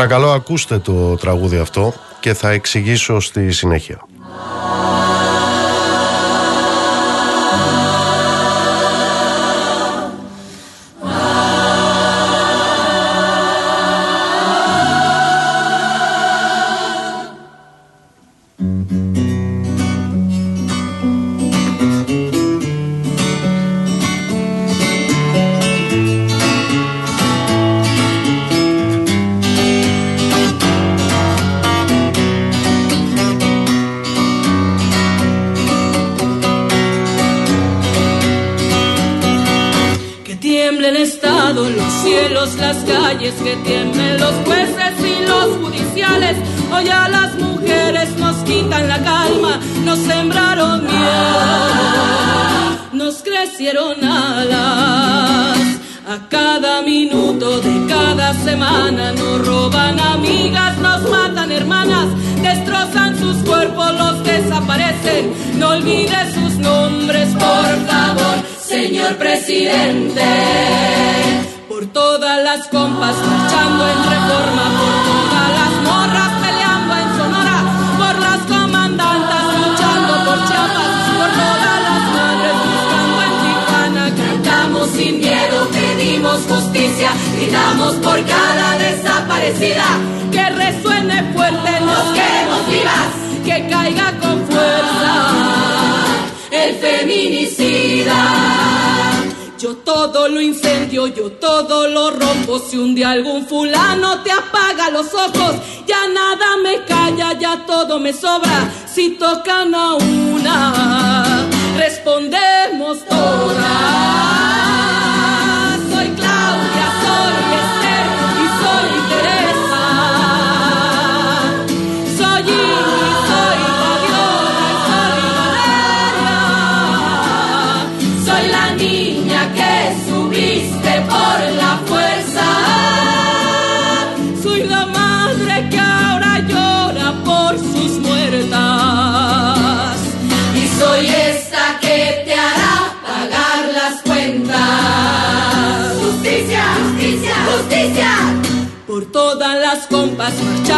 [0.00, 4.06] Παρακαλώ ακούστε το τραγούδι αυτό και θα εξηγήσω στη συνέχεια.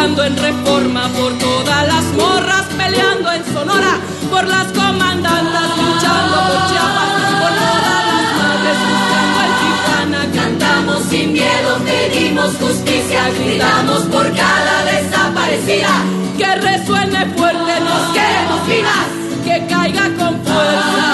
[0.03, 3.99] Marchando en reforma, por todas las morras peleando en Sonora,
[4.29, 7.09] por las comandantas luchando por Chiapas,
[7.39, 10.21] por todas las madres buscando Tijuana.
[10.33, 15.93] Cantamos sin miedo, pedimos justicia, gritamos por cada desaparecida.
[16.37, 19.07] Que resuene fuerte, nos queremos vivas,
[19.45, 21.11] que caiga con fuerza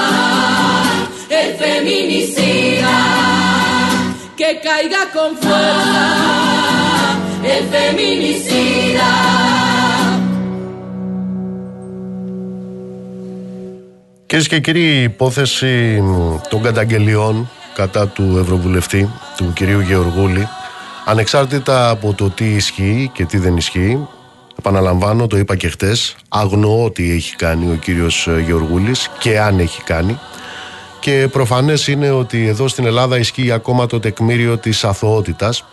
[1.30, 2.98] el feminicida,
[4.36, 6.99] que caiga con fuerza
[7.56, 9.12] el feminicida.
[14.26, 16.04] Κυρίες και κύριοι, η υπόθεση
[16.50, 20.48] των καταγγελιών κατά του Ευρωβουλευτή, του κυρίου Γεωργούλη,
[21.06, 24.08] ανεξάρτητα από το τι ισχύει και τι δεν ισχύει,
[24.60, 29.84] επαναλαμβάνω, το είπα και χτες, αγνοώ τι έχει κάνει ο κύριος Γεωργούλης και αν έχει
[29.84, 30.20] κάνει,
[31.00, 35.66] και προφανές είναι ότι εδώ στην Ελλάδα ισχύει ακόμα το τεκμήριο της αθωότητας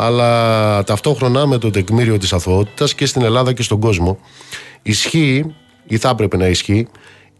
[0.00, 4.18] αλλά ταυτόχρονα με το τεκμήριο της αθωότητας και στην Ελλάδα και στον κόσμο
[4.82, 5.54] ισχύει
[5.86, 6.88] ή θα έπρεπε να ισχύει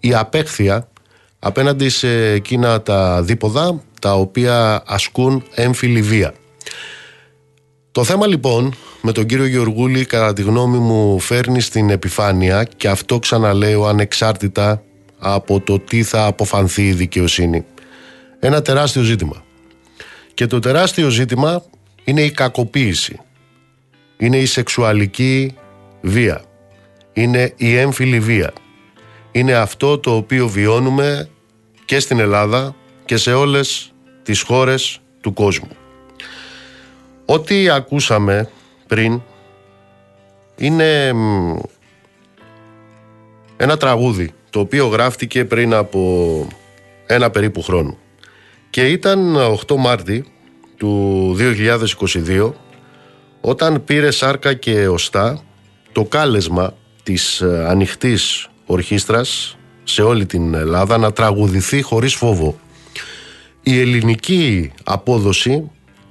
[0.00, 0.88] η απέχθεια
[1.38, 6.34] απέναντι σε εκείνα τα δίποδα τα οποία ασκούν έμφυλη βία.
[7.92, 12.88] Το θέμα λοιπόν με τον κύριο Γεωργούλη κατά τη γνώμη μου φέρνει στην επιφάνεια και
[12.88, 14.82] αυτό ξαναλέω ανεξάρτητα
[15.18, 17.64] από το τι θα αποφανθεί η δικαιοσύνη.
[18.40, 19.42] Ένα τεράστιο ζήτημα.
[20.34, 21.62] Και το τεράστιο ζήτημα
[22.08, 23.20] είναι η κακοποίηση.
[24.16, 25.54] Είναι η σεξουαλική
[26.00, 26.42] βία.
[27.12, 28.52] Είναι η έμφυλη βία.
[29.32, 31.28] Είναι αυτό το οποίο βιώνουμε
[31.84, 32.74] και στην Ελλάδα
[33.04, 35.70] και σε όλες τις χώρες του κόσμου.
[37.24, 38.50] Ό,τι ακούσαμε
[38.86, 39.22] πριν
[40.56, 41.12] είναι
[43.56, 46.46] ένα τραγούδι το οποίο γράφτηκε πριν από
[47.06, 47.98] ένα περίπου χρόνο
[48.70, 50.24] και ήταν 8 Μάρτη
[50.78, 52.52] του 2022
[53.40, 55.42] όταν πήρε σάρκα και οστά
[55.92, 62.58] το κάλεσμα της ε, ανοιχτής ορχήστρας σε όλη την Ελλάδα να τραγουδηθεί χωρίς φόβο.
[63.62, 65.70] Η ελληνική απόδοση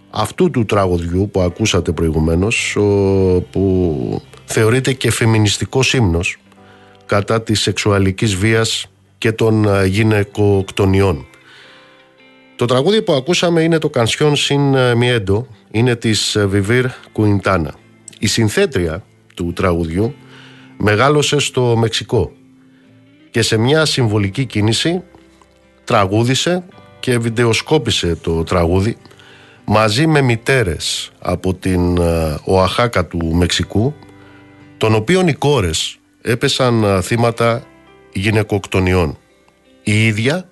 [0.09, 2.77] αυτού του τραγουδιού που ακούσατε προηγουμένως
[3.51, 6.37] που θεωρείται και φεμινιστικός ύμνος
[7.05, 11.25] κατά της σεξουαλικής βίας και των ε, γυναικοκτονιών.
[12.57, 17.73] Το τραγούδι που ακούσαμε είναι το Κανσιόν Συν Μιέντο, είναι της Βιβίρ Κουιντάνα.
[18.19, 19.03] Η συνθέτρια
[19.35, 20.15] του τραγουδιού
[20.77, 22.31] μεγάλωσε στο Μεξικό
[23.31, 25.03] και σε μια συμβολική κίνηση
[25.83, 26.63] τραγούδισε
[26.99, 28.97] και βιντεοσκόπησε το τραγούδι
[29.65, 33.93] μαζί με μητέρες από την ε, Οαχάκα του Μεξικού
[34.77, 37.63] των οποίων οι κόρες έπεσαν ε, θύματα
[38.13, 39.17] γυναικοκτονιών.
[39.83, 40.49] Η ίδια,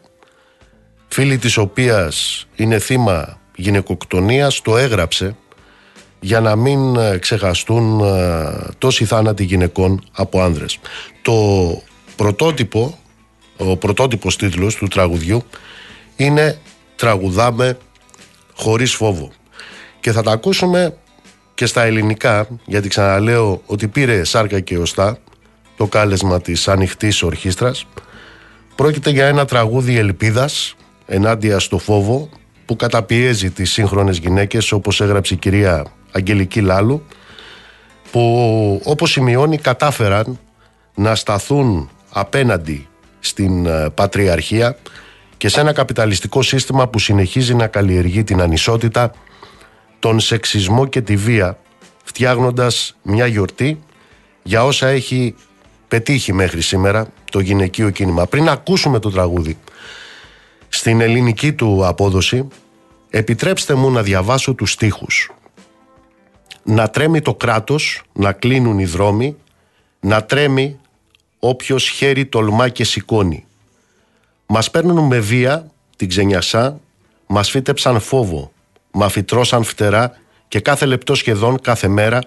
[1.15, 5.35] φίλη της οποίας είναι θύμα γυναικοκτονίας, το έγραψε
[6.19, 8.01] για να μην ε, ξεχαστούν
[8.77, 10.79] τόσοι θάνατοι γυναικών από άνδρες.
[11.21, 11.33] Το
[12.15, 12.99] πρωτότυπο,
[13.57, 15.43] ο πρωτότυπος τίτλος του τραγουδιού
[16.15, 16.59] είναι
[16.95, 17.77] «Τραγουδάμε
[18.53, 19.31] χωρίς φόβο».
[19.99, 20.97] Και θα τα ακούσουμε
[21.53, 25.17] και στα ελληνικά, γιατί ξαναλέω ότι πήρε σάρκα και οστά
[25.77, 27.85] το κάλεσμα της ανοιχτής ορχήστρας.
[28.75, 32.29] Πρόκειται για ένα τραγούδι ελπίδας ενάντια στο φόβο
[32.65, 37.05] που καταπιέζει τις σύγχρονες γυναίκες όπως έγραψε η κυρία Αγγελική Λάλου
[38.11, 40.39] που όπως σημειώνει κατάφεραν
[40.95, 42.87] να σταθούν απέναντι
[43.19, 44.77] στην ε, πατριαρχία
[45.37, 49.11] και σε ένα καπιταλιστικό σύστημα που συνεχίζει να καλλιεργεί την ανισότητα,
[49.99, 51.57] τον σεξισμό και τη βία,
[52.03, 53.79] φτιάχνοντας μια γιορτή
[54.43, 55.35] για όσα έχει
[55.87, 58.25] πετύχει μέχρι σήμερα το γυναικείο κίνημα.
[58.25, 59.57] Πριν ακούσουμε το τραγούδι
[60.75, 62.47] στην ελληνική του απόδοση,
[63.09, 65.31] επιτρέψτε μου να διαβάσω τους στίχους.
[66.63, 69.37] Να τρέμει το κράτος, να κλείνουν οι δρόμοι,
[69.99, 70.79] να τρέμει
[71.39, 73.45] όποιος χέρι τολμά και σηκώνει.
[74.45, 76.79] Μας παίρνουν με βία την ξενιασά,
[77.27, 78.51] μας φύτεψαν φόβο,
[78.91, 80.17] μα φυτρώσαν φτερά
[80.47, 82.19] και κάθε λεπτό σχεδόν κάθε μέρα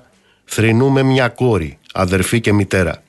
[0.44, 3.02] θρυνούμε μια κόρη, αδερφή και μητέρα.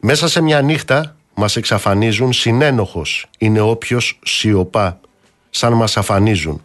[0.00, 5.00] Μέσα σε μια νύχτα μας εξαφανίζουν συνένοχος είναι όποιος σιωπά,
[5.50, 6.62] σαν μας αφανίζουν.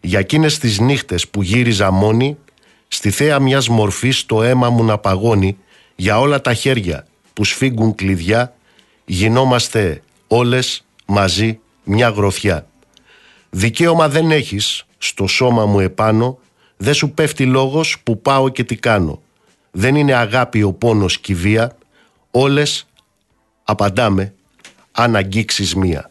[0.00, 2.36] Για εκείνες τις νύχτες που γύριζα μόνη,
[2.88, 5.56] στη θέα μιας μορφής το αίμα μου να παγώνει,
[5.96, 8.54] για όλα τα χέρια που σφίγγουν κλειδιά,
[9.04, 12.66] γινόμαστε όλες μαζί μια γροθιά.
[13.50, 16.38] Δικαίωμα δεν έχεις στο σώμα μου επάνω,
[16.76, 19.22] δεν σου πέφτει λόγος που πάω και τι κάνω.
[19.70, 21.76] Δεν είναι αγάπη ο πόνος και η βία,
[22.30, 22.86] όλες
[23.68, 24.34] απαντάμε
[24.92, 26.10] αν αγγίξεις μία.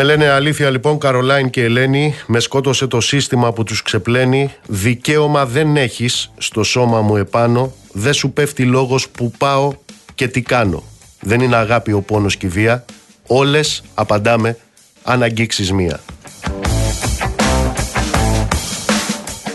[0.00, 5.46] Με λένε αλήθεια λοιπόν Καρολάιν και Ελένη Με σκότωσε το σύστημα που τους ξεπλένει Δικαίωμα
[5.46, 9.72] δεν έχεις στο σώμα μου επάνω Δεν σου πέφτει λόγος που πάω
[10.14, 10.82] και τι κάνω
[11.20, 12.84] Δεν είναι αγάπη ο πόνος και η βία
[13.26, 14.56] Όλες απαντάμε
[15.02, 16.00] αν αγγίξεις μία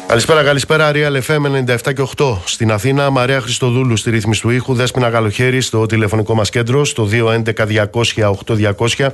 [0.07, 0.91] Καλησπέρα, καλησπέρα.
[0.93, 1.41] Real FM
[1.75, 3.09] 97 και 8 στην Αθήνα.
[3.09, 4.73] Μαρία Χριστοδούλου στη ρύθμιση του ήχου.
[4.73, 9.09] Δέσπινα Καλοχέρη στο τηλεφωνικό μας κέντρο στο 211-200-8200.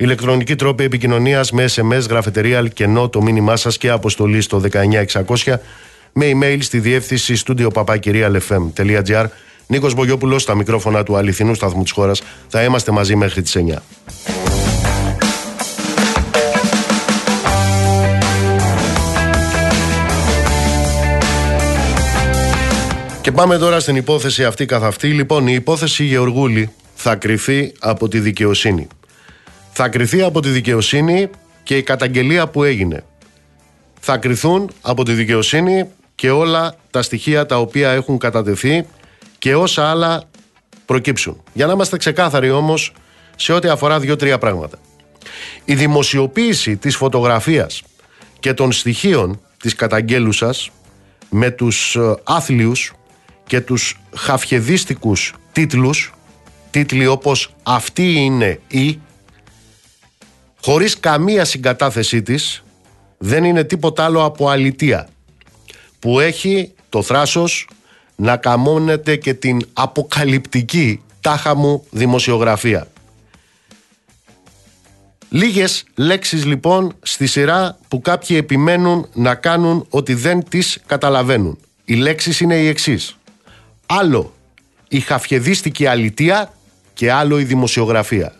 [0.00, 5.60] Ηλεκτρονική τρόπη επικοινωνίας με SMS, γραφετερία, κενό το μήνυμά σας και αποστολή στο 19600.
[6.12, 9.24] Με email στη διεύθυνση στούντιο παπάκυριαλfm.gr.
[9.66, 12.22] Νίκος Μπογιόπουλος στα μικρόφωνα του αληθινού σταθμού της χώρας.
[12.48, 13.82] Θα είμαστε μαζί μέχρι τις 9.
[23.20, 25.08] Και πάμε τώρα στην υπόθεση αυτή καθ' αυτή.
[25.08, 28.88] Λοιπόν, η υπόθεση Γεωργούλη θα κρυθεί από τη δικαιοσύνη.
[29.72, 31.30] Θα κρυθεί από τη δικαιοσύνη
[31.62, 33.04] και η καταγγελία που έγινε.
[34.00, 38.86] Θα κρυθούν από τη δικαιοσύνη και όλα τα στοιχεία τα οποία έχουν κατατεθεί
[39.38, 40.22] και όσα άλλα
[40.86, 41.42] προκύψουν.
[41.52, 42.92] Για να είμαστε ξεκάθαροι όμως
[43.36, 44.78] σε ό,τι αφορά δύο-τρία πράγματα.
[45.64, 47.82] Η δημοσιοποίηση της φωτογραφίας
[48.40, 50.70] και των στοιχείων της καταγγέλουσας
[51.30, 52.92] με τους ε, άθλιους
[53.46, 56.12] και τους χαφιεδίστικους τίτλους,
[56.70, 59.00] τίτλοι όπως «Αυτή είναι η»,
[60.62, 62.62] χωρίς καμία συγκατάθεσή της,
[63.18, 65.08] δεν είναι τίποτα άλλο από αλητία,
[65.98, 67.68] που έχει το θράσος
[68.16, 72.88] να καμώνεται και την αποκαλυπτική τάχα μου δημοσιογραφία.
[75.28, 81.58] Λίγες λέξεις λοιπόν στη σειρά που κάποιοι επιμένουν να κάνουν ότι δεν τις καταλαβαίνουν.
[81.84, 83.16] Οι λέξεις είναι οι εξής.
[83.86, 84.34] Άλλο
[84.88, 86.52] η χαφιεδίστικη αλητεία
[86.94, 88.34] και άλλο η δημοσιογραφία.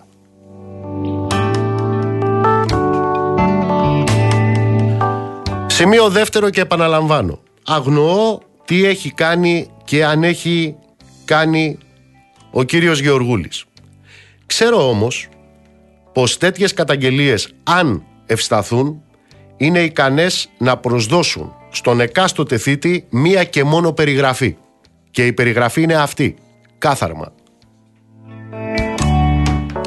[5.80, 7.38] Σημείο δεύτερο και επαναλαμβάνω.
[7.66, 10.76] Αγνοώ τι έχει κάνει και αν έχει
[11.24, 11.78] κάνει
[12.50, 13.64] ο κύριος Γεωργούλης.
[14.46, 15.28] Ξέρω όμως
[16.12, 19.02] πως τέτοιες καταγγελίες αν ευσταθούν
[19.56, 24.56] είναι ικανές να προσδώσουν στον εκάστοτε θήτη μία και μόνο περιγραφή.
[25.10, 26.36] Και η περιγραφή είναι αυτή.
[26.78, 27.32] Κάθαρμα.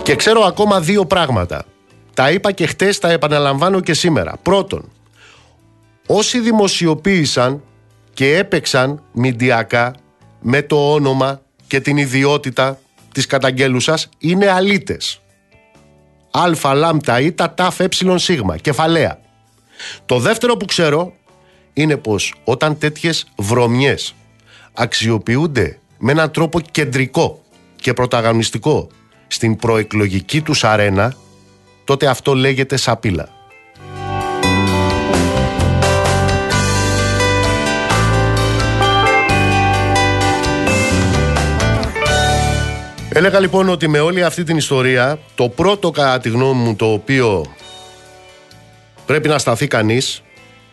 [0.04, 1.66] Και ξέρω ακόμα δύο πράγματα.
[2.14, 4.34] Τα είπα και χτες, τα επαναλαμβάνω και σήμερα.
[4.42, 4.92] Πρώτον,
[6.08, 7.64] όσοι δημοσιοποίησαν
[8.14, 9.96] και έπαιξαν μηντιακά
[10.42, 12.80] με το όνομα και την ιδιότητα
[13.12, 15.22] της καταγγέλουσας είναι αλήτες.
[16.32, 19.20] Α, λάμτα, ήτα, ταφ, ε, σίγμα, κεφαλαία.
[20.06, 21.14] Το δεύτερο που ξέρω
[21.74, 24.16] είναι πως όταν τέτοιες βρωμιές
[24.74, 27.42] αξιοποιούνται με έναν τρόπο κεντρικό
[27.76, 28.88] και πρωταγωνιστικό
[29.28, 31.16] στην προεκλογική τους αρένα,
[31.84, 33.33] τότε αυτό λέγεται σαπίλα.
[43.16, 46.92] Έλεγα λοιπόν ότι με όλη αυτή την ιστορία το πρώτο κατά τη γνώμη μου το
[46.92, 47.46] οποίο
[49.06, 50.22] πρέπει να σταθεί κανείς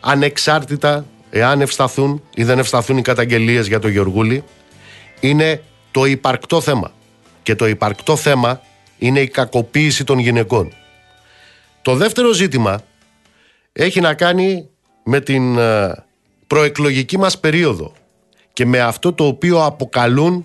[0.00, 4.44] ανεξάρτητα εάν ευσταθούν ή δεν ευσταθούν οι καταγγελίες για το Γεωργούλη,
[5.20, 6.92] είναι το υπαρκτό θέμα.
[7.42, 8.60] Και το υπαρκτό θέμα
[8.98, 10.72] είναι η κακοποίηση των γυναικών.
[11.82, 12.82] Το δεύτερο ζήτημα
[13.72, 14.68] έχει να κάνει
[15.04, 16.04] με την ε,
[16.46, 17.92] προεκλογική μας περίοδο
[18.52, 20.44] και με αυτό το οποίο αποκαλούν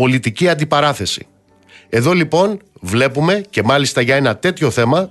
[0.00, 1.26] πολιτική αντιπαράθεση.
[1.88, 5.10] Εδώ λοιπόν βλέπουμε και μάλιστα για ένα τέτοιο θέμα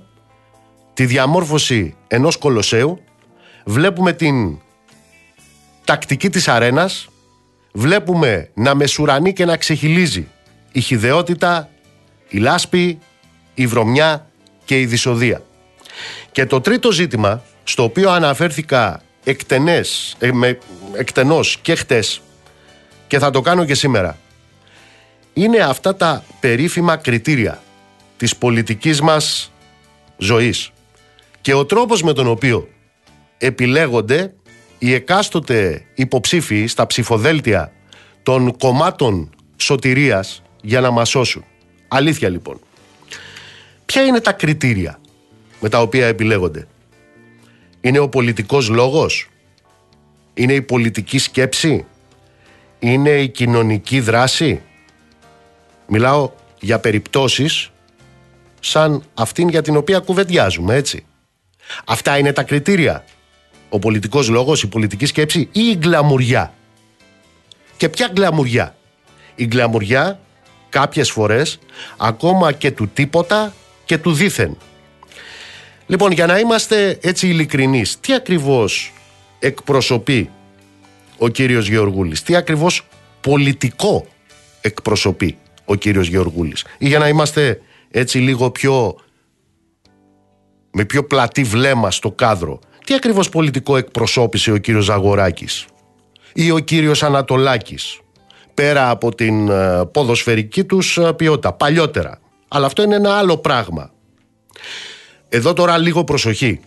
[0.94, 3.00] τη διαμόρφωση ενός κολοσσέου,
[3.64, 4.58] βλέπουμε την
[5.84, 7.08] τακτική της αρένας
[7.72, 10.28] βλέπουμε να μεσουρανεί και να ξεχυλίζει
[10.72, 11.68] η χιδεότητα,
[12.28, 12.98] η λάσπη,
[13.54, 14.26] η βρωμιά
[14.64, 15.42] και η δυσοδεία.
[16.32, 20.58] Και το τρίτο ζήτημα, στο οποίο αναφέρθηκα εκτενές, ε, με,
[20.92, 22.22] εκτενώς και χτες
[23.06, 24.18] και θα το κάνω και σήμερα,
[25.32, 27.62] είναι αυτά τα περίφημα κριτήρια
[28.16, 29.52] της πολιτικής μας
[30.16, 30.70] ζωής
[31.40, 32.68] και ο τρόπος με τον οποίο
[33.38, 34.34] επιλέγονται
[34.78, 37.72] οι εκάστοτε υποψήφοι στα ψηφοδέλτια
[38.22, 41.44] των κομμάτων σωτηρίας για να μας σώσουν.
[41.88, 42.60] Αλήθεια λοιπόν.
[43.86, 45.00] Ποια είναι τα κριτήρια
[45.60, 46.66] με τα οποία επιλέγονται;
[47.80, 49.28] Είναι ο πολιτικός λόγος;
[50.34, 51.84] Είναι η πολιτική σκέψη;
[52.78, 54.62] Είναι η κοινωνική δράση;
[55.92, 56.30] Μιλάω
[56.60, 57.70] για περιπτώσεις
[58.60, 61.04] σαν αυτήν για την οποία κουβεντιάζουμε έτσι.
[61.84, 63.04] Αυτά είναι τα κριτήρια
[63.68, 66.54] ο πολιτικός λόγος, η πολιτική σκέψη ή η γκλαμουριά.
[67.76, 68.76] Και ποια γκλαμουριά;
[69.34, 70.20] Η γκλαμουριά
[70.68, 71.58] κάποιες φορές
[71.96, 73.54] ακόμα και του τίποτα
[73.84, 74.56] και του δίθεν.
[75.86, 78.92] Λοιπόν, για να είμαστε έτσι ειλικρινείς, τι ακριβώς
[79.38, 80.30] εκπροσωπεί
[81.18, 82.86] ο κύριος Γεωργούλης, τι ακριβώς
[83.20, 84.06] πολιτικό
[84.60, 85.38] εκπροσωπεί;
[85.70, 86.64] Ο κύριος Γεωργούλης.
[86.78, 87.60] Ή για να είμαστε
[87.90, 88.96] έτσι λίγο πιο
[90.72, 92.58] με πιο πλατή βλέμμα στο κάδρο.
[92.84, 95.66] Τι ακριβώς πολιτικό εκπροσώπησε ο κύριος Ζαγοράκης
[96.32, 98.00] ή ο κύριος Ανατολάκης
[98.54, 102.20] πέρα από την ε, ποδοσφαιρική τους ε, ποιότητα, παλιότερα.
[102.48, 103.90] Αλλά αυτό είναι ένα άλλο πράγμα.
[105.28, 106.60] Εδώ τώρα λίγο προσοχή.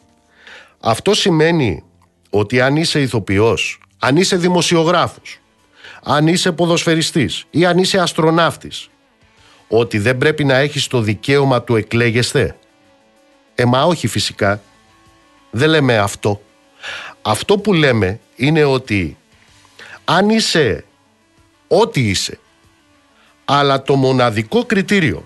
[0.80, 1.84] Αυτό σημαίνει
[2.30, 5.40] ότι αν είσαι ηθοποιός, αν είσαι δημοσιογράφος,
[6.04, 8.90] αν είσαι ποδοσφαιριστής ή αν είσαι αστροναύτης,
[9.78, 12.56] ότι δεν πρέπει να έχεις το δικαίωμα του εκλέγεσθε.
[13.56, 14.62] Ε, μα όχι φυσικά.
[15.52, 16.42] Δεν λέμε αυτό.
[17.22, 19.18] Αυτό που λέμε είναι ότι
[20.06, 20.86] αν είσαι
[21.68, 22.40] ό,τι είσαι,
[23.46, 25.26] αλλά το μοναδικό κριτήριο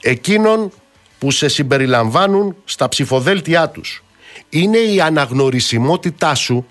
[0.00, 0.72] εκείνων
[1.18, 4.04] που σε συμπεριλαμβάνουν στα ψηφοδέλτιά τους
[4.48, 6.66] είναι η αναγνωρισιμότητά σου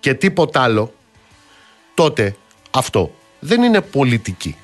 [0.00, 0.94] και τίποτα άλλο,
[1.94, 2.36] τότε
[2.70, 4.56] αυτό δεν είναι πολιτική.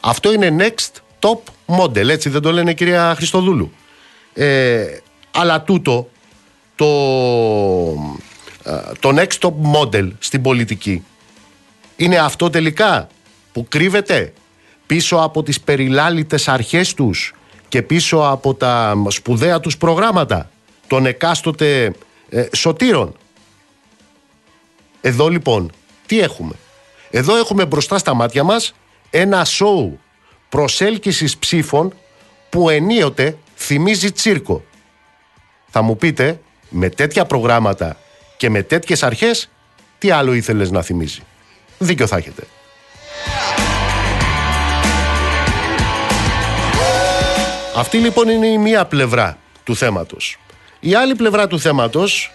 [0.00, 1.38] Αυτό είναι next top
[1.78, 3.72] model, έτσι δεν το λένε κυρία Χριστοδούλου.
[4.34, 4.86] Ε,
[5.30, 6.08] αλλά τούτο
[6.74, 6.86] το,
[8.64, 11.04] ε, το next top model στην πολιτική
[11.96, 13.08] είναι αυτό τελικά
[13.52, 14.32] που κρύβεται
[14.86, 17.34] πίσω από τις περιλάλητες αρχές τους
[17.68, 20.50] και πίσω από τα σπουδαία τους προγράμματα
[20.86, 21.92] των εκάστοτε
[22.28, 23.14] ε, σωτήρων.
[25.00, 25.72] Εδώ λοιπόν
[26.06, 26.54] τι έχουμε;
[27.10, 28.74] Εδώ έχουμε μπροστά στα μάτια μας
[29.10, 30.00] ένα σοου
[30.50, 31.94] προσέλκυσης ψήφων
[32.48, 34.64] που ενίοτε θυμίζει τσίρκο.
[35.70, 37.96] Θα μου πείτε, με τέτοια προγράμματα
[38.36, 39.48] και με τέτοιες αρχές,
[39.98, 41.20] τι άλλο ήθελες να θυμίζει.
[41.78, 42.42] Δίκιο θα έχετε.
[47.76, 50.38] Αυτή λοιπόν είναι η μία πλευρά του θέματος.
[50.80, 52.32] Η άλλη πλευρά του θέματος,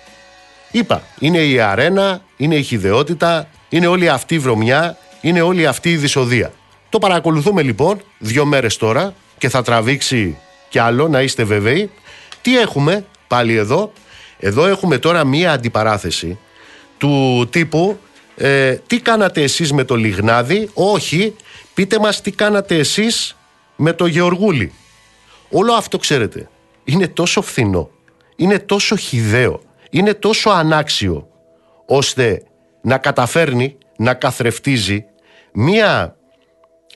[0.71, 5.91] είπα, είναι η αρένα, είναι η χιδεότητα, είναι όλη αυτή η βρωμιά, είναι όλη αυτή
[5.91, 6.53] η δυσοδεία.
[6.95, 10.37] Το παρακολουθούμε λοιπόν δύο μέρες τώρα και θα τραβήξει
[10.69, 11.91] κι άλλο, να είστε βέβαιοι.
[12.41, 13.91] Τι έχουμε πάλι εδώ;
[14.39, 16.39] Εδώ έχουμε τώρα μία αντιπαράθεση
[16.97, 17.99] του τύπου
[18.35, 21.35] ε, τι κάνατε εσείς με το Λιγνάδι, όχι,
[21.73, 23.35] πείτε μας τι κάνατε εσείς
[23.75, 24.73] με το Γεωργούλη.
[25.49, 26.49] Όλο αυτό ξέρετε,
[26.83, 27.89] είναι τόσο φθηνό,
[28.35, 31.27] είναι τόσο χιδαίο, είναι τόσο ανάξιο,
[31.85, 32.43] ώστε
[32.81, 35.05] να καταφέρνει να καθρεφτίζει
[35.53, 36.15] μία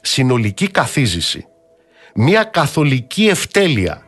[0.01, 1.45] συνολική καθίζηση,
[2.13, 4.03] μία καθολική ευτέλεια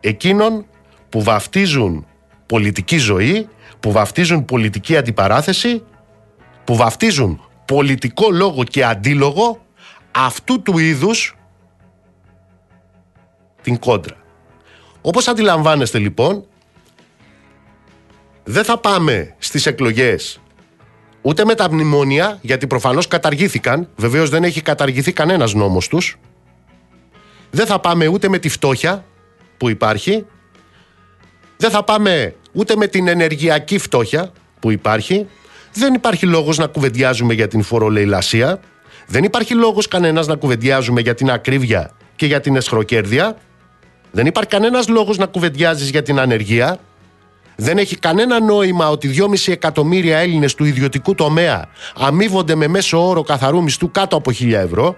[0.00, 0.66] εκείνων
[1.08, 2.06] που βαφτίζουν
[2.46, 3.48] πολιτική ζωή,
[3.80, 5.82] που βαφτίζουν πολιτική αντιπαράθεση,
[6.64, 9.64] που βαφτίζουν πολιτικό λόγο και αντίλογο
[10.10, 11.36] αυτού του είδους
[13.62, 14.16] την κόντρα.
[15.00, 16.46] Όπως αντιλαμβάνεστε λοιπόν,
[18.44, 20.40] δεν θα πάμε στις εκλογές
[21.26, 26.18] ούτε με τα μνημόνια, γιατί προφανώς καταργήθηκαν, βεβαίως δεν έχει καταργηθεί κανένας νόμος τους,
[27.50, 29.04] δεν θα πάμε ούτε με τη φτώχεια
[29.56, 30.26] που υπάρχει,
[31.56, 35.26] δεν θα πάμε ούτε με την ενεργειακή φτώχεια που υπάρχει,
[35.72, 38.60] δεν υπάρχει λόγος να κουβεντιάζουμε για την φορολεηλασία,
[39.06, 43.36] δεν υπάρχει λόγος κανένας να κουβεντιάζουμε για την ακρίβεια και για την εσχροκέρδεια,
[44.10, 46.78] δεν υπάρχει κανένας λόγος να κουβεντιάζεις για την ανεργία.
[47.56, 53.22] Δεν έχει κανένα νόημα ότι 2,5 εκατομμύρια Έλληνες του ιδιωτικού τομέα αμείβονται με μέσο όρο
[53.22, 54.96] καθαρού μισθού κάτω από 1000 ευρώ.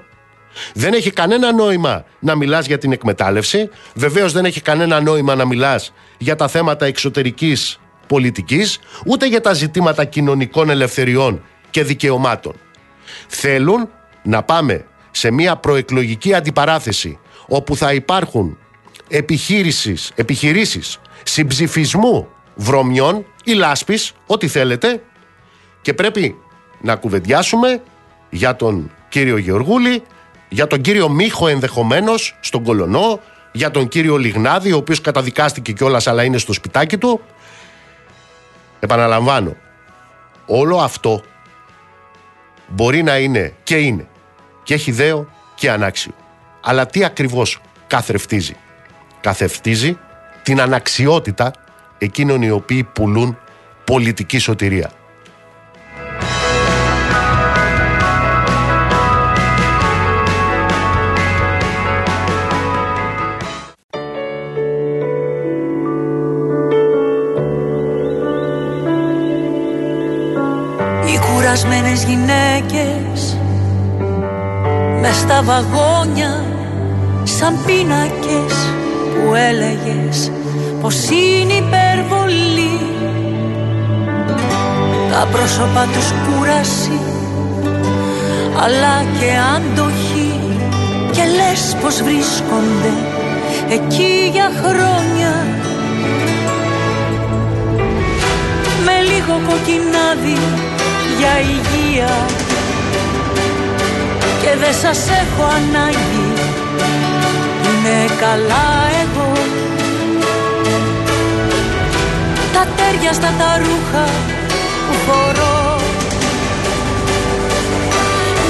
[0.75, 3.69] Δεν έχει κανένα νόημα να μιλάς για την εκμετάλλευση.
[3.95, 9.53] Βεβαίως δεν έχει κανένα νόημα να μιλάς για τα θέματα εξωτερικής πολιτικής, ούτε για τα
[9.53, 12.55] ζητήματα κοινωνικών ελευθεριών και δικαιωμάτων.
[13.27, 13.89] Θέλουν
[14.23, 17.19] να πάμε σε μια προεκλογική αντιπαράθεση
[17.49, 18.59] όπου θα υπάρχουν
[19.09, 22.29] επιχείρησης, επιχειρήσεις συμψηφισμού
[22.61, 25.03] βρωμιών ή λάσπης, ό,τι θέλετε
[25.83, 26.37] και πρέπει
[26.81, 27.83] να κουβεντιάσουμε
[28.31, 30.03] για τον κύριο Γεωργούλη,
[30.49, 33.21] για τον κύριο Μίχο ενδεχομένως στον Κολονό,
[33.53, 37.21] για τον κύριο Λιγνάδη, ο οποίος καταδικάστηκε κιόλας αλλά είναι στο σπιτάκι του.
[38.81, 39.57] Επαναλαμβάνω,
[40.47, 41.23] όλο αυτό
[42.67, 44.07] μπορεί να είναι και είναι
[44.63, 46.13] και έχει δέο και ανάξιο.
[46.61, 48.57] Αλλά τι ακριβώς καθρεφτίζει;
[49.21, 49.99] Καθευτίζει
[50.43, 51.53] την αναξιότητα
[51.99, 53.39] εκείνων οι οποίοι πουλούν
[53.85, 54.91] πολιτική σωτηρία.
[71.07, 73.39] Οι κουρασμένες γυναίκες
[75.01, 76.45] με στα βαγόνια
[77.23, 78.55] σαν πίνακες
[79.15, 80.31] που έλεγες
[80.81, 82.81] πως είναι υπερβολή.
[85.13, 87.01] Τα πρόσωπα τους κούραση
[88.63, 90.33] αλλά και αντοχή.
[91.13, 92.93] Και λες πως βρίσκονται
[93.71, 95.47] εκεί για χρόνια.
[98.85, 100.39] Με λίγο κοκκινάδι
[101.19, 102.15] για υγεία.
[104.43, 106.33] Και δεν σας έχω ανάγκη.
[107.69, 108.88] Είναι καλά
[112.59, 114.05] τα τέρια στα τα ρούχα
[114.87, 115.61] που φορώ.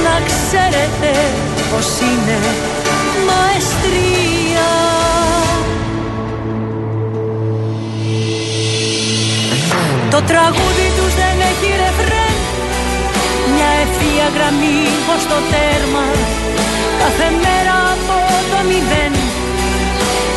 [0.04, 1.10] Να ξέρετε
[1.70, 2.38] πως είναι
[3.28, 4.70] μαεστρία.
[10.10, 12.36] Το τραγούδι τους δεν έχει ρεφρέν
[13.54, 14.82] Μια ευθεία γραμμή
[15.14, 16.06] ως το τέρμα.
[17.00, 18.16] Κάθε μέρα από
[18.50, 19.14] το μηδέν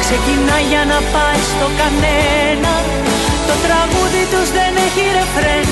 [0.03, 2.73] Ξεκινά για να πάει στο κανένα
[3.51, 5.67] Το τραγούδι τους δεν έχει ρεφρέν.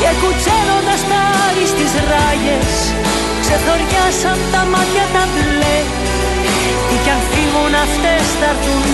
[0.00, 2.74] Και κουτσένοντας πάλι στις ράγες
[3.42, 5.78] Ξεθοριάσαν τα μάτια τα μπλε.
[6.86, 8.93] Τι κι αν φύγουν αυτές θα έρθουν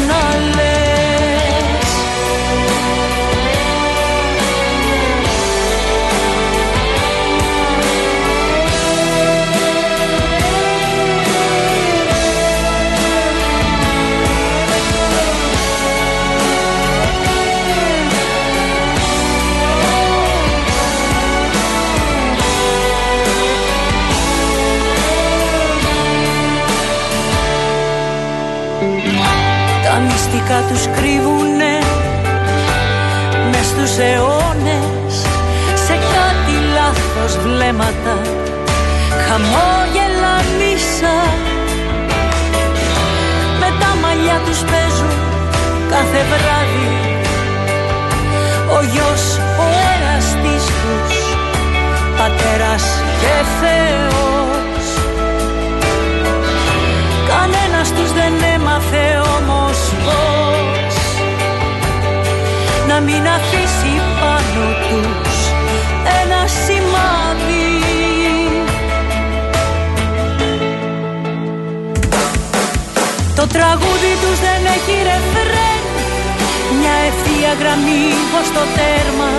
[77.50, 78.06] ευθεία γραμμή
[78.40, 79.30] ως το τέρμα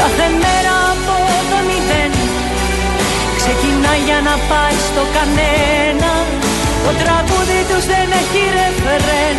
[0.00, 1.16] Κάθε μέρα από
[1.50, 2.12] το μηδέν
[3.40, 6.12] Ξεκινά για να πάει στο κανένα.
[6.84, 9.36] Το τραγούδι τους δεν έχει ρεφρέν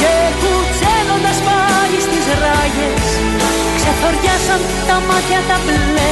[0.00, 3.06] Και κουτσένοντας πάλι στις ράγες
[3.78, 6.10] Ξεθοριάσαν τα μάτια τα μπλε.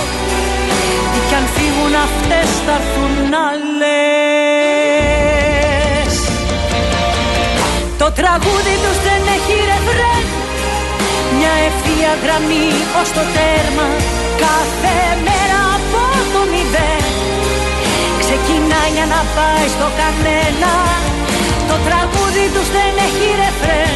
[1.10, 3.14] Τι κι αν φύγουν αυτές θα έρθουν
[3.50, 4.54] άλλες.
[8.00, 10.43] Το τραγούδι τους δεν έχει ρεφρέν
[11.46, 12.68] Μια ευθεία γραμμή
[13.00, 13.88] ως το τέρμα.
[14.44, 16.00] Κάθε μέρα από
[16.34, 17.04] το μηδέν
[18.22, 20.72] Ξεκινάει για να πάει στο κανένα.
[21.70, 23.94] Το τραγούδι τους δεν έχει ρεφρέν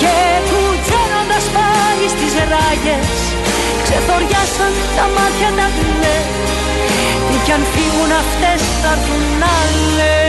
[0.00, 0.16] Και
[0.50, 3.16] κουτσένοντας πάλι στις ράγες.
[3.84, 6.16] Ξεθοριάσαν τα μάτια τα μπλε
[7.26, 9.24] Τι κι αν φύγουν αυτές θα έρθουν
[9.58, 10.25] άλλες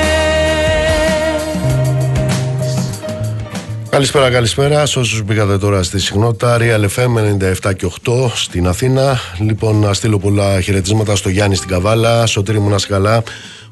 [3.97, 6.57] Καλησπέρα, καλησπέρα σε όσους μπήκατε τώρα στη συχνότητα.
[6.59, 9.19] Real FM 97 και 8 στην Αθήνα.
[9.39, 12.25] Λοιπόν, να στείλω πολλά χαιρετίσματα στο Γιάννη στην Καβάλα.
[12.25, 13.23] Σωτήρι μου να καλά.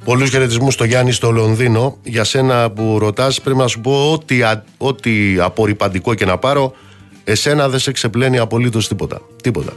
[0.03, 1.97] Πολλούς χαιρετισμούς στο Γιάννη στο Λονδίνο.
[2.03, 4.43] Για σένα που ρωτάς, πρέπει να σου πω ότι
[4.77, 6.73] ό,τι απορριπαντικό και να πάρω,
[7.23, 9.21] εσένα δεν σε ξεπλένει απολύτως τίποτα.
[9.43, 9.73] Τίποτα.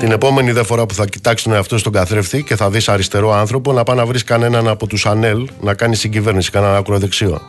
[0.00, 3.32] Την επόμενη δε φορά που θα κοιτάξει τον εαυτό στον καθρέφτη και θα δεις αριστερό
[3.32, 7.40] άνθρωπο, να πάει να βρεις κανέναν από τους Ανέλ να κάνει συγκυβέρνηση, κανέναν ακροδεξιό.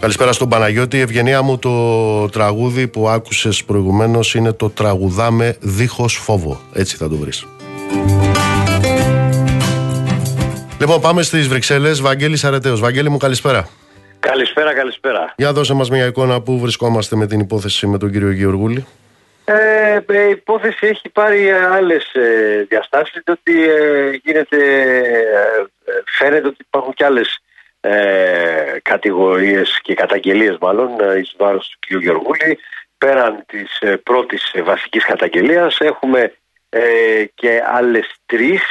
[0.00, 0.98] Καλησπέρα στον Παναγιώτη.
[1.00, 6.60] Ευγενία μου το τραγούδι που άκουσες προηγουμένως είναι το «Τραγουδάμε δίχως φόβο».
[6.72, 7.46] Έτσι θα το βρεις.
[10.80, 12.00] Λοιπόν, πάμε στις Βρυξέλλες.
[12.00, 12.80] Βαγγέλης Αρετέος.
[12.80, 13.68] Βαγγέλη μου, καλησπέρα.
[14.20, 15.34] Καλησπέρα, καλησπέρα.
[15.36, 18.86] Για δώσε μας μια εικόνα που βρισκόμαστε με την υπόθεση με τον κύριο Γεωργούλη.
[19.50, 24.56] Ε, η υπόθεση έχει πάρει άλλες ε, διαστάσεις διότι ε, γίνεται,
[25.84, 27.38] ε, φαίνεται ότι υπάρχουν και άλλες
[27.80, 32.02] ε, κατηγορίες και καταγγελίες μάλλον εις βάρος του κ.
[32.02, 32.58] Γεωργούλη
[32.98, 36.32] πέραν της ε, πρώτης βασικής καταγγελίας έχουμε
[37.34, 38.62] και άλλες τρεις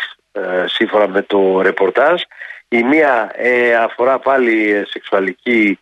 [0.65, 2.21] σύμφωνα με το ρεπορτάζ
[2.67, 3.31] η μία
[3.79, 5.79] αφορά πάλι σεξουαλική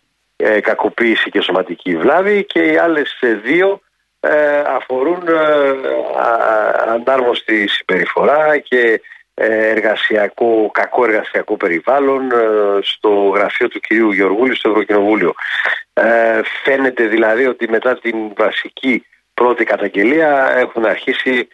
[0.60, 3.80] κακοποίηση και σωματική βλάβη και οι άλλες δύο
[4.30, 5.34] ε, αφορούν ε,
[6.88, 9.00] ανάρμοστη συμπεριφορά και
[9.34, 12.32] ε, εργασιακό, κακό εργασιακό περιβάλλον
[12.80, 15.34] στο γραφείο του κυρίου Γεωργούλη στο Ευρωκοινοβούλιο.
[16.64, 21.48] Φαίνεται δηλαδή ότι μετά την βασική πρώτη καταγγελία έχουν αρχίσει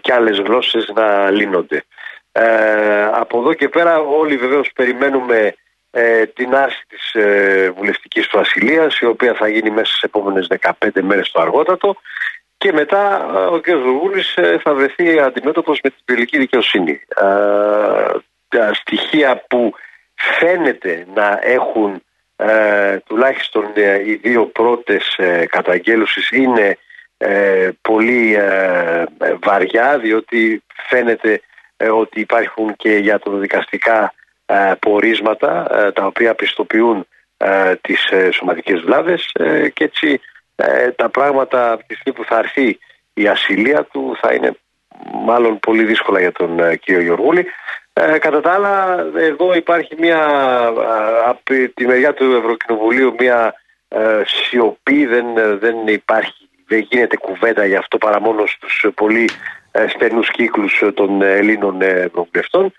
[0.00, 1.84] και άλλες γλώσσες να λύνονται.
[3.12, 5.54] Από εδώ και πέρα όλοι βεβαίως περιμένουμε
[5.96, 10.46] ε, την άρση της ε, βουλευτικής του ασυλίας η οποία θα γίνει μέσα στις επόμενες
[10.60, 11.96] 15 μέρες το αργότατο
[12.56, 13.68] και μετά ε, ο κ.
[13.68, 17.00] Ζουργούλης ε, θα βρεθεί αντιμέτωπος με την πυρηλική δικαιοσύνη.
[18.48, 19.72] τα στοιχεία που
[20.14, 22.02] φαίνεται να έχουν
[23.06, 23.64] τουλάχιστον
[24.04, 26.78] οι δύο πρώτες ε, καταγγέλουσεις είναι
[27.80, 28.38] πολύ
[29.40, 31.40] βαριά διότι φαίνεται
[31.90, 34.23] ότι υπάρχουν και για το δικαστικά ε,
[34.78, 39.32] πορίσματα ε, τα οποία πιστοποιούν ε, τις σωματικές βλάβες
[39.72, 40.20] και έτσι
[40.96, 42.78] τα πράγματα από τη στιγμή που θα έρθει
[43.14, 44.56] η ασυλία του θα είναι
[45.24, 47.46] μάλλον πολύ δύσκολα για τον κύριο Γιωργούλη.
[48.18, 50.26] κατά τα άλλα εδώ υπάρχει μια
[51.26, 51.42] από
[51.74, 53.54] τη μεριά του Ευρωκοινοβουλίου μια
[54.24, 55.26] σιωπή δεν,
[55.58, 59.28] δεν υπάρχει δεν γίνεται κουβέντα για αυτό παρά μόνο στους πολύ
[59.88, 62.72] στενούς κύκλους των Ελλήνων Ευρωβουλευτών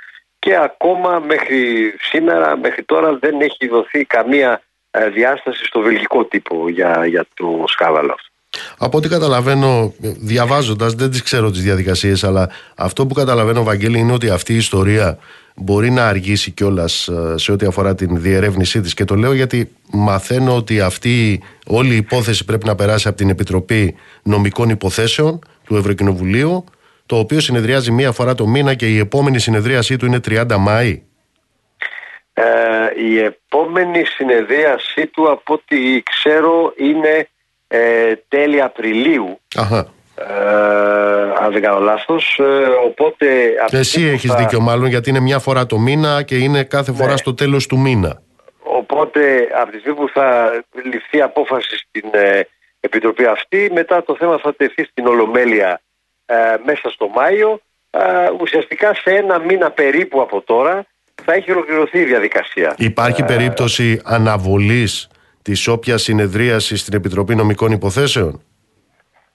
[0.46, 6.70] και ακόμα μέχρι σήμερα, μέχρι τώρα δεν έχει δοθεί καμία ε, διάσταση στο βελγικό τύπο
[6.70, 8.30] για, για το σκάβαλο αυτό.
[8.78, 14.14] Από ό,τι καταλαβαίνω, διαβάζοντας, δεν τις ξέρω τις διαδικασίες, αλλά αυτό που καταλαβαίνω, Βαγγέλη, είναι
[14.14, 15.18] ότι αυτή η ιστορία
[15.56, 18.94] μπορεί να αργήσει κιόλας ε, σε ό,τι αφορά την διερεύνησή της.
[18.94, 23.30] Και το λέω γιατί μαθαίνω ότι αυτή όλη η υπόθεση πρέπει να περάσει από την
[23.30, 26.64] Επιτροπή Νομικών Υποθέσεων του Ευρωκοινοβουλίου
[27.06, 31.04] το οποίο συνεδριάζει μία φορά το μήνα και η επόμενη συνεδρίασή του είναι 30 Μάη.
[32.34, 32.44] Ε,
[32.96, 37.28] η επόμενη συνεδρίασή του από ό,τι ξέρω είναι
[37.68, 39.40] ε, τέλη Απριλίου.
[39.56, 39.94] Αχα.
[40.16, 42.40] Ε, αν δεν κάνω λάθος.
[42.40, 42.44] Ε,
[42.86, 43.26] οπότε...
[43.72, 44.38] Εσύ έχεις θα...
[44.38, 47.18] δίκιο μάλλον γιατί είναι μια φορά το μήνα και είναι κάθε φορά ναι.
[47.18, 48.22] στο τέλος του μήνα.
[48.64, 50.52] Οπότε από τη στιγμή που θα
[50.92, 52.42] ληφθεί απόφαση στην ε,
[52.80, 55.95] Επιτροπή αυτή μετά το θέμα θα τεθεί στην Ολομέλεια ε,
[56.66, 57.62] μέσα στο Μάιο
[57.98, 60.86] ε, ουσιαστικά σε ένα μήνα περίπου από τώρα
[61.24, 62.76] θα έχει ολοκληρωθεί η διαδικασία.
[62.78, 65.10] Υπάρχει ε, περίπτωση αναβολής
[65.42, 68.42] της όποιας συνεδρίασης στην Επιτροπή Νομικών Υποθέσεων;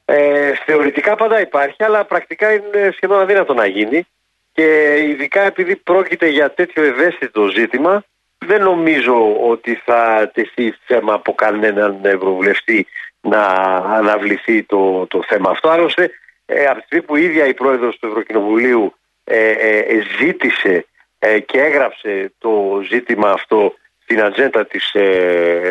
[0.05, 4.07] Ε, θεωρητικά πάντα υπάρχει, αλλά πρακτικά είναι σχεδόν αδύνατο να γίνει
[4.53, 8.05] και ειδικά επειδή πρόκειται για τέτοιο ευαίσθητο ζήτημα
[8.39, 12.87] δεν νομίζω ότι θα τεθεί θέμα από κανέναν ευρωβουλευτή
[13.21, 13.43] να
[13.75, 15.69] αναβληθεί το, το θέμα αυτό.
[15.69, 16.11] Άλλωστε
[16.53, 20.87] ε, από τη στιγμή που η ίδια η πρόεδρος του Ευρωκοινοβουλίου ε, ε, ε ζήτησε
[21.19, 24.95] ε, και έγραψε το ζήτημα αυτό στην ατζέντα της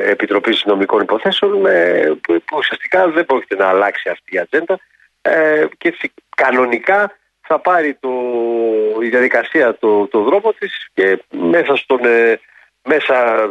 [0.05, 1.61] Επιτροπής Νομικών Υποθέσεων
[2.21, 4.79] που, ουσιαστικά δεν πρόκειται να αλλάξει αυτή η ατζέντα
[5.77, 5.97] και
[6.35, 8.11] κανονικά θα πάρει το,
[9.01, 11.99] η διαδικασία το, το δρόμο της και μέσα στον
[12.83, 13.49] μέσα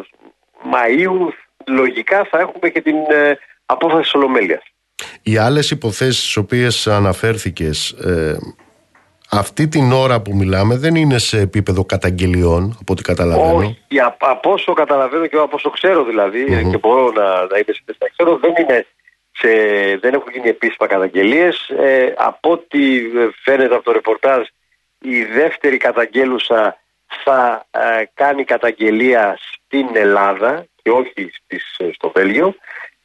[0.73, 1.29] Μαΐου
[1.67, 2.97] λογικά θα έχουμε και την
[3.67, 4.63] απόφαση της Ολομέλειας.
[5.23, 8.39] Οι άλλες υποθέσεις στις οποίες αναφέρθηκες ε,
[9.31, 13.57] αυτή την ώρα που μιλάμε δεν είναι σε επίπεδο καταγγελιών από ό,τι καταλαβαίνω.
[13.57, 13.79] Όχι,
[14.19, 18.13] από όσο καταλαβαίνω και από όσο ξέρω δηλαδή και μπορώ να, να είμαι σε θέση
[18.17, 18.87] ξέρω δεν είναι
[19.33, 19.49] σε,
[20.01, 21.69] δεν έχουν γίνει επίσημα καταγγελίες.
[21.69, 22.79] Ε, από ό,τι
[23.43, 24.47] φαίνεται από το ρεπορτάζ
[24.99, 26.79] η δεύτερη καταγγέλουσα
[27.25, 32.55] θα ε, κάνει καταγγελία στην Ελλάδα και όχι στις, στο Βέλγιο.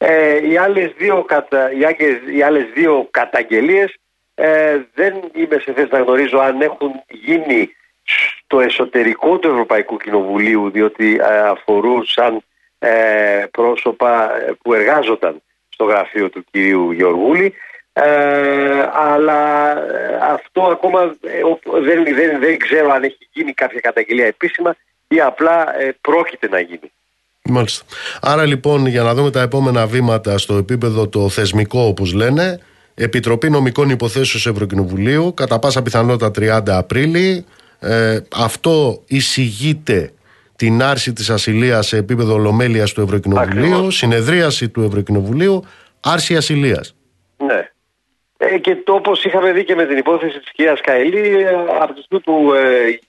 [0.05, 1.71] Ε, οι, άλλες δύο κατα...
[2.33, 3.95] οι, άλλες, δύο καταγγελίες
[4.35, 10.69] ε, δεν είμαι σε θέση να γνωρίζω αν έχουν γίνει στο εσωτερικό του Ευρωπαϊκού Κοινοβουλίου
[10.69, 12.41] διότι ε, αφορούσαν
[12.79, 17.53] ε, πρόσωπα που εργάζονταν στο γραφείο του κυρίου Γεωργούλη
[18.93, 19.71] αλλά
[20.21, 21.15] αυτό ακόμα
[21.63, 24.75] δεν, δεν, δεν ξέρω αν έχει γίνει κάποια καταγγελία επίσημα
[25.07, 26.91] ή απλά πρόκειται να γίνει.
[27.49, 27.85] Μάλιστα.
[28.21, 32.59] Άρα λοιπόν για να δούμε τα επόμενα βήματα στο επίπεδο το θεσμικό όπως λένε
[32.95, 37.45] Επιτροπή Νομικών Υποθέσεων Ευρωκοινοβουλίου κατά πάσα πιθανότητα 30 Απρίλη.
[37.79, 40.13] Ε, αυτό εισηγείται
[40.55, 45.63] την άρση της ασυλίας σε επίπεδο ολομέλειας του Ευρωκοινοβουλίου συνεδρίαση του Ευρωκοινοβουλίου
[45.99, 46.95] άρση ασυλίας.
[47.37, 47.69] Ναι.
[48.37, 51.93] Ε, και το όπως είχαμε δει και με την υπόθεση της κυρίας Καηλή ε, από
[51.93, 52.99] τη στιγμή που ε,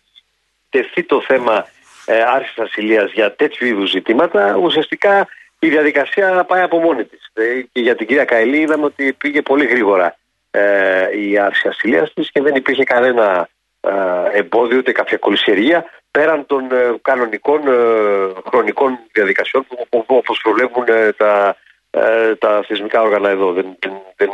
[0.71, 1.67] τεθεί το θέμα
[2.05, 7.31] ε, άρσης ασυλίας για τέτοιου είδους ζητήματα, ουσιαστικά η διαδικασία πάει από μόνη της.
[7.33, 10.17] Ε, και για την κυρία Καηλή είδαμε ότι πήγε πολύ γρήγορα
[10.51, 13.49] ε, η άρση ασυλίας της και δεν υπήρχε κανένα
[13.81, 13.91] ε,
[14.39, 17.61] εμπόδιο ούτε κάποια κολυσιεργία πέραν των ε, κανονικών
[18.47, 20.85] χρονικών διαδικασιών που όπως προβλέπουν
[21.17, 21.57] τα,
[22.39, 23.53] τα θεσμικά όργανα εδώ.
[23.53, 24.31] Δεν, δεν, δεν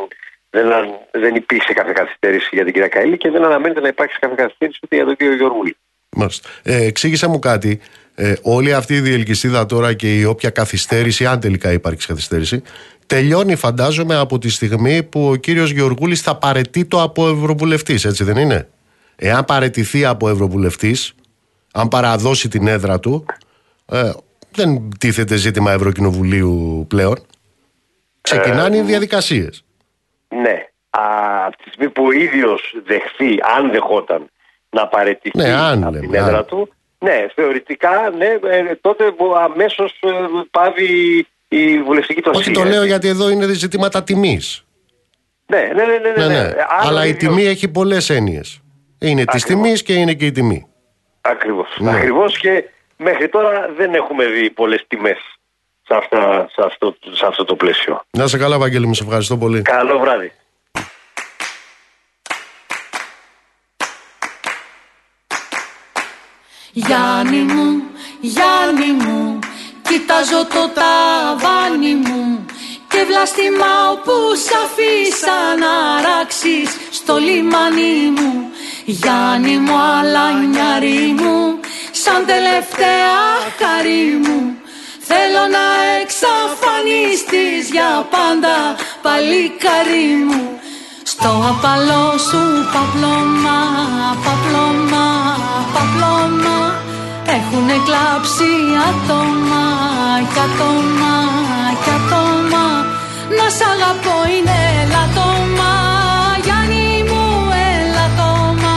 [0.51, 0.69] δεν,
[1.11, 4.81] δεν υπήρξε κάποια καθυστέρηση για την κυρία Καήλη και δεν αναμένεται να υπάρξει κάποια καθυστέρηση
[4.83, 5.77] ούτε για τον κύριο Γιώργουλη.
[6.17, 6.49] Μάλιστα.
[6.63, 7.81] Ε, εξήγησε μου κάτι.
[8.15, 12.63] Ε, όλη αυτή η διελκυστίδα τώρα και η όποια καθυστέρηση, αν τελικά υπάρξει καθυστέρηση,
[13.07, 18.37] τελειώνει φαντάζομαι από τη στιγμή που ο κύριος Γεωργούλης θα παρετεί από ευρωβουλευτής, έτσι δεν
[18.37, 18.69] είναι;
[19.17, 21.15] Εάν παρετηθεί από ευρωβουλευτής,
[21.73, 23.25] αν παραδώσει την έδρα του,
[23.87, 24.11] ε,
[24.51, 27.19] δεν τίθεται ζήτημα Ευρωκοινοβουλίου πλέον.
[28.21, 29.65] Ξεκινάνε οι διαδικασίες.
[30.29, 30.67] Ναι.
[30.91, 31.03] Α,
[31.47, 34.31] από τη στιγμή που ο ίδιος δεχθεί, αν δεχόταν
[34.71, 36.45] να παρετηθεί Ναι, αν από λέμε, την έδρα αν.
[36.47, 39.05] του, ναι, θεωρητικά, ναι, ε, τότε
[39.45, 40.09] αμέσως ε,
[40.51, 42.63] πάβει η βουλευτική του Όχι, ασυλία.
[42.63, 44.65] το λέω γιατί εδώ είναι ζητήματα τιμής.
[45.47, 46.11] Ναι, ναι, ναι, ναι.
[46.17, 46.49] Ναι, ναι, ναι.
[46.49, 48.61] Ε, άρα Αλλά η είναι τιμή έχει πολλές έννοιες.
[48.99, 49.63] Είναι της Ακριβώς.
[49.65, 50.67] τιμής και είναι και η τιμή.
[51.21, 51.69] Ακριβώς.
[51.79, 51.91] Ναι.
[51.91, 52.65] Ακριβώς και
[52.97, 55.19] μέχρι τώρα δεν έχουμε δει πολλές τιμές
[55.83, 58.01] σε, αυτά, σε, αυτό, σε αυτό το πλαίσιο.
[58.11, 59.63] Να σε καλά, Βαγγέλη μου, σε ευχαριστώ πολύ.
[59.63, 60.33] Καλό βράδυ.
[66.73, 67.83] Γιάννη μου,
[68.21, 69.39] Γιάννη μου,
[69.89, 72.45] κοιτάζω το ταβάνι μου
[72.89, 78.51] και βλαστημάω που σ' αφήσα να ράξεις στο λιμάνι μου.
[78.85, 83.19] Γιάννη μου, αλανιάρι μου, σαν τελευταία
[83.59, 84.57] χαρή μου.
[85.01, 85.67] Θέλω να
[86.01, 90.61] εξαφανιστείς για πάντα, παλικάρι μου.
[91.23, 92.43] Στο απαλό σου
[92.75, 93.59] παπλώμα,
[94.25, 95.07] παπλώμα,
[95.75, 96.59] παπλώμα
[97.37, 98.51] Έχουνε κλάψει
[98.89, 99.65] άτομα
[100.33, 101.15] κι άτομα
[101.83, 102.65] κι άτομα
[103.37, 105.73] Να σ' αγαπώ είναι ελαττώμα
[106.45, 107.25] Γιάννη μου
[107.71, 108.77] ελαττώμα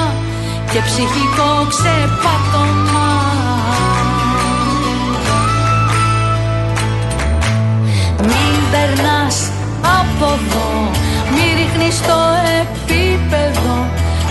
[0.71, 3.09] Και ψυχικό ξεπάτωμα
[8.29, 9.37] Μην περνάς
[9.99, 10.92] από εδώ
[11.93, 12.19] Μη ρίχνεις το
[12.61, 13.75] επίπεδο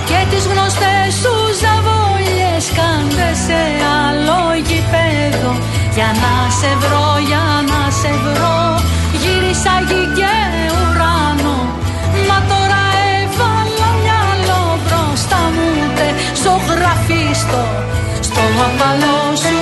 [0.08, 3.60] Και τις γνωστές σου ζαβόλιες Κάντε σε
[4.02, 5.52] άλλο γηπέδο.
[5.96, 8.60] Για να σε βρω, για να σε βρω
[9.20, 10.34] Γύρισα γη και
[10.74, 11.56] ουράνο.
[12.28, 12.82] Μα τώρα
[13.16, 16.08] έβαλα μυαλό μπροστά μου Τε
[16.42, 17.62] ζωγραφίστο
[18.28, 19.61] Στο απαλό σου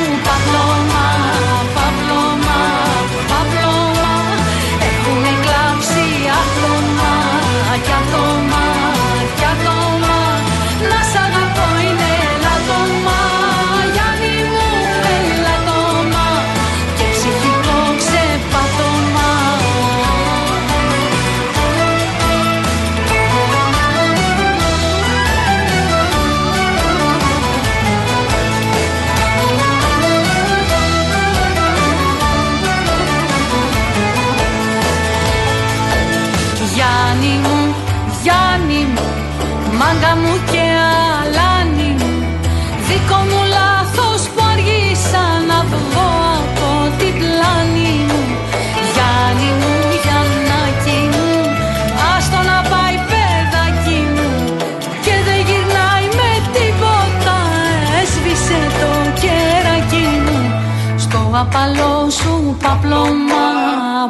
[61.51, 63.44] Στο απαλό σου παπλώμα,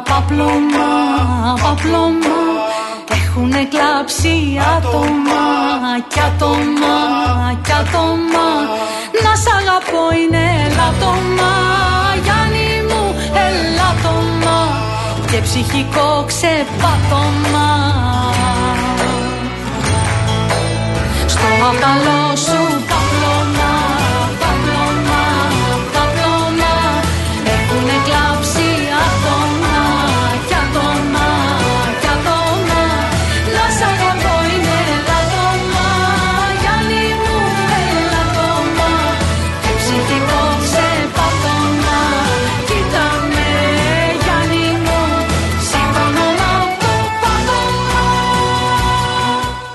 [0.09, 0.89] παπλώμα,
[1.63, 2.37] παπλώμα.
[3.11, 5.43] Έχουνε κλάψει άτομα
[6.07, 6.95] κι άτομα
[7.63, 8.47] κι άτομα.
[9.23, 11.51] Να σ' αγαπώ είναι ελαττώμα
[12.23, 13.03] Γιάννη μου
[13.47, 14.57] ελαττώμα
[15.31, 17.69] Και ψυχικό ξεπάτωμα
[21.25, 22.30] Στο απαλό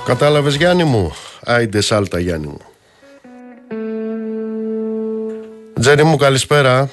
[0.07, 1.13] Κατάλαβες Γιάννη μου;
[1.45, 2.61] Άιντε σάλτα Γιάννη μου.
[5.81, 6.89] Τζένι μου καλησπέρα.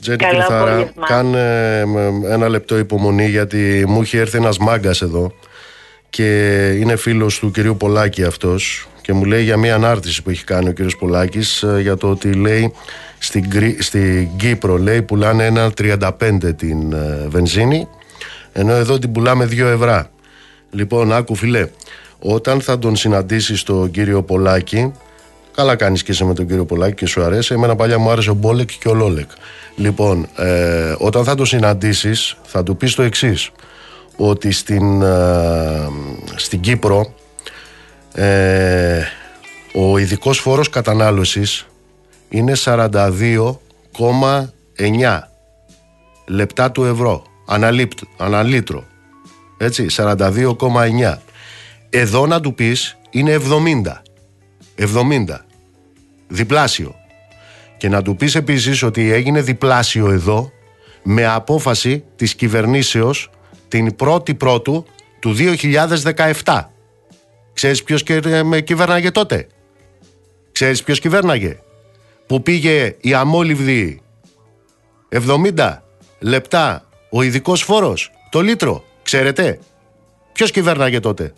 [0.00, 0.70] Τζένι Καλό Κρυθάρα.
[0.72, 1.06] απόγευμα.
[1.06, 5.32] Κάνε ε, μ, ένα λεπτό υπομονή γιατί μου έχει έρθει ένας μάγκας εδώ
[6.10, 10.44] και είναι φίλος του κυρίου Πολάκη αυτός και μου λέει για μια ανάρτηση που έχει
[10.44, 12.72] κάνει ο κύριος Πολάκης ε, για το ότι λέει
[13.18, 16.08] στην, Κρή- στην Κύπρο λέει πουλάνε ένα 35
[16.56, 17.88] την ε, βενζίνη
[18.52, 20.06] ενώ εδώ την πουλάμε 2 ευρώ.
[20.70, 21.68] Λοιπόν, άκου φιλέ,
[22.26, 24.92] όταν θα τον συναντήσεις τον κύριο Πολάκη,
[25.54, 28.30] καλά κάνεις και είσαι με τον κύριο Πολάκη και σου αρέσει, εμένα παλιά μου άρεσε
[28.30, 29.30] ο Μπόλεκ και ο Λόλεκ.
[29.76, 33.50] Λοιπόν, ε, όταν θα τον συναντήσεις, θα του πεις το εξής.
[34.16, 35.88] ότι στην, ε,
[36.34, 37.14] στην Κύπρο
[38.14, 39.02] ε,
[39.74, 41.66] ο ειδικός φόρος κατανάλωσης
[42.28, 45.28] είναι 42,9
[46.26, 47.22] λεπτά του ευρώ
[48.16, 48.84] αναλύτρο.
[49.58, 51.18] Έτσι, 42,9.
[51.96, 54.02] Εδώ να του πεις είναι 70.
[54.76, 55.24] 70.
[56.28, 56.94] Διπλάσιο.
[57.76, 60.50] Και να του πεις επίσης ότι έγινε διπλάσιο εδώ
[61.02, 63.30] με απόφαση της κυβερνήσεως
[63.68, 64.86] την πρώτη πρώτου
[65.18, 65.34] του
[66.42, 66.60] 2017.
[67.52, 68.02] Ξέρεις ποιος
[68.44, 69.46] με κυβέρναγε τότε;
[70.52, 71.58] Ξέρεις ποιος κυβέρναγε;
[72.26, 74.00] Που πήγε η αμόλυβδη
[75.08, 75.82] 70
[76.18, 78.84] λεπτά ο ειδικός φόρος, το λίτρο.
[79.02, 79.58] Ξέρετε;
[80.32, 81.32] Ποιος κυβέρναγε τότε;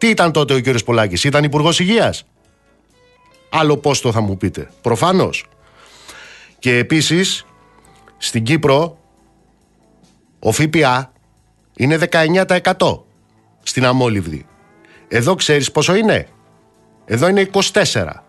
[0.00, 1.24] Τι ήταν τότε ο κύριος Πολάκης.
[1.24, 2.24] Ήταν υπουργός Υγείας;
[3.50, 4.70] Άλλο πόστο θα μου πείτε.
[4.80, 5.44] Προφανώς.
[6.58, 7.44] Και επίσης
[8.16, 8.98] στην Κύπρο
[10.38, 11.12] ο ΦΠΑ
[11.76, 13.04] είναι 19%
[13.62, 14.46] στην αμόλυβδη.
[15.08, 16.28] Εδώ ξέρεις πόσο είναι;
[17.04, 18.24] Εδώ είναι 24.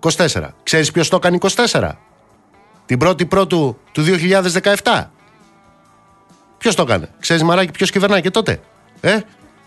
[0.00, 0.48] 24.
[0.62, 1.38] Ξέρεις ποιος το έκανε
[1.70, 1.90] 24.
[2.86, 5.10] Την πρώτη πρώτου του 2017.
[6.58, 8.60] Ποιος το έκανε; Ξέρεις μαράκι ποιος κυβερνάει και τότε;
[9.00, 9.18] Ε,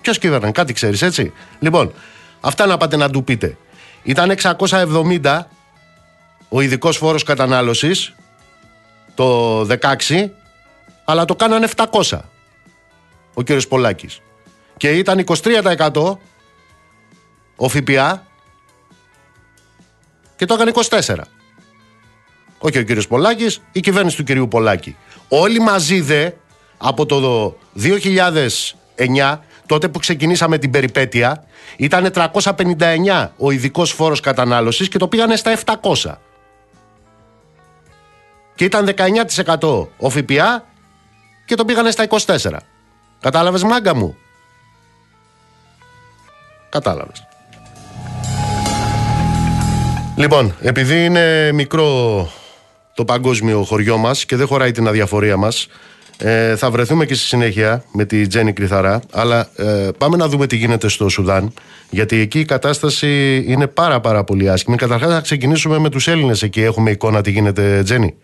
[0.08, 0.52] ποιος κυβερνάει.
[0.52, 1.34] Κάτι ξέρεις έτσι.
[1.60, 1.94] Λοιπόν,
[2.42, 3.58] αυτά να πάτε να του πείτε.
[4.04, 5.48] Ήταν 670
[6.50, 8.14] ο ειδικός φόρος κατανάλωσης
[9.16, 10.30] το 16
[11.06, 12.20] αλλά το κάνανε 700
[13.34, 14.22] ο κύριος Πολάκης
[14.78, 16.18] και ήταν 23%
[17.56, 18.26] ο ΦΠΑ
[20.36, 21.16] και το έκανε 24
[22.58, 24.96] όχι ο κύριος Πολάκης η κυβέρνηση του κυρίου Πολάκη
[25.28, 26.30] όλοι μαζί δε
[26.78, 27.58] από το
[28.96, 29.38] 2009
[29.68, 31.44] τότε που ξεκινήσαμε την περιπέτεια
[31.78, 36.14] ήταν 359 ο ειδικός φόρος κατανάλωσης και το πήγανε στα 700
[38.56, 38.90] και ήταν
[39.58, 40.66] 19% ο ΦΠΑ
[41.46, 42.58] και το πήγανε στα 24.
[43.20, 44.18] Κατάλαβες μάγκα μου;
[46.70, 47.28] Κατάλαβες.
[50.16, 52.30] Λοιπόν, επειδή είναι μικρό
[52.94, 55.68] το παγκόσμιο χωριό μας και δεν χωράει την αδιαφορία μας,
[56.18, 60.48] ε, θα βρεθούμε και στη συνέχεια με τη Τζέννη Κρυθαρά, αλλά ε, πάμε να δούμε
[60.48, 61.54] τι γίνεται στο Σουδάν,
[61.90, 64.76] γιατί εκεί η κατάσταση είναι πάρα πάρα πολύ άσχημη.
[64.78, 68.16] Καταρχάς θα ξεκινήσουμε με τους Έλληνες εκεί, έχουμε εικόνα τι γίνεται Τζέννη.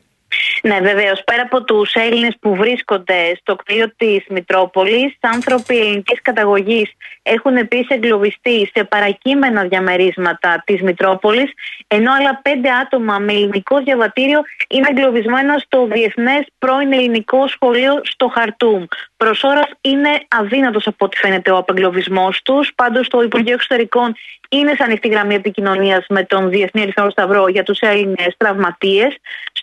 [0.61, 1.23] Ναι, βεβαίως.
[1.23, 6.91] Πέρα από τους Έλληνες που βρίσκονται στο κτίριο της Μητρόπολης, άνθρωποι ελληνικής καταγωγής
[7.23, 11.51] έχουν επίσης εγκλωβιστεί σε παρακείμενα διαμερίσματα της Μητρόπολης,
[11.87, 18.27] ενώ άλλα πέντε άτομα με ελληνικό διαβατήριο είναι εγκλωβισμένα στο Διεθνές Πρώην Ελληνικό Σχολείο στο
[18.27, 18.85] Χαρτούμ.
[19.17, 22.73] Προ ώρα είναι αδύνατος από ό,τι φαίνεται ο απεγκλωβισμός τους.
[22.75, 24.15] Πάντως, το Υπουργείο Εξωτερικών
[24.49, 29.15] είναι σε ανοιχτή γραμμή επικοινωνίας με τον Διεθνή Ερυθρό Σταυρό για τους Έλληνες τραυματίες.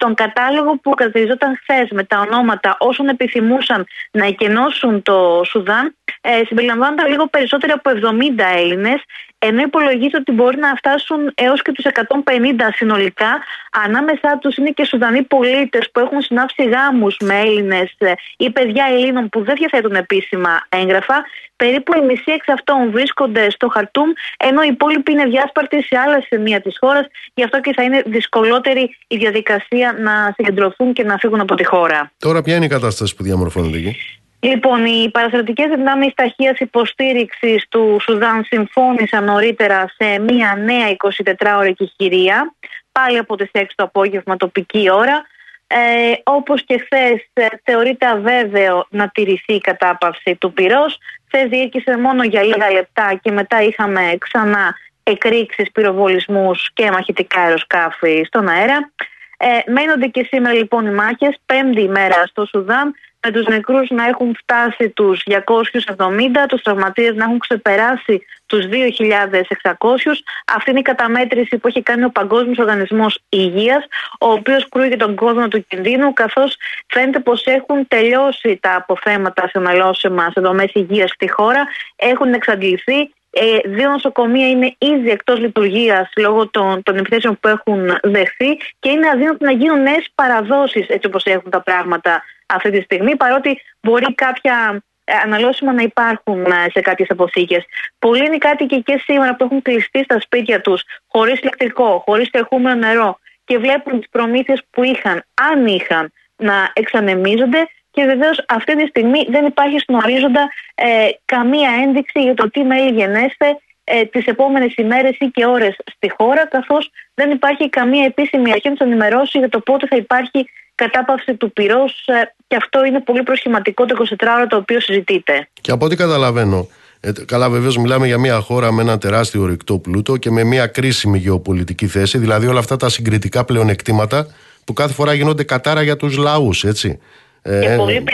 [0.02, 6.42] Στον κατάλογο που κατηριζόταν χθες με τα ονόματα όσων επιθυμούσαν να εκενώσουν το Σουδάν, ε,
[6.46, 9.02] συμπεριλαμβάνονταν λίγο περισσότεροι από 70 Έλληνες,
[9.42, 13.42] ενώ υπολογίζεται ότι μπορεί να φτάσουν έως και τους 150 συνολικά.
[13.84, 18.84] Ανάμεσά τους είναι και Σουδανοί πολίτες που έχουν συνάψει γάμους με Έλληνες ε, ή παιδιά
[18.90, 21.24] Ελλήνων που δεν διαθέτουν επίσημα έγγραφα.
[21.56, 26.22] Περίπου η μισή εξ αυτών βρίσκονται στο Χαρτούμ, ενώ οι υπόλοιποι είναι διάσπαρτοι σε άλλα
[26.28, 27.06] σημεία της χώρας.
[27.34, 31.64] Γι' αυτό και θα είναι δυσκολότερη η διαδικασία να συγκεντρωθούν και να φύγουν από τη
[31.64, 32.12] χώρα.
[32.18, 33.96] Τώρα, ποια είναι η κατάσταση που διαμορφώνεται εκεί;
[34.40, 42.54] Λοιπόν, οι παραστατικέ δυνάμεις ταχείας υποστήριξης του Σουδάν συμφώνησαν νωρίτερα σε μία νέα 24ωρη χειρία,
[42.92, 45.26] πάλι από τις 6 το απόγευμα τοπική ώρα.
[45.66, 50.98] Ε, όπως και χθες ε, θεωρείται αβέβαιο να τηρηθεί η κατάπαυση του πυρός.
[51.26, 58.22] Χθες διήρκησε μόνο για λίγα λεπτά και μετά είχαμε ξανά εκρήξεις, πυροβολισμούς και μαχητικά αεροσκάφη
[58.26, 58.90] στον αέρα.
[59.36, 64.06] Ε, μένονται και σήμερα λοιπόν οι μάχες, πέμπτη ημέρα στο Σουδάν, με τους νεκρούς να
[64.06, 70.22] έχουν φτάσει τους 270, τους τραυματίες να έχουν ξεπεράσει τους 2.600.
[70.56, 73.84] Αυτή είναι η καταμέτρηση που έχει κάνει ο Παγκόσμιος Οργανισμός Υγείας,
[74.20, 76.56] ο οποίος κρούει τον κόσμο του κινδύνου, καθώς
[76.86, 81.66] φαίνεται πως έχουν τελειώσει τα αποθέματα σε μελώσιμα σε δομές υγείας στη χώρα,
[81.96, 87.98] έχουν εξαντληθεί ε, δύο νοσοκομεία είναι ήδη εκτός λειτουργίας λόγω των, των επιθέσεων που έχουν
[88.02, 92.22] δεχθεί και είναι αδύνατο να γίνουν νέες παραδόσεις έτσι όπως έχουν τα πράγματα
[92.54, 97.64] αυτή τη στιγμή, παρότι μπορεί κάποια ε, αναλώσιμα να υπάρχουν ε, σε κάποιες αποθήκες.
[97.98, 102.78] Πολλοί είναι κάτοικοι και σήμερα που έχουν κλειστεί στα σπίτια τους, χωρίς ηλεκτρικό, χωρίς τρεχούμενο
[102.78, 107.68] νερό και βλέπουν τις προμήθειες που είχαν, αν είχαν, να εξανεμίζονται.
[107.90, 112.64] Και βεβαίως αυτή τη στιγμή δεν υπάρχει στον ορίζοντα ε, καμία ένδειξη για το τι
[112.64, 113.58] μέλη γενέστε
[113.92, 118.68] ε, τις επόμενες ημέρες ή και ώρες στη χώρα καθώς δεν υπάρχει καμία επίσημη αρχή
[118.68, 122.12] να τους ενημερώσει για το πότε θα υπάρχει κατάπαυση του πυρός ε,
[122.46, 125.48] και αυτό είναι πολύ προσχηματικό το 24ωρο το οποίο συζητείται.
[125.60, 126.68] Και από ό,τι καταλαβαίνω,
[127.00, 130.66] ε, καλά, βεβαίως μιλάμε για μια χώρα με ένα τεράστιο ρηκτό πλούτο και με μια
[130.66, 134.26] κρίσιμη γεωπολιτική θέση, δηλαδή όλα αυτά τα συγκριτικά πλεονεκτήματα
[134.64, 136.98] που κάθε φορά γίνονται κατάρα για τους λαούς, έτσι.
[137.42, 138.04] Και ε, πολύ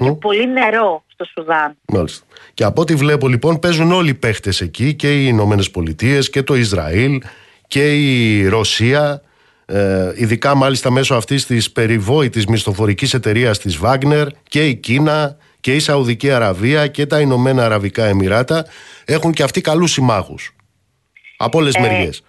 [0.00, 1.76] και πολύ νερό στο Σουδάν.
[1.86, 2.24] Μάλιστα.
[2.54, 6.42] Και από ό,τι βλέπω λοιπόν παίζουν όλοι οι παίχτες εκεί και οι Ηνωμένες Πολιτείες και
[6.42, 7.22] το Ισραήλ
[7.66, 9.22] και η Ρωσία.
[9.66, 15.74] Ε, ειδικά μάλιστα μέσω αυτής της περιβόητης μισθοφορικής εταιρείας της Wagner και η Κίνα και
[15.74, 18.66] η Σαουδική Αραβία και τα Ηνωμένα Αραβικά Εμμυράτα
[19.04, 20.54] έχουν και αυτοί καλούς συμμάχους
[21.36, 22.22] από όλες τις ε, μεριές.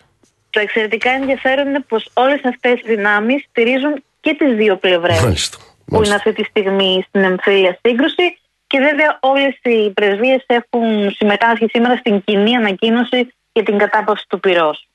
[0.49, 5.57] Το εξαιρετικά ενδιαφέρον είναι πως όλες αυτές οι δυνάμεις στηρίζουν και τις δύο πλευρές μάλιστα,
[5.85, 11.65] που είναι αυτή τη στιγμή στην εμφύλια σύγκρουση και βέβαια όλες οι πρεσβείες έχουν συμμετάσχει
[11.69, 14.87] σήμερα στην κοινή ανακοίνωση για την κατάπαυση του πυρός.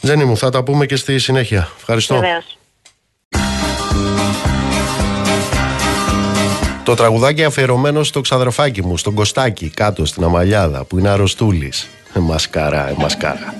[0.00, 1.68] Ζένι μου, θα τα πούμε και στη συνέχεια.
[1.76, 2.14] Ευχαριστώ.
[2.14, 2.58] Βεβαίως.
[6.84, 11.88] Το τραγουδάκι αφιερωμένο στο ξαδερφάκι μου, στον Κωστάκι, κάτω στην Αμαλιάδα, που είναι αρρωστούλης.
[12.14, 13.54] Ε, μασκάρα, ε, μασκάρα.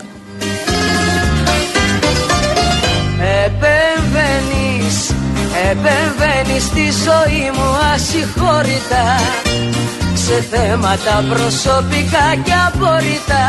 [5.73, 9.05] Επεμβαίνεις στη ζωή μου ασυγχώρητα
[10.25, 13.45] Σε θέματα προσωπικά και απόρριτα.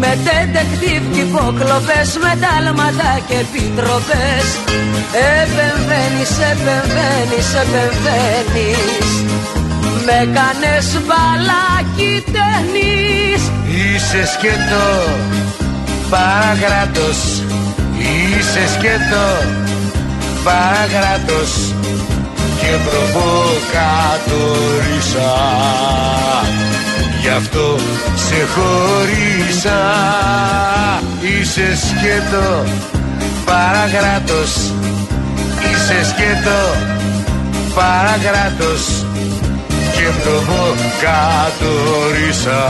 [0.00, 4.46] Με τεντεκτίβ και υποκλοπές, με τάλματα και επιτροπές.
[5.40, 9.08] Επεμβαίνεις, επεμβαίνεις, επεμβαίνεις.
[10.06, 13.42] Με κάνες μπαλάκι ταινείς
[13.78, 14.86] Είσαι σκέτο,
[16.10, 17.20] παραγράτος.
[17.98, 19.26] Είσαι σκέτο,
[20.44, 21.74] παραγράτος
[22.60, 25.32] και προβοκατορίσα
[27.20, 27.76] Γι' αυτό
[28.14, 29.80] σε χωρίσα.
[31.20, 32.64] Είσαι σκέτο
[33.44, 34.52] παραγράτος
[35.70, 36.60] Είσαι σκέτο
[37.74, 38.82] παραγράτος
[39.92, 42.62] Και προβοκατορίσα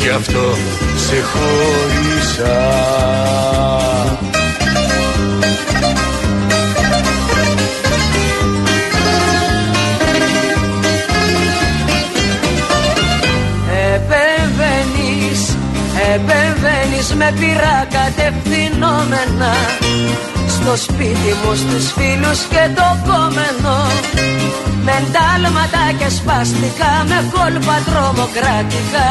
[0.00, 0.56] Γι' αυτό
[0.96, 2.56] σε χωρίσα
[16.14, 19.52] Επεμβαίνεις με πειρά κατευθυνόμενα
[20.48, 23.76] Στο σπίτι μου στους φίλους και το κόμενο.
[24.84, 29.10] Με εντάλματα και σπαστικά Με κόλπα τρομοκρατικά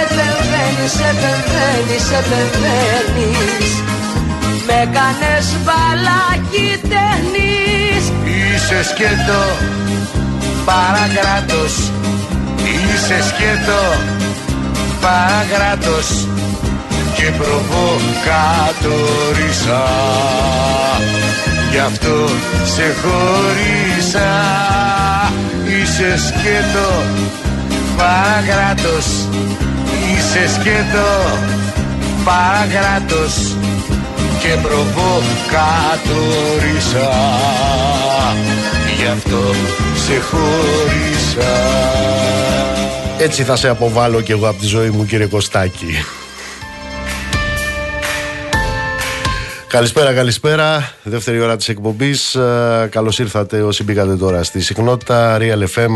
[0.00, 3.68] Επεμβαίνεις, επεμβαίνεις, επεμβαίνεις
[4.66, 9.42] Με κάνες μπαλάκι ταινείς Είσαι σκέτο
[10.64, 11.74] παρακράτος
[12.64, 13.82] Είσαι σκέτο
[15.06, 16.08] παραγράτος.
[17.14, 19.82] Και προβοκατορίσα
[21.70, 22.28] Γι' αυτό
[22.74, 24.30] σε χωρίσα.
[25.64, 26.88] Είσαι σκέτο
[27.96, 29.06] παραγράτος.
[30.12, 31.08] Είσαι σκέτο
[32.24, 33.34] παραγράτος
[34.46, 37.10] και προβοκατορίσα
[38.98, 39.42] Γι' αυτό
[40.06, 41.52] σε χωρίσα
[43.18, 46.04] έτσι θα σε αποβάλω κι εγώ από τη ζωή μου κύριε Κωστάκη.
[49.68, 50.92] Καλησπέρα, καλησπέρα.
[51.02, 52.34] Δεύτερη ώρα της εκπομπής.
[52.34, 55.38] Ε, καλώς ήρθατε όσοι μπήκατε τώρα στη συχνότητα.
[55.40, 55.88] Real FM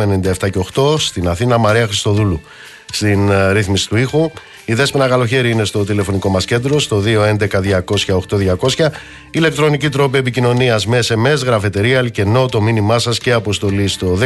[0.43, 1.59] 97 και 8 στην Αθήνα.
[1.59, 2.41] Μαρία Χριστοδούλου
[2.93, 4.31] στην ε, ρύθμιση του ήχου.
[4.65, 8.87] Η Δέσποινα Καλοχέρη είναι στο τηλεφωνικό μας κέντρο στο 211-200-8200.
[9.31, 14.19] Ηλεκτρονική τρόπη επικοινωνίας με SMS, γραφετερία, αλκενό, το μήνυμά σας και αποστολή στο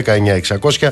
[0.81, 0.89] 19600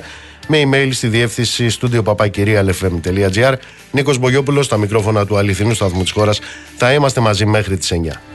[0.48, 3.52] με email στη διεύθυνση στούντιο παπακυρίαλfm.gr.
[3.90, 6.40] Νίκος Μπογιόπουλος, στα μικρόφωνα του αληθινού σταθμού της χώρας.
[6.76, 8.31] Θα είμαστε μαζί μέχρι τις 9.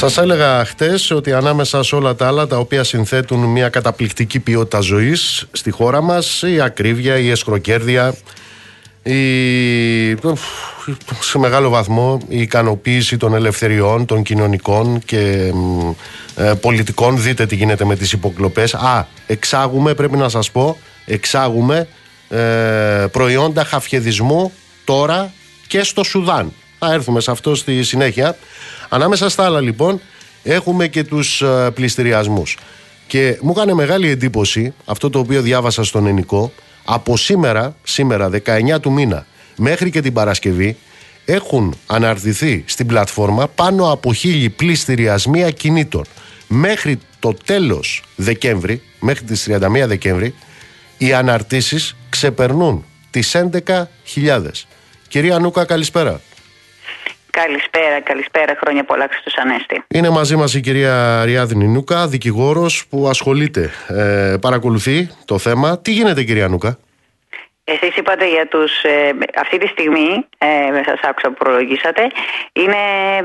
[0.00, 4.80] Σας έλεγα χτες ότι ανάμεσα σε όλα τα άλλα τα οποία συνθέτουν μια καταπληκτική ποιότητα
[4.80, 8.14] ζωής στη χώρα μας, η ακρίβεια, η εσχροκέρδεια,
[9.02, 9.14] η...
[11.20, 15.52] σε μεγάλο βαθμό η ικανοποίηση των ελευθεριών, των κοινωνικών και
[16.36, 17.22] ε, πολιτικών.
[17.22, 18.74] Δείτε τι γίνεται με τις υποκλοπές.
[18.74, 20.76] Α, εξάγουμε, πρέπει να σας πω,
[21.06, 21.88] εξάγουμε
[22.28, 24.52] ε, προϊόντα χαφιεδισμού
[24.84, 25.32] τώρα
[25.66, 26.52] και στο Σουδάν.
[26.78, 28.36] Θα έρθουμε σε αυτό στη συνέχεια.
[28.92, 30.00] Ανάμεσα στα άλλα λοιπόν
[30.42, 32.56] έχουμε και τους ε, πληστηριασμούς.
[33.06, 36.52] Και μου έκανε μεγάλη εντύπωση αυτό το οποίο διάβασα στον Ενικό.
[36.84, 39.26] Από σήμερα, σήμερα 19 του μήνα
[39.56, 40.76] μέχρι και την Παρασκευή
[41.24, 46.04] έχουν αναρτηθεί στην πλατφόρμα πάνω από χίλιοι πληστηριασμοί ακινήτων.
[46.46, 50.34] Μέχρι το τέλος Δεκέμβρη, μέχρι τις 31 Δεκέμβρη,
[50.98, 53.36] οι αναρτήσεις ξεπερνούν τις
[54.14, 54.66] 11.000.
[55.08, 56.20] Κυρία Νούκα, καλησπέρα.
[57.30, 58.56] Καλησπέρα, καλησπέρα.
[58.60, 59.82] Χρόνια πολλά Χριστούς Ανέστη.
[59.88, 65.78] Είναι μαζί μας η κυρία Ριάδη Νούκα, δικηγόρος που ασχολείται, ε, παρακολουθεί το θέμα.
[65.78, 66.78] Τι γίνεται κυρία Νούκα;
[67.74, 72.06] Εσείς είπατε για τους, ε, αυτή τη στιγμή, ε, σας άκουσα που προλογίσατε,
[72.52, 72.80] είναι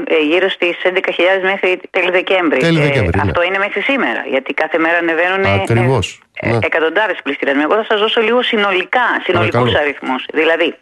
[0.07, 2.59] ε, γύρω στις 11.000 μέχρι τέλη Δεκέμβρη.
[2.59, 3.21] Τέλη Δεκέμβρη, ναι.
[3.21, 6.57] Αυτό είναι μέχρι σήμερα, γιατί κάθε μέρα ανεβαίνουν Ακριβώς, ε, ναι.
[6.61, 7.63] εκατοντάδες πληστηριασμοί.
[7.63, 9.79] Εγώ θα σας δώσω λίγο συνολικά, συνολικούς Παρακαλώ.
[9.79, 10.25] αριθμούς.
[10.33, 10.75] Δηλαδή,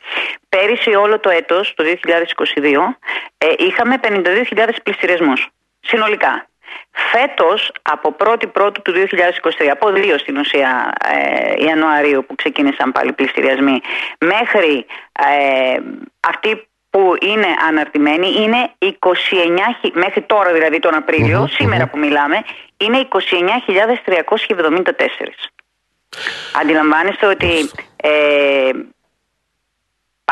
[0.50, 2.98] πέρυσι όλο το έτος, το 2022,
[3.38, 5.48] ε, είχαμε 52.000 πληστηριασμούς.
[5.80, 6.48] Συνολικά.
[6.96, 10.94] Φέτος, από 1η Πρώτου του 2023, από δύο στην ουσία
[11.58, 13.82] ε, Ιανουαρίου που ξεκίνησαν πάλι πληστηριασμοί,
[14.20, 15.78] μέχρι ε,
[16.20, 18.88] αυτοί που είναι αναρτημένοι είναι 29,
[19.82, 22.44] χι- μέχρι τώρα δηλαδή τον απριλιο σήμερα που μιλάμε,
[22.78, 23.20] είναι 29.374.
[26.62, 28.70] Αντιλαμβάνεστε ότι ε,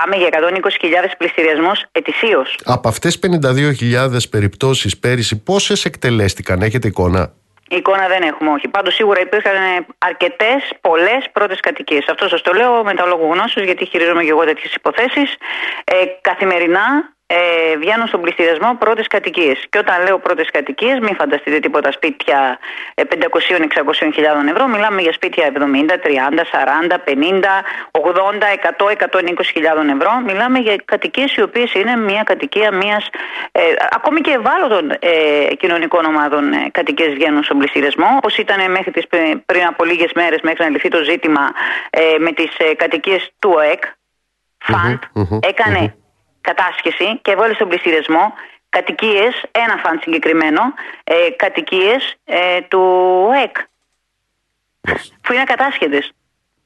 [0.01, 2.57] πάμε για 120.000 πληστηριασμούς ετησίως.
[2.63, 7.33] Από αυτές 52.000 περιπτώσεις πέρυσι πόσες εκτελέστηκαν, έχετε εικόνα;
[7.77, 8.67] Εικόνα δεν έχουμε, όχι.
[8.67, 9.55] Πάντως σίγουρα υπήρχαν
[9.97, 12.05] αρκετές, πολλές πρώτες κατοικίες.
[12.09, 15.29] Αυτό σας το λέω με τα λόγου γνώσεως, γιατί χειρίζομαι και εγώ τέτοιες υποθέσεις.
[15.83, 16.85] Ε, καθημερινά
[17.35, 19.65] ε, βγαίνουν στον πληστηριασμό πρώτες κατοικίες.
[19.69, 22.59] Και όταν λέω πρώτες κατοικίες, μην φανταστείτε τίποτα σπίτια
[22.95, 24.67] ε, 500-600 χιλιάδων ευρώ.
[24.67, 26.43] Μιλάμε για σπίτια 70, 30,
[26.89, 30.11] 40, 50, 80, 100, 120 χιλιάδων ευρώ.
[30.25, 33.09] Μιλάμε για κατοικίες οι οποίες είναι μια κατοικία μιας.
[33.51, 33.61] Ε,
[33.91, 38.05] ακόμη και ευάλωτων ε, κοινωνικών ομάδων ε, κατοικίες βγαίνουν στον πληστηριασμό.
[38.17, 41.51] Όπω ήταν μέχρι τις, πριν- πριν από λίγες μέρες, μέχρι να λυθεί το ζήτημα
[41.89, 43.83] ε, με τις ε, κατοικίες του ΟΕΚ.
[44.63, 45.95] Φαντ μμμ, έκανε
[46.41, 48.33] κατάσχεση και έβαλε στον πληστηριασμό
[48.69, 50.61] κατοικίες, ένα φαντ συγκεκριμένο,
[51.03, 52.81] ε, κατοικίες ε, του
[53.29, 53.55] ΟΕΚ.
[55.21, 56.11] Που είναι κατάσχετες.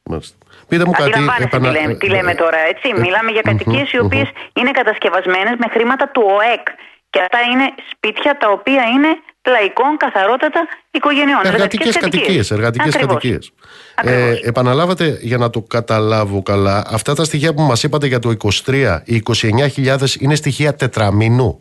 [0.03, 0.38] Μάλιστα.
[0.67, 1.03] Πείτε μου κάτι.
[1.03, 2.93] Αντιλαμβάνεστε τι, λέμε, τι λέμε τώρα, έτσι.
[2.93, 6.67] Μιλάμε για κατοικίες οι οποίες είναι κατασκευασμένες με χρήματα του ΟΕΚ.
[7.09, 11.41] Και αυτά είναι σπίτια τα οποία είναι λαϊκών, καθαρότατα οικογενειών.
[11.43, 12.52] Εργατικές κατοικίες.
[12.52, 13.14] Εργατικές Ακριβώς.
[13.14, 13.52] κατοικίες.
[13.96, 14.22] Ακριβώς.
[14.22, 16.84] Ε, επαναλάβατε για να το καταλάβω καλά.
[16.88, 18.34] Αυτά τα στοιχεία που μας είπατε για το
[18.66, 21.60] 23, οι 29.000 είναι στοιχεία τετραμήνου.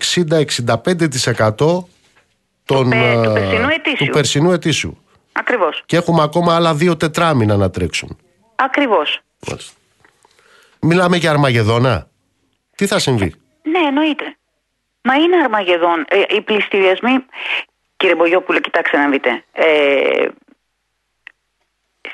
[2.66, 4.06] των, πε- του ε, περσινού ετήσιου.
[4.06, 4.98] του περσινού ετήσιου.
[5.32, 5.82] Ακριβώς.
[5.86, 8.18] Και έχουμε ακόμα άλλα δύο τετράμινα να τρέξουν.
[8.56, 9.20] Ακριβώς.
[9.48, 9.72] Μάλιστα.
[10.80, 12.08] Μιλάμε για Αρμαγεδόνα.
[12.76, 14.36] Τι θα συμβεί; Ναι, εννοείται.
[15.02, 16.04] Μα είναι Αρμαγεδόν.
[16.08, 17.24] Ε, οι πληστηριασμοί,
[17.96, 19.44] κύριε Μπογιόπουλο, κοιτάξτε να δείτε.
[19.52, 20.26] Ε,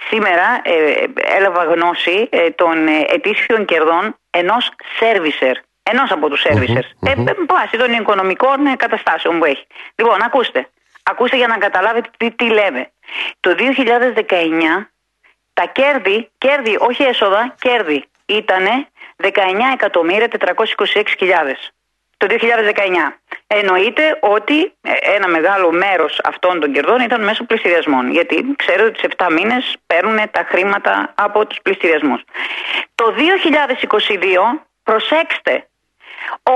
[0.09, 1.05] σήμερα ε,
[1.37, 5.57] έλαβα γνώση ε, των ε, ετήσιων κερδών ενός σέρβισερ.
[5.83, 6.85] Ενός από τους σέρβισερ.
[6.85, 9.67] Ε, με βάση των οικονομικών ε, καταστάσεων που έχει.
[9.95, 10.69] Λοιπόν, ακούστε.
[11.03, 12.91] Ακούστε για να καταλάβετε τι, τι λέμε.
[13.41, 14.87] Το 2019
[15.53, 18.87] τα κέρδη, κέρδη, όχι έσοδα, κέρδη ήταν
[19.23, 19.29] 19.426.000
[22.23, 22.39] το 2019.
[23.47, 28.11] Εννοείται ότι ε, ένα μεγάλο μέρος αυτών των κερδών ήταν μέσω πληστηριασμών.
[28.11, 32.23] Γιατί ξέρω ότι σε 7 μήνες παίρνουν τα χρήματα από τους πληστηριασμούς.
[32.95, 35.69] Το 2022, προσέξτε,
[36.43, 36.51] 84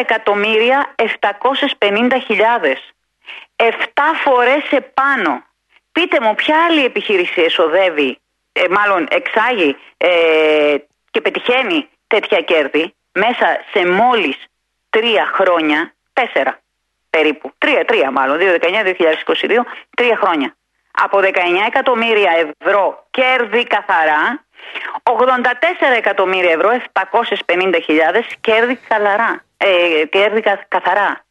[0.00, 2.92] εκατομμύρια 750 χιλιάδες.
[3.56, 3.66] 7
[4.24, 5.44] φορές επάνω.
[5.92, 8.18] Πείτε μου ποια άλλη επιχείρηση εσοδεύει,
[8.52, 10.76] ε, μάλλον εξάγει ε,
[11.10, 14.36] και πετυχαίνει τέτοια κέρδη μέσα σε μόλις
[14.90, 16.62] τρία χρόνια, τέσσερα
[17.10, 19.64] περίπου, τρία, τρία μάλλον, 2019-2022,
[19.96, 20.56] τρία χρόνια.
[21.04, 21.28] Από 19
[21.66, 24.44] εκατομμύρια ευρώ κέρδη καθαρά,
[25.02, 29.66] 84 εκατομμύρια ευρώ, 750 χιλιάδες κέρδη, καλαρά, ε,
[30.10, 31.24] κέρδη κα- καθαρά.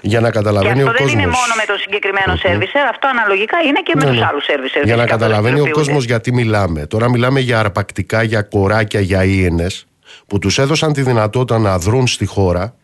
[0.00, 1.12] Για να Και καταλαβαίνει αυτό ο δεν κόσμος.
[1.12, 4.26] είναι μόνο με το συγκεκριμένο σέρβισερ, αυτό αναλογικά είναι και με Ναι, τους ναι.
[4.26, 4.84] άλλους σέρβισερ.
[4.84, 5.86] Για να φυσικά, που καταλαβαίνει ο δραστηριοποιούνται.
[5.90, 6.86] κόσμος γιατί μιλάμε.
[6.86, 9.86] Τώρα μιλάμε για αρπακτικά, για κοράκια, για ίενες
[10.26, 12.74] που τους έδωσαν τη δυνατότητα να δρουν στη χώρα,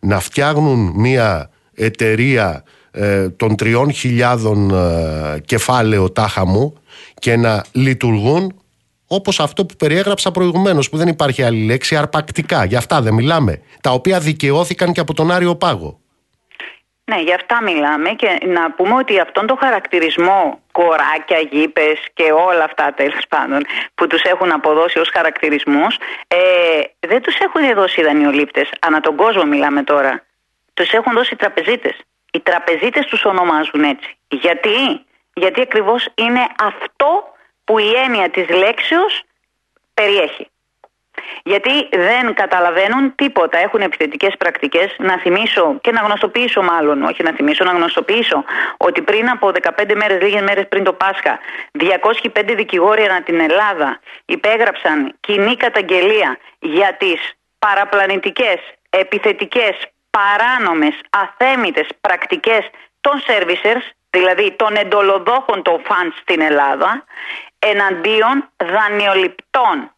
[0.00, 6.74] να φτιάχνουν μια εταιρεία ε, των τριών χιλιάδων ε, κεφάλαιο τάχα μου
[7.18, 8.60] και να λειτουργούν
[9.08, 12.64] όπως αυτό που περιέγραψα προηγουμένως, που δεν υπάρχει άλλη λέξη, αρπακτικά.
[12.64, 13.62] Γι' αυτά δεν μιλάμε.
[13.80, 16.00] Τα οποία δικαιώθηκαν και από τον Άριο Πάγο.
[17.10, 22.64] Ναι, για αυτά μιλάμε και να πούμε ότι αυτόν τον χαρακτηρισμό κοράκια, γήπες και όλα
[22.64, 25.96] αυτά τέλος πάντων που τους έχουν αποδώσει ως χαρακτηρισμούς
[26.28, 26.38] ε,
[26.98, 30.24] δεν τους έχουν δώσει οι δανειολήπτες, ανά τον κόσμο μιλάμε τώρα.
[30.74, 31.96] Τους έχουν δώσει οι τραπεζίτες.
[32.32, 34.16] Οι τραπεζίτες τους ονομάζουν έτσι.
[34.28, 35.04] Γιατί;
[35.34, 37.24] Γιατί ακριβώς είναι αυτό
[37.68, 39.22] που η έννοια της λέξεως
[39.94, 40.50] περιέχει.
[41.44, 43.58] Γιατί δεν καταλαβαίνουν τίποτα.
[43.58, 44.94] Έχουν επιθετικές πρακτικές.
[44.98, 48.44] Να θυμίσω και να γνωστοποιήσω, μάλλον, όχι να θυμίσω, να γνωστοποιήσω
[48.76, 51.38] ότι πριν από 15 μέρες, λίγες μέρες πριν το Πάσχα,
[51.72, 57.20] 205 δικηγόροι ανά την Ελλάδα υπέγραψαν κοινή καταγγελία για τις
[57.58, 58.58] παραπλανητικές,
[58.90, 59.76] επιθετικές,
[60.10, 67.04] παράνομες, αθέμητες πρακτικές των servicers, δηλαδή των εντολοδόχων των funds στην Ελλάδα,
[67.58, 69.92] εναντίον δανειοληπτών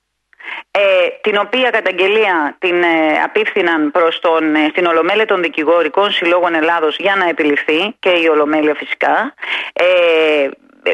[0.70, 0.80] ε,
[1.20, 6.96] την οποία καταγγελία την ε, απίφθηναν προς τον, ε, στην Ολομέλεια των Δικηγορικών Συλλόγων Ελλάδος
[6.96, 9.34] για να επιληφθεί και η Ολομέλεια φυσικά.
[9.72, 10.48] Ε,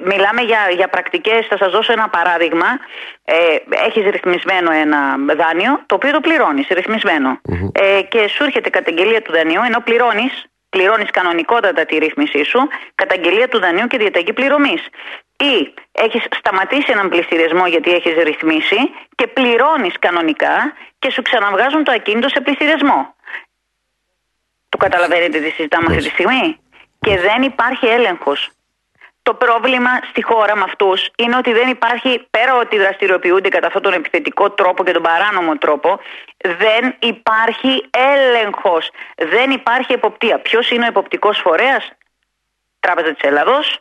[0.05, 2.67] μιλάμε για, για πρακτικές, θα σας δώσω ένα παράδειγμα.
[3.25, 3.57] Ε,
[3.87, 6.71] έχεις ρυθμισμένο ένα δάνειο, το οποίο το πληρώνεις,
[7.73, 10.47] Ε, και σου έρχεται καταγγελία του δανείου, ενώ πληρώνεις
[10.77, 12.61] πληρώνεις κανονικότατα τη ρύθμισή σου,
[12.95, 14.83] καταγγελία του δανείου και διαταγή πληρωμής.
[15.37, 18.76] Ή έχεις σταματήσει έναν πληστηριασμό γιατί έχεις ρυθμίσει
[19.14, 23.14] και πληρώνεις κανονικά και σου ξαναβγάζουν το ακίνητο σε πληστηριασμό.
[24.68, 26.59] Το καταλαβαίνετε τι συζητάμε αυτή τη στιγμή;
[27.01, 28.51] Και δεν υπάρχει έλεγχος.
[29.22, 33.82] Το πρόβλημα στη χώρα με αυτούς είναι ότι δεν υπάρχει, πέρα ότι δραστηριοποιούνται κατά αυτόν
[33.82, 36.01] τον επιθετικό τρόπο και τον παράνομο τρόπο,
[36.37, 38.91] δεν υπάρχει έλεγχος.
[39.16, 40.39] Δεν υπάρχει εποπτεία.
[40.39, 41.93] Ποιος είναι ο εποπτικός φορέας,
[42.80, 43.80] Τράπεζα της Ελλάδος,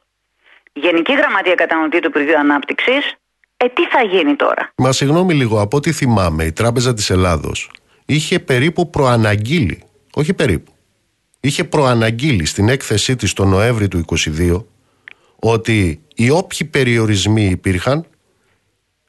[0.76, 3.16] Γενική Γραμματεία Κατανοητή του Υπουργείου Ανάπτυξης.
[3.58, 7.72] Ε, τι θα γίνει τώρα; Μα συγγνώμη λίγο, από ό,τι θυμάμαι, η Τράπεζα της Ελλάδος
[8.06, 10.72] είχε περίπου προαναγγείλει, όχι περίπου,
[11.40, 14.06] είχε προαναγγείλει στην έκθεσή της το Νοέμβρη του
[14.38, 14.64] 2022
[15.40, 18.06] ότι οι όποιοι περιορισμοί υπήρχαν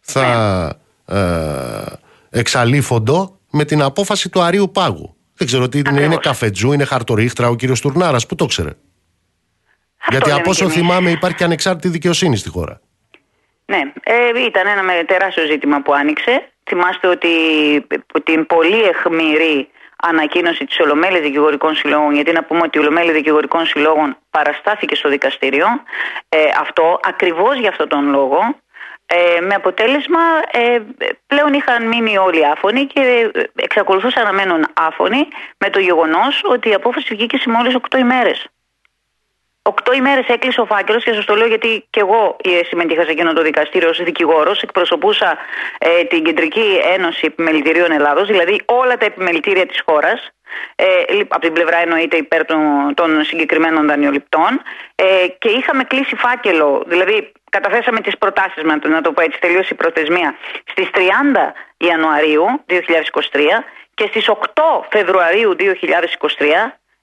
[0.00, 1.18] θα ναι.
[1.18, 1.84] ε,
[2.30, 5.16] εξαλείφοντο με την απόφαση του Αρίου Πάγου.
[5.34, 8.70] Δεν ξέρω τι είναι, είναι καφετζού, είναι χαρτορίχτρα ο κύριος Τουρνάρας, που το ξέρε;
[10.08, 12.80] Γιατί από όσο θυμάμαι υπάρχει και ανεξάρτητη δικαιοσύνη στη χώρα.
[13.64, 16.48] Ναι, ε, ήταν ένα τεράστιο ζήτημα που άνοιξε.
[16.68, 17.28] Θυμάστε ότι
[18.24, 23.66] την πολύ εχμηρή ανακοίνωση της Ολομέλη Δικηγορικών Συλλόγων, γιατί να πούμε ότι η Ολομέλη Δικηγορικών
[23.66, 25.66] Συλλόγων παραστάθηκε στο δικαστήριο.
[26.28, 28.38] Ε, αυτό ακριβώς για αυτόν τον λόγο.
[29.06, 30.20] Ε, με αποτέλεσμα
[30.50, 30.78] ε,
[31.26, 35.28] πλέον είχαν μείνει όλοι άφωνοι και εξακολουθούσαν να μένουν άφωνοι
[35.58, 38.46] με το γεγονός ότι η απόφαση βγήκε σε μόλις 8 ημέρες.
[39.72, 43.10] Οκτώ ημέρες έκλεισε ο φάκελος και σας το λέω γιατί και εγώ ε, συμμετείχα σε
[43.10, 44.62] εκείνο το δικαστήριο ως δικηγόρος.
[44.62, 45.38] Εκπροσωπούσα
[45.78, 50.30] ε, την Κεντρική Ένωση Επιμελητηρίων Ελλάδος, δηλαδή όλα τα επιμελητήρια της χώρας.
[50.76, 50.84] Ε,
[51.28, 54.62] από την πλευρά εννοείται υπέρ των, των συγκεκριμένων δανειοληπτών
[54.94, 55.04] ε,
[55.38, 59.76] και είχαμε κλείσει φάκελο, δηλαδή καταθέσαμε τις προτάσεις μας, να το πω έτσι, τελείωσε η
[59.76, 60.98] προθεσμία στις 30
[61.76, 62.74] Ιανουαρίου 2023
[63.94, 64.36] και στις 8
[64.90, 65.64] Φεβρουαρίου 2023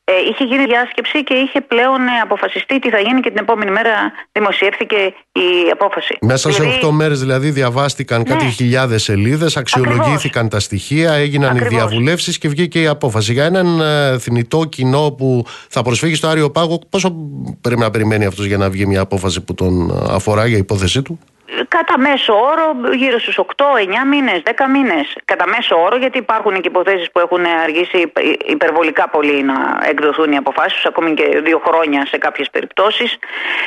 [0.05, 3.71] ε, είχε γίνει διάσκεψη και είχε πλέον ε, αποφασιστεί τι θα γίνει και την επόμενη
[3.71, 3.91] μέρα
[4.31, 4.95] δημοσιεύθηκε
[5.31, 6.17] η απόφαση.
[6.21, 8.23] Μέσα σε 8 δηλαδή- μέρες δηλαδή διαβάστηκαν ναι.
[8.23, 13.33] κάτι χιλιάδες σελίδες, αξιολογήθηκαν τα στοιχεία, έγιναν οι διαβουλεύσεις και βγήκε η απόφαση.
[13.33, 17.15] Για έναν ε, θνητό κοινό που θα προσφύγει στο Άριο Πάγο, πόσο
[17.61, 21.19] πρέπει να περιμένει αυτός για να βγει μια απόφαση που τον αφορά για υπόθεσή του;
[21.67, 25.15] Κατά μέσο όρο γύρω στους 8, 9 μήνες, 10 μήνες.
[25.25, 28.11] Κατά μέσο όρο γιατί υπάρχουν και υποθέσεις που έχουν αργήσει
[28.45, 33.17] υπερβολικά πολύ να εκδοθούν οι αποφάσεις ακόμη και δύο χρόνια σε κάποιες περιπτώσεις.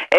[0.08, 0.18] Ε,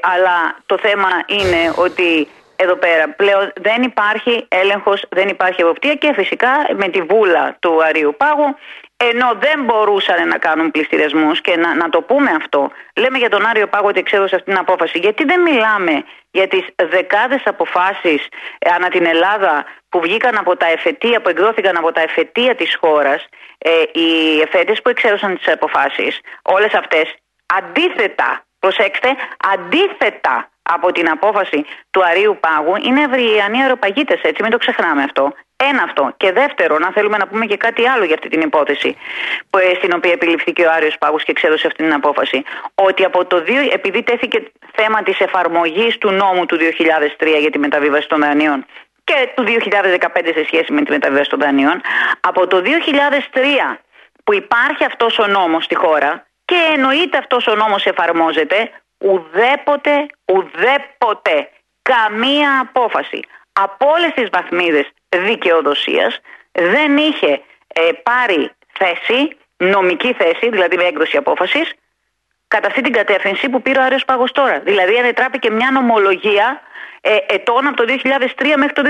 [0.00, 6.12] αλλά το θέμα είναι ότι εδώ πέρα πλέον δεν υπάρχει έλεγχος, δεν υπάρχει εποπτεία και
[6.14, 8.56] φυσικά με τη βούλα του Αρίου Πάγου
[9.04, 13.46] ενώ δεν μπορούσαν να κάνουν πληστηριασμούς και να, να το πούμε αυτό, λέμε για τον
[13.46, 14.98] Άριο Πάγο ότι εξέδωσε αυτή την απόφαση.
[14.98, 18.26] Γιατί δεν μιλάμε για τις δεκάδες αποφάσεις
[18.58, 22.76] ε, ανά την Ελλάδα που βγήκαν από τα εφετεία, που εκδόθηκαν από τα εφετεία της
[22.80, 23.26] χώρας,
[23.58, 27.14] ε, οι εφέτε που εξέδωσαν τις αποφάσεις, όλες αυτές
[27.46, 29.16] αντίθετα, προσέξτε,
[29.54, 35.32] αντίθετα από την απόφαση του Αρίου Πάγου είναι ευριανοί αεροπαγίτε, έτσι, μην το ξεχνάμε αυτό.
[35.64, 36.14] Ένα αυτό.
[36.16, 38.96] Και δεύτερο, να θέλουμε να πούμε και κάτι άλλο για αυτή την υπόθεση,
[39.50, 42.42] που, ε, στην οποία επιληφθήκε ο Άριος Πάγος και εξέδωσε αυτή την απόφαση.
[42.74, 47.58] Ότι από το 2, επειδή τέθηκε θέμα της εφαρμογής του νόμου του 2003 για τη
[47.58, 48.66] μεταβίβαση των δανείων
[49.04, 51.80] και του 2015 σε σχέση με τη μεταβίβαση των δανείων,
[52.20, 53.80] από το 2003
[54.24, 61.50] που υπάρχει αυτός ο νόμος στη χώρα και εννοείται αυτός ο νόμος εφαρμόζεται, ουδέποτε, ουδέποτε,
[61.82, 63.20] καμία απόφαση
[63.64, 66.20] από όλες τις βαθμίδες δικαιοδοσίας
[66.52, 71.74] δεν είχε ε, πάρει θέση, νομική θέση, δηλαδή με έκδοση απόφασης,
[72.48, 74.60] κατά αυτή την κατεύθυνση που πήρε ο Άριος Πάγος τώρα.
[74.60, 76.60] Δηλαδή ανετράπηκε μια νομολογία
[77.00, 78.82] ε, ετών από το 2003 μέχρι το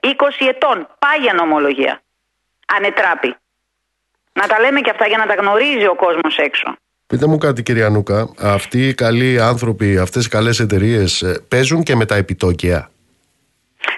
[0.00, 0.08] 2023.
[0.40, 0.88] 20 ετών.
[0.98, 2.02] Πάγια νομολογία.
[2.76, 3.36] Ανετράπη.
[4.32, 6.76] Να τα λέμε και αυτά για να τα γνωρίζει ο κόσμος έξω.
[7.06, 11.82] Πείτε μου κάτι κυρία Νούκα, αυτοί οι καλοί άνθρωποι, αυτές οι καλές εταιρείες ε, παίζουν
[11.82, 12.90] και με τα επιτόκια;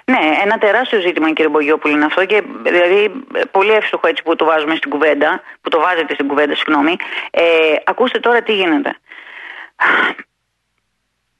[0.04, 4.44] Ναι, ένα τεράστιο ζήτημα κύριε Μπογιόπουλη είναι αυτό και δηλαδή πολύ εύστοχο έτσι που το
[4.44, 6.96] βάζουμε στην κουβέντα, που το βάζετε στην κουβέντα, συγγνώμη.
[7.30, 7.42] Ε,
[7.84, 8.96] ακούστε τώρα τι γίνεται.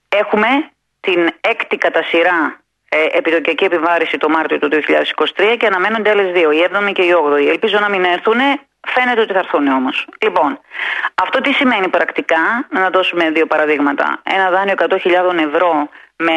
[0.09, 0.47] Έχουμε
[1.01, 6.51] την έκτη κατά σειρά ε, επιτοκιακή επιβάρηση το Μάρτιο του 2023 και αναμένονται άλλες δύο,
[6.51, 7.47] η 7η και η 8η.
[7.49, 8.41] Ελπίζω να μην έρθουν,
[8.89, 10.07] φαίνεται ότι θα έρθουν όμως.
[10.23, 10.61] Λοιπόν,
[11.15, 14.21] αυτό τι σημαίνει πρακτικά, να δώσουμε δύο παραδείγματα.
[14.23, 16.33] Ένα δάνειο 100.000 ευρώ με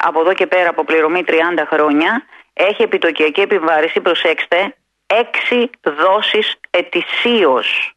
[0.00, 1.32] από εδώ και πέρα από πληρωμή 30
[1.66, 4.74] χρόνια έχει επιτοκιακή επιβάρηση, προσέξτε,
[5.50, 7.94] 6 δόσεις ετησίως.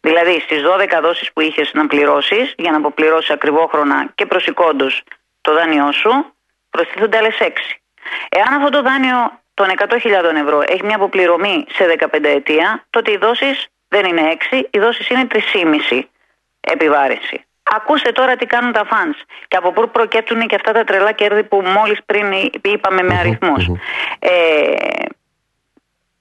[0.00, 5.02] Δηλαδή στις 12 δόσεις που είχες να πληρώσεις για να αποπληρώσεις ακριβόχρονα και προσηκόντως
[5.40, 6.34] το δάνειό σου
[6.70, 7.80] προστίθονται άλλες 6.
[8.28, 13.16] Εάν αυτό το δάνειο των 100.000 ευρώ έχει μια αποπληρωμή σε 15 ετία, τότε οι
[13.16, 15.26] δόσεις δεν είναι 6, οι δόσεις είναι
[15.90, 16.08] 3,5
[16.60, 17.44] επιβάρηση.
[17.70, 19.16] Ακούστε τώρα τι κάνουν τα φανς
[19.48, 23.70] και από πού προκέπτουν και αυτά τα τρελά κέρδη που μόλις πριν είπαμε με αριθμούς.
[24.18, 24.74] Ε,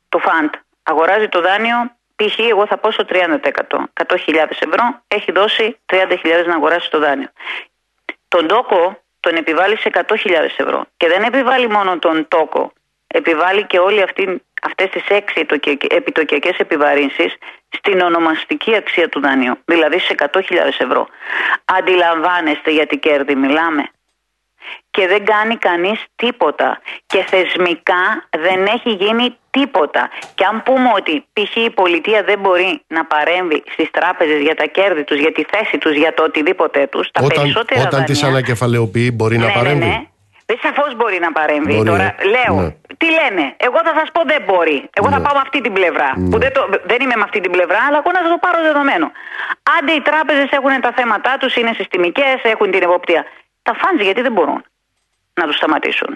[0.10, 2.40] το φαντ αγοράζει το δάνειο π.χ.
[2.40, 3.18] εγώ θα πω στο 30%.
[3.18, 7.28] 100.000 ευρώ έχει δώσει 30.000 να αγοράσει το δάνειο.
[8.28, 10.06] Τον τόκο τον επιβάλλει σε 100.000
[10.58, 12.74] ευρώ και δεν επιβάλλει μόνο τον τόκο,
[13.20, 15.46] επιβάλλει και όλη αυτή αυτές τις έξι
[15.90, 17.36] επιτοκιακές επιβαρύνσεις
[17.78, 20.42] στην ονομαστική αξία του δανείου, δηλαδή σε 100.000
[20.78, 21.08] ευρώ.
[21.66, 23.84] Αντιλαμβάνεστε γιατί κέρδη μιλάμε.
[24.92, 26.82] Και δεν κάνει κανείς τίποτα.
[27.06, 28.04] Και θεσμικά
[28.40, 30.10] δεν έχει γίνει τίποτα.
[30.36, 31.56] Και αν πούμε ότι π.χ.
[31.56, 35.78] η πολιτεία δεν μπορεί να παρέμβει στις τράπεζες για τα κέρδη τους, για τη θέση
[35.78, 38.06] τους, για το οτιδήποτε τους, τα Όταν, περισσότερα όταν δανεία...
[38.06, 39.86] τις ανακεφαλαιοποιεί μπορεί να Ναι, ναι, παρέμβει.
[39.86, 39.92] ναι.
[39.92, 40.13] Δεν
[40.62, 41.74] σαφώς μπορεί να παρέμβει.
[41.76, 42.24] Μπορεί, Τώρα ε.
[42.36, 42.70] λέω, Ναι.
[42.98, 44.90] τι λένε; Εγώ θα σας πω δεν μπορεί.
[44.94, 45.24] Εγώ θα Ναι.
[45.26, 46.10] πάω με αυτή την πλευρά.
[46.32, 48.62] Που δεν, το, δεν είμαι με αυτή την πλευρά, αλλά εγώ να σας το πάρω
[48.62, 49.12] δεδομένο.
[49.78, 53.26] Άντε οι τράπεζες έχουν τα θέματα τους, είναι συστημικές, έχουν την εποπτεία.
[53.64, 54.66] Τα φαντζ γιατί δεν μπορούν
[55.34, 56.08] να τους σταματήσουν;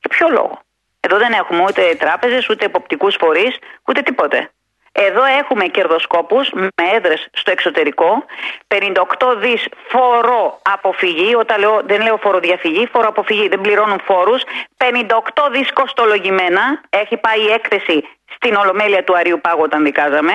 [0.00, 0.60] Για ποιο λόγο;
[1.00, 3.58] Εδώ δεν έχουμε ούτε τράπεζες, ούτε εποπτικούς φορείς,
[3.88, 4.50] ούτε τίποτε.
[4.98, 8.24] Εδώ έχουμε κερδοσκόπους με έδρες στο εξωτερικό,
[8.68, 14.42] 58 δις φορό αποφυγή, όταν λέω, δεν λέω φοροδιαφυγή, φορο αποφυγή, δεν πληρώνουν φόρους,
[14.76, 20.32] 58 δις κοστολογημένα, έχει πάει η έκθεση στην Ολομέλεια του Αρίου Πάγου όταν δικάζαμε.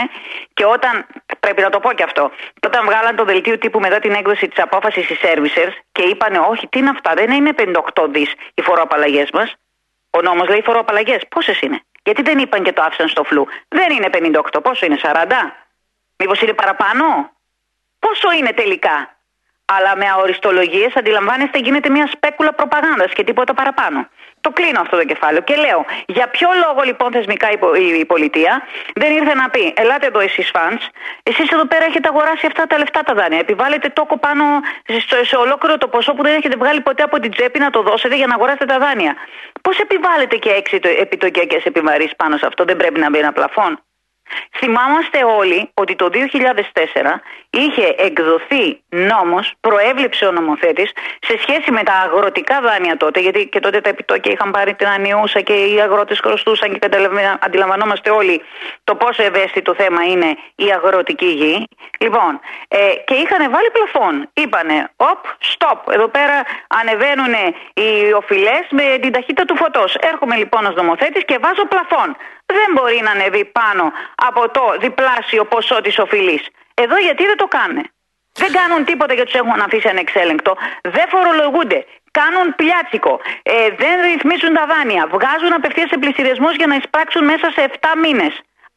[0.53, 1.05] Και όταν,
[1.39, 2.31] πρέπει να το πω και αυτό,
[2.65, 6.67] όταν βγάλαν το δελτίο τύπου μετά την έκδοση της απόφασης οι servicers και είπανε όχι
[6.67, 9.53] τι είναι αυτά, δεν είναι 58 δις οι φοροαπαλλαγές μας,
[10.09, 13.47] ο νόμος λέει φοροαπαλλαγές, πόσες είναι; Γιατί δεν είπαν και το άφησαν στο φλου.
[13.67, 15.25] Δεν είναι 58, πόσο είναι, 40.
[16.17, 17.31] Μήπως είναι παραπάνω;
[17.99, 19.17] Πόσο είναι τελικά;
[19.65, 24.09] Αλλά με αοριστολογίες αντιλαμβάνεστε γίνεται μια σπέκουλα προπαγάνδας και τίποτα παραπάνω.
[24.41, 27.99] Το κλείνω αυτό το κεφάλαιο και λέω για ποιο λόγο λοιπόν θεσμικά η, πο- η,
[27.99, 28.61] η πολιτεία
[28.95, 30.79] δεν ήρθε να πει Ελάτε εδώ εσείς φαν,
[31.23, 33.39] εσείς εδώ πέρα έχετε αγοράσει αυτά τα λεφτά τα δάνεια.
[33.39, 34.43] Επιβάλλετε τόκο πάνω
[35.07, 37.81] σε, σε ολόκληρο το ποσό που δεν έχετε βγάλει ποτέ από την τσέπη να το
[37.81, 39.15] δώσετε για να αγοράσετε τα δάνεια.
[39.61, 43.79] Πώς επιβάλλετε και έξι επιτοκιακές επιβαρύνσει πάνω σε αυτό, δεν πρέπει να μπει ένα πλαφόν.
[44.57, 51.93] Θυμάμαστε όλοι ότι το 2004 είχε εκδοθεί νόμος, προέβλεψε ο νομοθέτης σε σχέση με τα
[51.93, 56.19] αγροτικά δάνεια τότε, γιατί και τότε τα επιτόκια είχαν πάρει την ανιούσα και οι αγρότες
[56.19, 58.41] χρωστούσαν και καταλαβα- αντιλαμβανόμαστε όλοι
[58.83, 61.67] το πόσο ευαίσθητο θέμα είναι η αγροτική γη.
[61.99, 64.29] Λοιπόν, ε, και είχαν βάλει πλαφόν.
[64.33, 67.33] Είπανε, οπ, stop, εδώ πέρα ανεβαίνουν
[67.73, 69.95] οι οφειλές με την ταχύτητα του φωτός.
[69.95, 72.15] Έρχομαι λοιπόν ως νομοθέτης και βάζω πλαφόν
[72.59, 73.85] δεν μπορεί να ανεβεί πάνω
[74.15, 76.43] από το διπλάσιο ποσό της οφειλής.
[76.73, 77.85] Εδώ γιατί δεν το κάνουν.
[78.33, 80.51] Δεν κάνουν τίποτα γιατί τους έχουν αφήσει ανεξέλεγκτο.
[80.81, 81.79] Δεν φορολογούνται.
[82.19, 83.13] Κάνουν πλιάτσικο.
[83.43, 85.03] Ε, δεν ρυθμίζουν τα δάνεια.
[85.15, 88.33] Βγάζουν απευθείας σε πληστηριασμούς για να εισπράξουν μέσα σε 7 μήνες.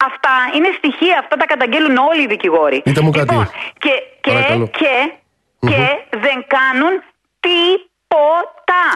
[0.08, 1.16] Αυτά είναι στοιχεία.
[1.18, 2.78] Αυτά τα καταγγέλουν όλοι οι δικηγόροι.
[2.82, 3.34] Πείτε μου κάτι.
[3.34, 4.66] Λοιπόν, και, και, Παρακαλώ.
[4.80, 4.94] και,
[5.70, 5.84] και
[6.24, 6.92] δεν κάνουν
[7.40, 7.88] τίποτα.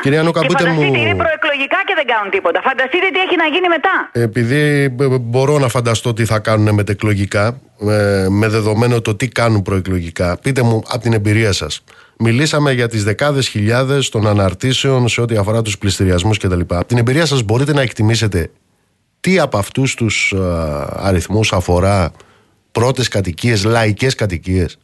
[0.03, 2.61] Κυρία Νούκα, και πείτε φανταστείτε, μου- είναι προεκλογικά και δεν κάνουν τίποτα.
[2.63, 4.11] Φανταστείτε τι έχει να γίνει μετά.
[4.13, 4.57] Επειδή
[5.01, 10.39] ε, μπορώ να φανταστώ τι θα κάνουν μετεκλογικά, ε, με δεδομένο το τι κάνουν προεκλογικά,
[10.43, 11.85] πείτε μου από την εμπειρία σας.
[12.19, 16.61] Μιλήσαμε για τις δεκάδες χιλιάδες των αναρτήσεων σε ό,τι αφορά τους πληστηριασμούς κτλ.
[16.69, 18.51] Από την εμπειρία σας μπορείτε να εκτιμήσετε
[19.21, 20.39] τι από αυτούς τους ε,
[20.97, 22.13] αριθμούς αφορά
[22.73, 24.79] πρώτες κατοικίες, λαϊκές κατοικίες;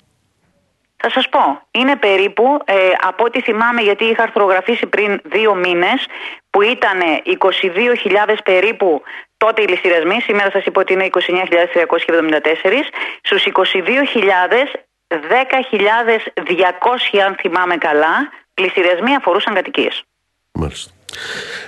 [1.06, 2.74] Θα σας πω, είναι περίπου, ε,
[3.10, 6.06] από ό,τι θυμάμαι γιατί είχα αρθρογραφήσει πριν δύο μήνες,
[6.50, 9.02] που ήταν 22.000 περίπου
[9.36, 12.90] τότε οι ληστηριασμοί, σήμερα σας είπα ότι είναι 29.374,
[13.22, 20.04] στους 22.000 10.200 αν θυμάμαι καλά πληστηριασμοί αφορούσαν κατοικίες.
[20.52, 20.90] Μάλιστα.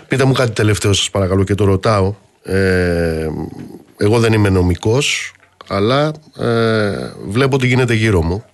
[0.09, 2.15] Πείτε μου κάτι τελευταίο σας παρακαλώ και το ρωτάω.
[2.43, 3.29] Ε,
[3.97, 5.33] εγώ δεν είμαι νομικός
[5.69, 8.45] αλλά ε, βλέπω τι γίνεται γύρω μου.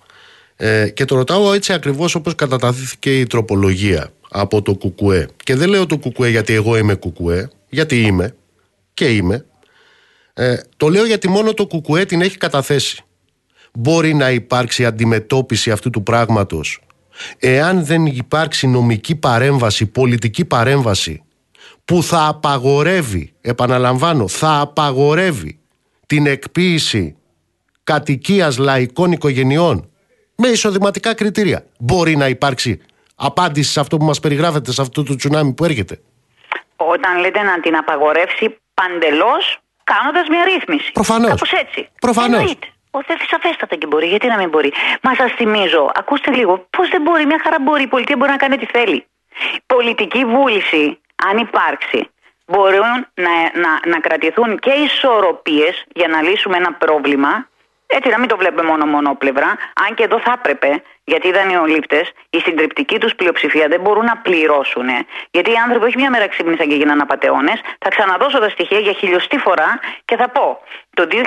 [0.65, 5.27] Ε, και το ρωτάω έτσι ακριβώς όπως καταταθήθηκε η τροπολογία από το Κουκουέ.
[5.43, 8.35] Και δεν λέω το Κουκουέ γιατί εγώ είμαι Κουκουέ, γιατί είμαι
[8.93, 9.45] και είμαι.
[10.33, 13.03] Ε, το λέω γιατί μόνο το Κουκουέ την έχει καταθέσει.
[13.73, 16.79] Μπορεί να υπάρξει αντιμετώπιση αυτού του πράγματος
[17.37, 21.23] εάν δεν υπάρξει νομική παρέμβαση, πολιτική παρέμβαση
[21.85, 25.59] που θα απαγορεύει, επαναλαμβάνω, θα απαγορεύει
[26.05, 27.15] την εκποίηση
[27.83, 29.87] κατοικίας λαϊκών οικογενειών
[30.35, 31.65] με εισοδηματικά κριτήρια.
[31.79, 32.81] Μπορεί να υπάρξει
[33.15, 35.99] απάντηση σε αυτό που μας περιγράφεται, σε αυτό το τσουνάμι που έρχεται.
[36.75, 40.91] Όταν λέτε να την απαγορεύσει παντελώς, κάνοντας μια ρύθμιση.
[40.91, 41.29] Προφανώς.
[41.29, 41.89] Κάπως έτσι.
[41.99, 42.39] Προφανώς.
[42.39, 42.67] Εννοείται.
[42.91, 44.07] Ο Θέφη σαφέστατα και μπορεί.
[44.07, 47.83] Γιατί να μην μπορεί; Μα σας θυμίζω, ακούστε λίγο, πώς δεν μπορεί, μια χαρά μπορεί.
[47.83, 49.05] Η πολιτεία μπορεί να κάνει ό,τι θέλει.
[49.65, 52.09] Πολιτική βούληση, αν υπάρξει,
[52.45, 57.47] μπορούν να, να, να κρατηθούν και ισορροπίες για να λύσουμε ένα πρόβλημα.
[57.97, 59.49] Έτσι, να μην το βλέπουμε μόνο μονόπλευρα.
[59.87, 64.17] Αν και εδώ θα έπρεπε, γιατί οι δανειολήπτε, η συντριπτική τους πλειοψηφία δεν μπορούν να
[64.17, 64.89] πληρώσουν.
[65.31, 67.53] Γιατί οι άνθρωποι όχι μια μέρα ξύπνησαν και γίνανε απαταιώνε.
[67.79, 70.61] Θα ξαναδώσω τα στοιχεία για χιλιοστή φορά και θα πω.
[70.93, 71.17] Το 2007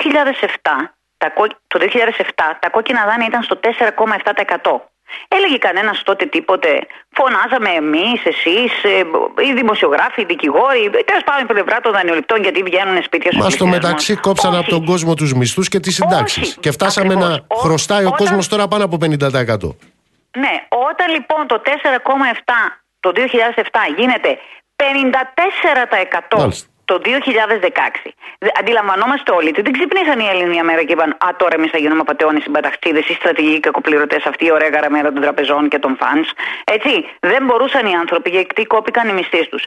[1.67, 4.96] το 2007 τα κόκκινα δάνεια ήταν στο 4,7%.
[5.29, 6.69] Έλεγε κανένας τότε τίποτε.
[7.11, 9.03] Φωνάζαμε εμείς, εσείς, ε,
[9.49, 13.39] οι δημοσιογράφοι, οι δικηγόροι, τέλος πάντων η πλευρά των δανειοληπτών, γιατί βγαίνουν σπίτια σου.
[13.39, 16.57] Μας στο μεταξύ κόψαν από τον κόσμο τους μισθούς και τις συντάξεις.
[16.61, 17.29] Και φτάσαμε Ακριβώς.
[17.49, 19.77] να χρωστάει ο Όταν- κόσμος τώρα πάνω από 50%.
[20.39, 20.55] Ναι,
[20.91, 22.55] όταν λοιπόν το 4,7
[23.01, 24.39] το 2007 γίνεται
[24.77, 26.69] 54% Μάλιστα.
[26.91, 28.11] Το 2016.
[28.39, 31.71] Δε- Αντιλαμβανόμαστε όλοι ότι δεν ξυπνήσαν οι Έλληνες μια μέρα και είπαν Α, τώρα εμείς
[31.71, 34.21] θα γίνουμε απαταιώνες συμπαταχτίδε ή στρατηγικοί κακοπληρωτέ.
[34.25, 36.27] Αυτή η ωραία γαραμέρα των τραπεζών και των φαν.
[36.65, 37.09] Έτσι.
[37.21, 39.65] Δεν μπορούσαν οι άνθρωποι γιατί κόπηκαν οι μισθοί τους.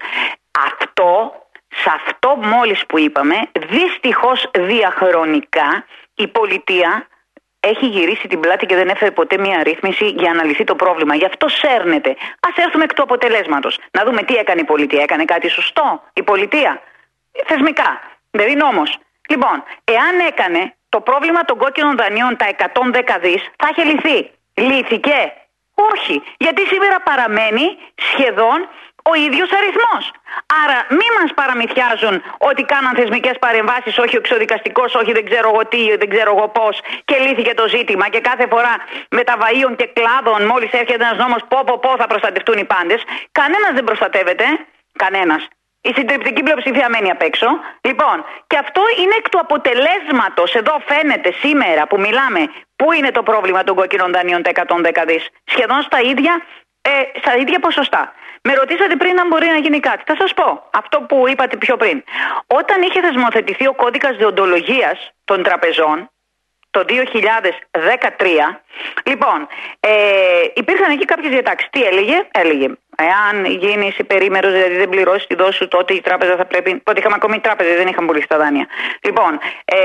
[0.65, 1.34] Αυτό,
[1.76, 3.36] σε αυτό μόλις που είπαμε,
[3.70, 7.07] δυστυχώς διαχρονικά η πολιτεία
[7.59, 11.15] έχει γυρίσει την πλάτη και δεν έφερε ποτέ μια ρύθμιση για να λυθεί το πρόβλημα.
[11.15, 12.09] Γι' αυτό σέρνεται.
[12.39, 13.80] Α έρθουμε εκ του αποτελέσματος.
[13.91, 15.01] Να δούμε τι έκανε η πολιτεία.
[15.01, 16.82] Έκανε κάτι σωστό η πολιτεία.
[17.45, 18.01] Θεσμικά.
[18.32, 18.84] Δηλαδή νόμο.
[19.30, 24.30] Λοιπόν, εάν έκανε το πρόβλημα των κόκκινων δανείων τα 110 δις, θα είχε λυθεί.
[24.53, 25.34] Λύθηκε.
[25.93, 26.23] Όχι.
[26.38, 28.67] Γιατί σήμερα παραμένει σχεδόν
[29.03, 30.03] ο ίδιος αριθμός.
[30.63, 35.67] Άρα μη μας παραμυθιάζουν ότι κάναν θεσμικές παρεμβάσεις, όχι ο εξοδικαστικός, όχι δεν ξέρω εγώ
[35.67, 36.75] τι, δεν ξέρω εγώ πώς,
[37.05, 38.09] και λύθηκε το ζήτημα.
[38.09, 38.73] Και κάθε φορά
[39.09, 42.65] με τα βαΐων και κλάδων, μόλις έρχεται ένας νόμος, πω, πω, πω, θα προστατευτούν οι
[42.65, 43.01] πάντες.
[43.32, 44.45] Κανένας δεν προστατεύεται.
[45.03, 45.47] Κανένας.
[45.82, 47.47] Η συντριπτική πλειοψηφία μένει απ' έξω.
[47.82, 50.53] Λοιπόν, και αυτό είναι εκ του αποτελέσματος.
[50.55, 52.41] Εδώ φαίνεται σήμερα που μιλάμε
[52.75, 55.27] πού είναι το πρόβλημα των κόκκινων δανείων τα 110 δις.
[55.43, 56.41] Σχεδόν στα ίδια,
[56.82, 58.13] ε, στα ίδια ποσοστά.
[58.43, 60.03] Με ρωτήσατε πριν αν μπορεί να γίνει κάτι.
[60.05, 62.03] Θα σας πω αυτό που είπατε πιο πριν.
[62.47, 66.09] Όταν είχε θεσμοθετηθεί ο κώδικας διοντολογίας των τραπεζών,
[66.72, 68.61] το 2013.
[69.05, 69.47] Λοιπόν,
[69.80, 69.91] ε,
[70.53, 71.70] υπήρχαν εκεί κάποιες διατάξεις.
[71.70, 72.67] Τι έλεγε, έλεγε.
[72.97, 76.82] Εάν γίνεις υπερήμερος, δηλαδή δεν πληρώσεις τη δόση σου, τότε η τράπεζα θα πρέπει.
[76.84, 78.67] Τότε είχαμε ακόμη τράπεζα, δεν είχαν πουλήσει τα δάνεια.
[79.01, 79.78] Λοιπόν, ε,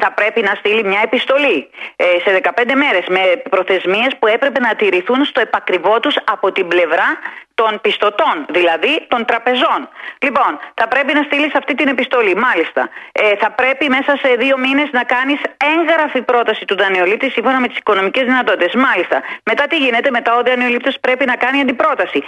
[0.00, 3.20] θα πρέπει να στείλει μια επιστολή ε, σε 15 μέρες με
[3.50, 7.08] προθεσμίες που έπρεπε να τηρηθούν στο επακριβό τους από την πλευρά
[7.54, 9.88] των πιστωτών, δηλαδή των τραπεζών.
[10.18, 12.34] Λοιπόν, θα πρέπει να στείλεις αυτή την επιστολή.
[12.36, 15.40] Μάλιστα, ε, θα πρέπει μέσα σε δύο μήνες να κάνεις
[15.76, 18.74] έγγραφη πρόταση του δανειολήπτη σύμφωνα με τις οικονομικές δυνατότητες.
[18.74, 22.22] Μάλιστα, μετά τι γίνεται, μετά ο δανειολήπτης πρέπει να κάνει αντιπρόταση.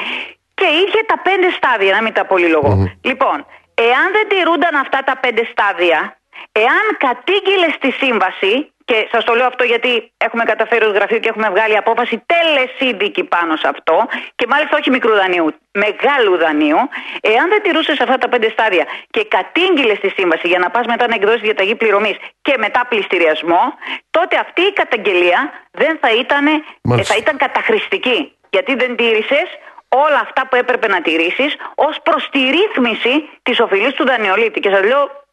[0.55, 2.73] Και είχε τα πέντε στάδια, να μην τα πολυλογώ.
[3.03, 6.17] Λοιπόν, εάν δεν τηρούνταν αυτά τα πέντε στάδια,
[6.53, 11.29] Εάν κατήγγειλες τη σύμβαση, και σας το λέω αυτό γιατί έχουμε καταφέρει ως γραφείο και
[11.29, 16.81] έχουμε βγάλει απόφαση τελεσίδικη πάνω σε αυτό, και μάλιστα όχι μικρού δανείου, μεγάλου δανείου,
[17.21, 21.09] εάν δεν τηρούσες αυτά τα πέντε στάδια και κατήγγειλες τη σύμβαση για να πας μετά
[21.09, 23.63] να εκδώσεις διαταγή πληρωμής και μετά πληστηριασμό,
[24.11, 27.15] τότε αυτή η καταγγελία δεν θα ήταν, ε, Μάλιστα.
[27.15, 28.33] θα ήταν καταχρηστική.
[28.51, 29.49] Γιατί δεν τήρησες
[29.89, 34.61] όλα αυτά που έπρεπε να τηρήσεις ως προς τη ρύθμιση της οφειλής του δανειολήπτη.
[34.61, 35.26] Και σας λέω ε,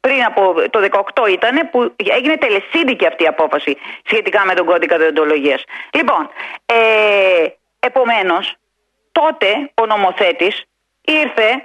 [0.00, 4.98] πριν από το 18 ήταν που έγινε τελεσίδικη αυτή η απόφαση σχετικά με τον κώδικα
[4.98, 5.64] διοντολογίας.
[5.92, 6.30] Λοιπόν,
[6.66, 7.46] ε,
[7.78, 8.56] επομένως,
[9.12, 10.64] τότε ο νομοθέτης
[11.04, 11.62] ήρθε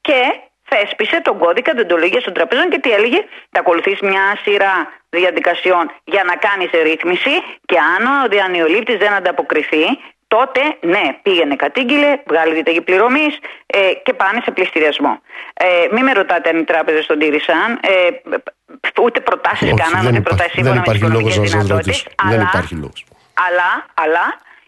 [0.00, 0.20] και
[0.64, 6.24] θέσπισε τον κώδικα διοντολογίας των τραπεζών και τι έλεγε, θα ακολουθήσει μια σειρά διαδικασιών για
[6.24, 7.34] να κάνεις ρύθμιση
[7.66, 9.84] και αν ο διανυολήπτης δεν ανταποκριθεί,
[10.36, 15.20] τότε ναι, πήγαινε, κατήγγειλε, βγάλει διταγή πληρωμής ε, και πάνε σε πληστηριασμό.
[15.54, 17.80] Ε, μην με ρωτάτε αν οι τράπεζες τον τήρησαν.
[17.82, 18.08] Ε,
[19.02, 21.96] ούτε προτάσεις κάνανε, ούτε προτάσεις σύμφωνα με τι οικονομικές δυνατότητε.
[22.28, 23.04] Δεν υπάρχει λόγος.
[23.48, 24.24] Αλλά, αλλά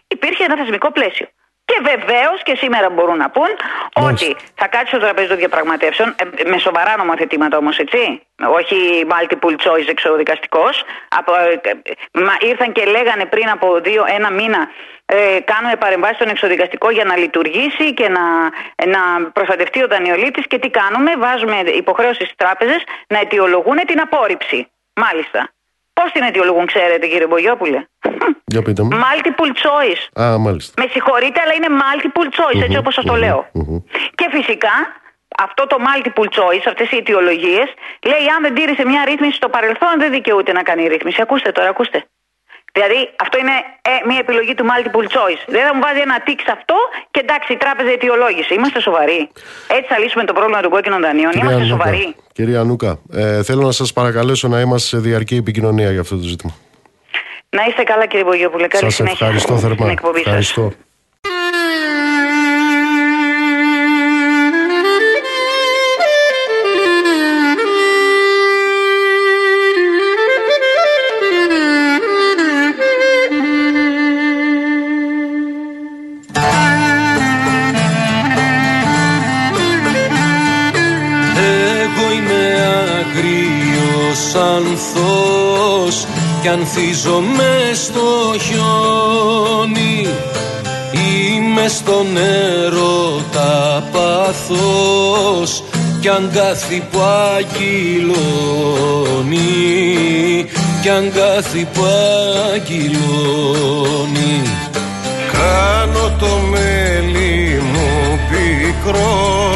[0.07, 1.27] υπήρχε ένα θεσμικό πλαίσιο.
[1.69, 3.51] Και βεβαίως και σήμερα μπορούν να πούν
[3.93, 8.21] ότι θα κάτσει στο τραπέζι των διαπραγματεύσεων ε, με σοβαρά νομοθετήματα όμως, έτσι.
[8.59, 8.77] Όχι
[9.13, 10.83] multiple choice εξοδικαστικός.
[12.41, 14.69] Ε, ήρθαν και λέγανε πριν από δύο, ένα μήνα
[15.05, 18.25] ε, κάνουμε παρεμβάσεις στον εξοδικαστικό για να λειτουργήσει και να,
[18.85, 20.47] να προστατευτεί ο δανειολήπτης.
[20.47, 24.71] Και τι κάνουμε, βάζουμε υποχρέωση στις τράπεζες να αιτιολογούν την απόρριψη.
[24.95, 25.49] Μάλιστα.
[25.99, 27.79] Πώς την αιτιολογούν, ξέρετε, κύριε Μπογιόπουλε;
[28.45, 28.89] Για πείτε μου.
[29.05, 30.21] Multiple choice.
[30.23, 30.81] Α, μάλιστα.
[30.81, 33.39] Με συγχωρείτε, αλλά είναι multiple choice, έτσι όπως σας το λέω.
[34.15, 34.75] Και φυσικά
[35.37, 37.67] αυτό το multiple choice, αυτές οι αιτιολογίες,
[38.03, 41.21] λέει αν δεν τήρησε μια ρύθμιση στο παρελθόν, δεν δικαιούται να κάνει ρύθμιση.
[41.21, 42.05] Ακούστε τώρα, ακούστε.
[42.77, 43.55] Δηλαδή αυτό είναι
[43.91, 45.41] ε, μια επιλογή του multiple choice.
[45.55, 46.77] Δεν θα μου βάζει ένα τικ σε αυτό
[47.11, 48.53] και εντάξει η τράπεζα αιτιολόγησε.
[48.57, 49.21] Είμαστε σοβαροί.
[49.77, 51.31] Έτσι θα λύσουμε το πρόβλημα των κόκκινων δανείων.
[51.31, 52.15] Κυρία Είμαστε Νούκα, σοβαροί.
[52.37, 56.23] Κυρία Νούκα, ε, θέλω να σας παρακαλέσω να είμαστε σε διαρκή επικοινωνία για αυτό το
[56.31, 56.53] ζήτημα.
[57.49, 58.67] Να είστε καλά κύριε Μπογιόπουλε.
[58.67, 59.25] Καλή σας συνέχεια.
[59.25, 59.93] ευχαριστώ θερμά.
[60.15, 60.73] Ευχαριστώ.
[86.47, 90.07] Κι ανθίζομαι στο χιόνι
[90.91, 95.63] Είμαι στο νερό τα πάθος
[95.99, 96.99] κι αν κάθι που
[97.35, 98.15] αγγυλώνει
[100.81, 101.83] κι αν κάθι που
[102.53, 104.41] αγγυλώνει.
[105.31, 109.55] Κάνω το μέλι μου πικρό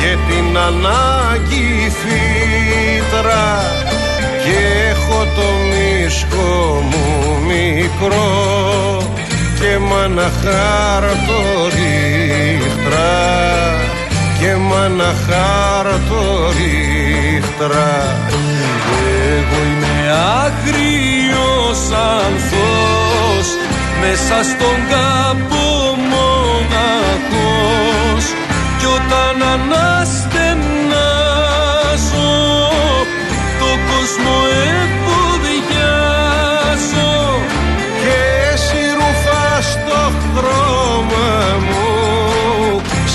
[0.00, 3.73] και την ανάγκη φύτρα.
[3.73, 3.73] και έχω το
[6.14, 7.06] μίσκο μου
[7.46, 8.32] μικρό
[9.60, 11.40] και μ' χάρτο
[11.74, 13.16] ρίχτρα
[14.38, 16.22] και μ' χάρτο
[16.56, 17.92] ρίχτρα.
[19.36, 19.96] Εγώ είμαι
[20.42, 23.48] άγριος ανθός
[24.00, 25.50] μέσα στον κάπο
[26.10, 27.14] μοναχός.
[28.78, 30.44] Κι όταν αναστενάζω
[33.58, 35.03] το κόσμο εφοδιάζω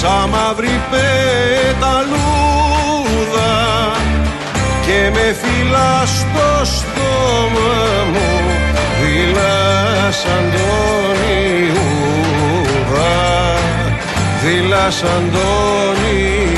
[0.01, 1.95] σαν μαύρη πεταλούδα
[4.85, 7.73] και με φυλά στο στόμα
[8.11, 8.29] μου
[9.01, 11.17] δειλά σαν τον
[16.11, 16.48] Ιούδα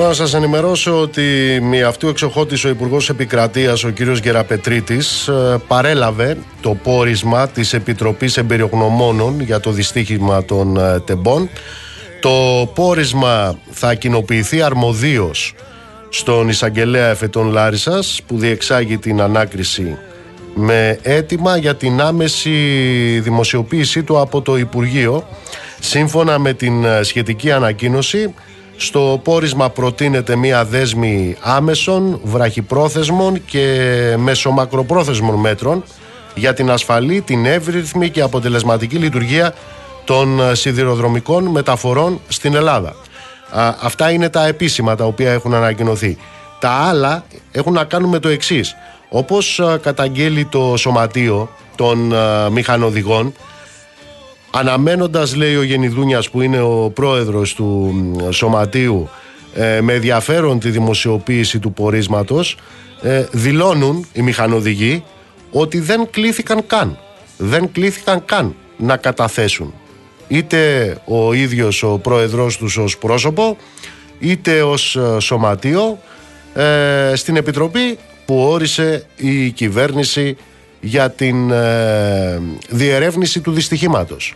[0.00, 4.00] Ιούδα Να σας ενημερώσω ότι με αυτού εξοχώτης ο Υπουργός Επικρατείας, ο κ.
[4.22, 11.48] Γεραπετρίτης, ε, παρέλαβε το πόρισμα της Επιτροπής Εμπεριογνωμόνων για το δυστύχημα των ε, τεμπών.
[12.20, 15.54] Το πόρισμα θα κοινοποιηθεί αρμοδίως
[16.08, 19.98] στον εισαγγελέα Εφετών Λάρισας που διεξάγει την ανάκριση
[20.54, 22.50] με αίτημα για την άμεση
[23.22, 25.28] δημοσιοποίησή του από το Υπουργείο
[25.80, 28.34] σύμφωνα με την ε, σχετική ανακοίνωση
[28.82, 35.84] στο πόρισμα προτείνεται μία δέσμη άμεσων, βραχυπρόθεσμων και μεσομακροπρόθεσμων μέτρων
[36.34, 39.54] για την ασφαλή, την εύρυθμη και αποτελεσματική λειτουργία
[40.04, 42.94] των σιδηροδρομικών μεταφορών στην Ελλάδα.
[43.82, 46.16] αυτά είναι τα επίσημα τα οποία έχουν ανακοινωθεί.
[46.60, 48.76] Τα άλλα έχουν να κάνουν με το εξής.
[49.08, 52.12] Όπως καταγγέλει το Σωματείο των
[52.50, 53.32] Μηχανοδηγών,
[54.50, 57.92] Αναμένοντας λέει ο Γενιδούνιας που είναι ο πρόεδρος του
[58.30, 59.08] σωματείου
[59.54, 62.56] ε, με ενδιαφέρον τη δημοσιοποίηση του πορίσματος
[63.02, 65.04] ε, δηλώνουν οι μηχανοδηγοί
[65.50, 66.98] ότι δεν κλήθηκαν καν.
[67.36, 69.74] Δεν κλήθηκαν καν να καταθέσουν.
[70.28, 73.56] Είτε ο ίδιος ο πρόεδρος τους ως πρόσωπο
[74.18, 75.98] είτε ως ε, σωματείο
[76.54, 80.36] ε, στην Επιτροπή που όρισε η κυβέρνηση
[80.80, 84.34] για την ε, διερεύνηση του δυστυχήματος.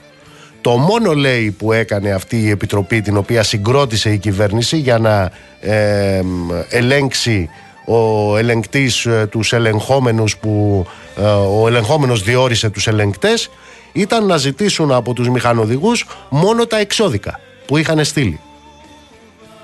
[0.60, 5.30] Το μόνο λέει που έκανε αυτή η επιτροπή την οποία συγκρότησε η κυβέρνηση για να
[5.60, 6.22] ε,
[6.68, 7.50] ελέγξει
[7.84, 11.22] ο ελεγκτής ε, τους ελεγχόμενους που ε,
[11.60, 13.50] ο ελεγχόμενος διόρισε τους ελεγκτές
[13.92, 18.40] ήταν να ζητήσουν από τους μηχανοδηγούς μόνο τα εξώδικα που είχαν στείλει.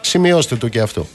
[0.01, 1.07] Σημειώστε το και αυτό.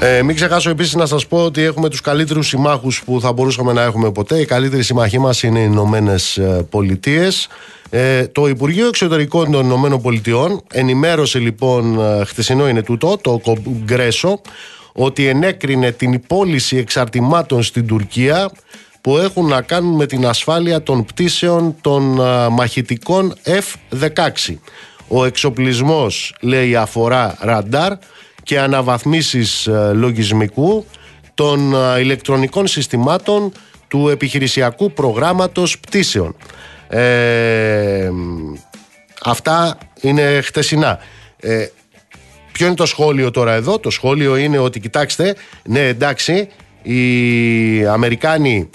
[0.00, 3.72] Ε, μην ξεχάσω επίσης να σας πω ότι έχουμε τους καλύτερους συμμάχους που θα μπορούσαμε
[3.72, 4.40] να έχουμε ποτέ.
[4.40, 7.48] Οι καλύτεροι συμμαχοί μας είναι οι Ηνωμένες Πολιτείες.
[7.90, 14.40] Ε, το Υπουργείο Εξωτερικών των Ηνωμένων Πολιτειών ενημέρωσε λοιπόν, ε, χτεσινό είναι τούτο, το Κογκρέσο,
[14.92, 18.50] ότι ενέκρινε την πώληση εξαρτημάτων στην Τουρκία
[19.00, 24.54] που έχουν να κάνουν με την ασφάλεια των πτήσεων των ε, μαχητικών F-16.
[25.08, 27.92] Ο εξοπλισμός, λέει, αφορά ραντάρ
[28.48, 30.86] και αναβαθμίσεις ε, λογισμικού
[31.34, 33.52] των ε, ηλεκτρονικών συστημάτων
[33.88, 36.36] του επιχειρησιακού προγράμματος πτήσεων.
[36.88, 38.10] Ε,
[39.24, 40.98] αυτά είναι χτεσινά.
[41.40, 41.66] Ε,
[42.52, 45.34] ποιο είναι το σχόλιο τώρα εδώ; Το σχόλιο είναι ότι κοιτάξτε,
[45.64, 46.48] ναι εντάξει,
[46.82, 48.70] οι Αμερικάνοι,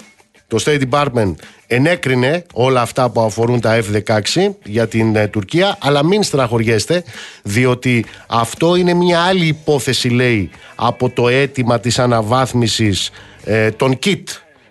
[0.48, 1.34] το State Department
[1.74, 7.04] ενέκρινε όλα αυτά που αφορούν τα F-16 για την ε, Τουρκία, αλλά μην στραχωριέστε,
[7.42, 13.10] διότι αυτό είναι μια άλλη υπόθεση, λέει, από το αίτημα της αναβάθμισης
[13.44, 14.22] ε, των kit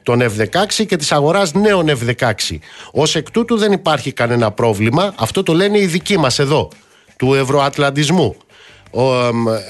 [0.04, 2.58] των F-16 και της αγοράς νέων F-16.
[2.92, 6.70] Ως εκ τούτου δεν υπάρχει κανένα πρόβλημα, αυτό το λένε οι δικοί μας εδώ,
[7.18, 8.36] του ευρωατλαντισμού.
[8.92, 9.02] Ο,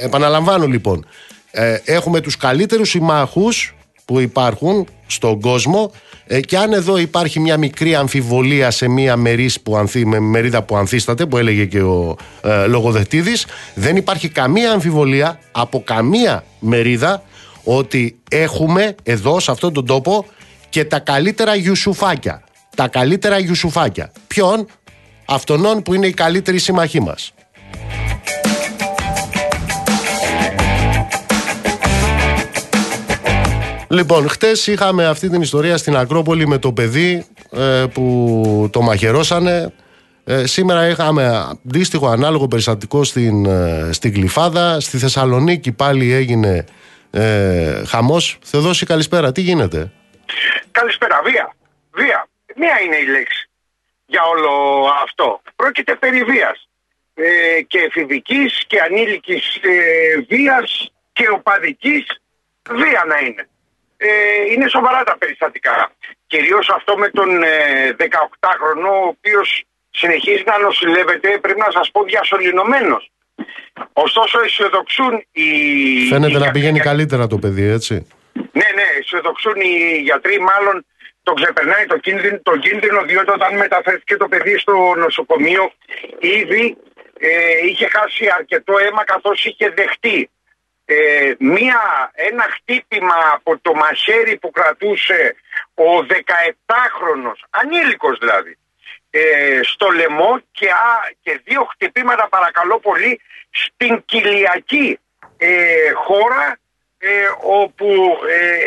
[0.02, 1.06] επαναλαμβάνω λοιπόν,
[1.52, 5.92] ε, έχουμε τους καλύτερους συμμάχους που υπάρχουν στον κόσμο
[6.28, 10.64] ε, και αν εδώ υπάρχει μια μικρή αμφιβολία σε μια μερίς που ανθί, με μερίδα
[10.64, 17.24] που ανθίσταται που έλεγε και ο ε, λογοδετήδης δεν υπάρχει καμία αμφιβολία από καμία μερίδα
[17.64, 20.26] ότι έχουμε εδώ σε αυτόν τον τόπο
[20.70, 22.44] και τα καλύτερα γιουσουφάκια
[22.76, 24.68] τα καλύτερα γιουσουφάκια ποιον;
[25.26, 27.34] Αυτών που είναι οι καλύτεροι συμμαχοί μας
[33.94, 39.74] Λοιπόν, χτες είχαμε αυτή την ιστορία στην Ακρόπολη με το παιδί ε, που το μαχαιρώσανε.
[40.24, 44.80] Ε, σήμερα είχαμε αντίστοιχο ανάλογο περιστατικό στην, ε, στην Κλειφάδα.
[44.80, 46.66] Στη Θεσσαλονίκη πάλι έγινε
[47.12, 48.40] ε, χαμός.
[48.44, 49.32] Θεοδόση, καλησπέρα.
[49.32, 49.92] Τι γίνεται;
[50.72, 51.22] Καλησπέρα.
[51.24, 51.56] Βία.
[51.94, 52.28] Βία.
[52.56, 53.50] Μία είναι η λέξη
[54.06, 54.50] για όλο
[55.04, 55.42] αυτό.
[55.56, 56.68] Πρόκειται περί βίας.
[57.14, 62.06] Ε, και εφηβικής και ανήλικης ε, βίας και οπαδικής
[62.70, 63.48] βία να είναι
[64.10, 65.92] ε, είναι σοβαρά τα περιστατικά.
[66.28, 72.04] Κυρίως αυτό με τον ε, 18χρονο, ο οποίος συνεχίζει να νοσηλεύεται, πρέπει να σας πω,
[72.04, 73.02] διασωληνωμένο.
[73.94, 75.48] Ωστόσο, αισιοδοξούν οι.
[76.10, 78.08] Φαίνεται να πηγαίνει καλύτερα το παιδί, έτσι.
[78.34, 80.86] Ναι, ναι, αισιοδοξούν οι γιατροί, μάλλον
[81.24, 85.72] το ξεπερνάει το κίνδυνο, το κίνδυνο διότι όταν μεταφέρθηκε το παιδί στο νοσοκομείο,
[86.20, 86.78] ήδη
[87.20, 90.30] ε, είχε χάσει αρκετό αίμα καθώς είχε δεχτεί
[90.86, 95.36] ε, μία, ένα χτύπημα από το μαχαίρι που κρατούσε
[95.74, 98.58] ο 17χρονος, ανήλικος δηλαδή,
[99.10, 100.68] ε, στο λαιμό και,
[101.22, 105.00] και δύο χτυπήματα παρακαλώ πολύ στην κοιλιακή
[105.38, 106.60] ε, χώρα
[106.98, 107.10] ε,
[107.42, 108.18] όπου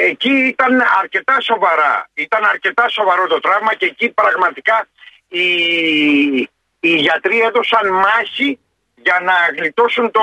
[0.01, 2.09] εκεί ήταν αρκετά σοβαρά.
[2.14, 4.88] Ήταν αρκετά σοβαρό το τραύμα και εκεί πραγματικά
[5.28, 5.47] οι,
[6.80, 8.59] οι γιατροί έδωσαν μάχη
[8.94, 10.22] για να γλιτώσουν το,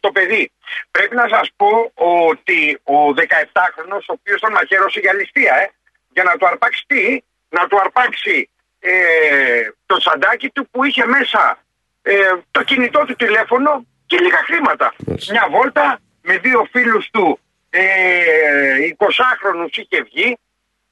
[0.00, 0.50] το παιδί.
[0.90, 5.70] Πρέπει να σας πω ότι ο 17χρονος, ο οποίος τον μαχαίρωσε για ληστεία, ε,
[6.08, 11.58] για να του αρπάξει τι, να του αρπάξει ε, το σαντάκι του που είχε μέσα
[12.02, 12.14] ε,
[12.50, 14.94] το κινητό του τηλέφωνο και λίγα χρήματα.
[15.30, 17.38] Μια βόλτα με δύο φίλους του
[17.70, 17.82] ε,
[18.98, 20.38] 20χρονους είχε βγει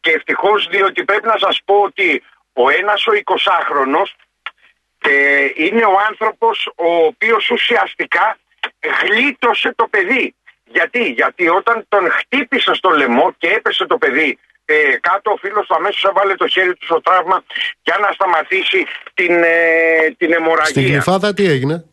[0.01, 2.23] και ευτυχώς διότι πρέπει να σας πω ότι
[2.53, 4.15] ο ένας ο 20χρονος
[5.03, 8.39] ε, είναι ο άνθρωπος ο οποίος ουσιαστικά
[9.03, 10.35] γλίτωσε το παιδί.
[10.65, 15.67] Γιατί, γιατί όταν τον χτύπησε στο λαιμό και έπεσε το παιδί ε, κάτω, ο φίλος
[15.67, 17.45] του αμέσως έβαλε το χέρι του στο τραύμα
[17.83, 20.65] για να σταματήσει την, ε, την αιμορραγία.
[20.65, 21.85] Στην Γλυφάδα τι έγινε;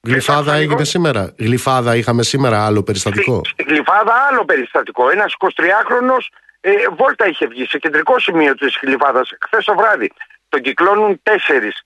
[0.00, 1.34] Γλυφάδα έγινε σήμερα.
[1.38, 5.10] Γλυφάδα είχαμε σήμερα άλλο περιστατικό; Στην Γλυφάδα άλλο περιστατικό.
[5.10, 6.16] Ένας 23χρονο
[6.60, 10.12] ε, βόλτα είχε βγει σε κεντρικό σημείο της Γλυφάδας χθες το βράδυ
[10.48, 11.84] τον κυκλώνουν τέσσερις.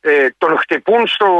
[0.00, 1.30] Ε, τον χτυπούν στο,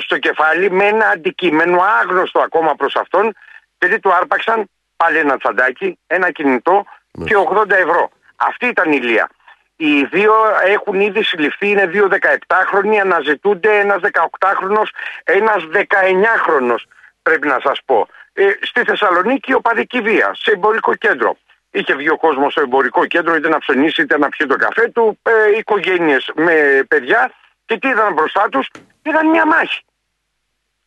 [0.00, 3.34] στο κεφάλι με ένα αντικείμενο άγνωστο ακόμα προς αυτόν
[3.78, 7.24] γιατί του άρπαξαν πάλι ένα τσαντάκι, ένα κινητό ναι.
[7.24, 8.10] και 80 ευρώ.
[8.36, 9.28] Αυτή ήταν η Λία.
[9.76, 10.32] Οι δύο
[10.64, 14.88] έχουν ήδη συλληφθεί, είναι δύο 17χρονοι, αναζητούνται ένας 18χρονος,
[15.24, 16.82] ένας 19χρονος
[17.22, 18.08] πρέπει να σας πω.
[18.32, 21.36] Ε, στη Θεσσαλονίκη οπαδική βία, σε εμπορικό κέντρο.
[21.70, 24.88] Είχε βγει ο κόσμος στο εμπορικό κέντρο είτε να ψωνίσει είτε να πιει το καφέ
[24.88, 25.18] του.
[25.22, 27.32] Ε, Οικογένειες με παιδιά
[27.66, 28.68] Και τι είδαν μπροστά τους,
[29.02, 29.80] είδαν μια μάχη.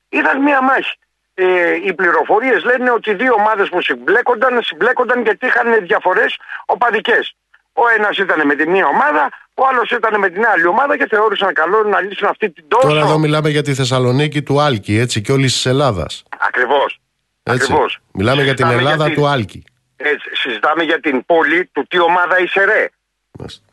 [0.10, 0.94] Είδαν μια μάχη.
[1.34, 7.36] Ε, οι πληροφορίες λένε ότι οι δύο ομάδες που συμπλέκονταν, συμπλέκονταν γιατί είχαν διαφορές οπαδικές.
[7.74, 11.08] Ο ένας ήταν με τη μία ομάδα, ο άλλος ήταν με την άλλη ομάδα και
[11.08, 12.88] θεώρησαν καλό να λύσουν αυτή την τόσο.
[12.88, 16.24] Τώρα εδώ μιλάμε για τη Θεσσαλονίκη του Άλκη, έτσι, και όλη της Ελλάδας.
[16.40, 17.00] Ακριβώς.
[17.44, 17.74] Έτσι.
[18.14, 19.64] Μιλάμε για την Συζητάμε Ελλάδα για την- του Άλκη.
[19.98, 22.90] Έτσι, συζητάμε για την πόλη του τι ομάδα είσαι ρε.
[23.32, 23.64] Μάλιστα.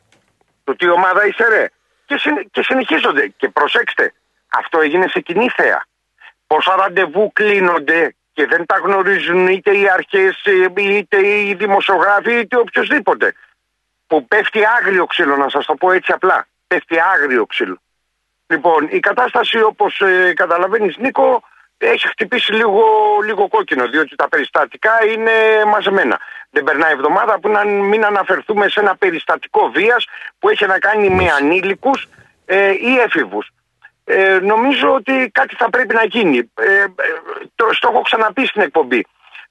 [0.64, 1.68] Του τι ομάδα είσαι ρε.
[2.06, 3.26] Και, συν- και συνεχίζονται.
[3.36, 4.12] Και προσέξτε,
[4.48, 5.86] αυτό έγινε σε κοινή θέα.
[6.46, 12.56] Πόσα ραντεβού κλείνονται και δεν τα γνωρίζουν είτε οι αρχές, ε, είτε οι δημοσιογράφοι, είτε
[12.56, 13.34] οποιοδήποτε.
[14.06, 16.46] Που πέφτει άγριο ξύλο, να σας το πω έτσι απλά.
[16.66, 17.80] Πέφτει άγριο ξύλο.
[18.46, 21.42] Λοιπόν, η κατάσταση όπως ε, καταλαβαίνεις Νίκο
[21.78, 22.82] έχει χτυπήσει λίγο,
[23.24, 26.20] λίγο κόκκινο διότι τα περιστατικά είναι μαζεμένα.
[26.56, 30.06] Δεν περνάει εβδομάδα που να μην αναφερθούμε σε ένα περιστατικό βίας
[30.38, 32.08] που έχει να κάνει με ανήλικους
[32.46, 33.50] ε, ή έφηβους.
[34.04, 36.50] Ε, νομίζω ότι κάτι θα πρέπει να γίνει.
[36.54, 36.88] Ε, ε,
[37.54, 39.06] το, στο έχω ξαναπεί στην εκπομπή.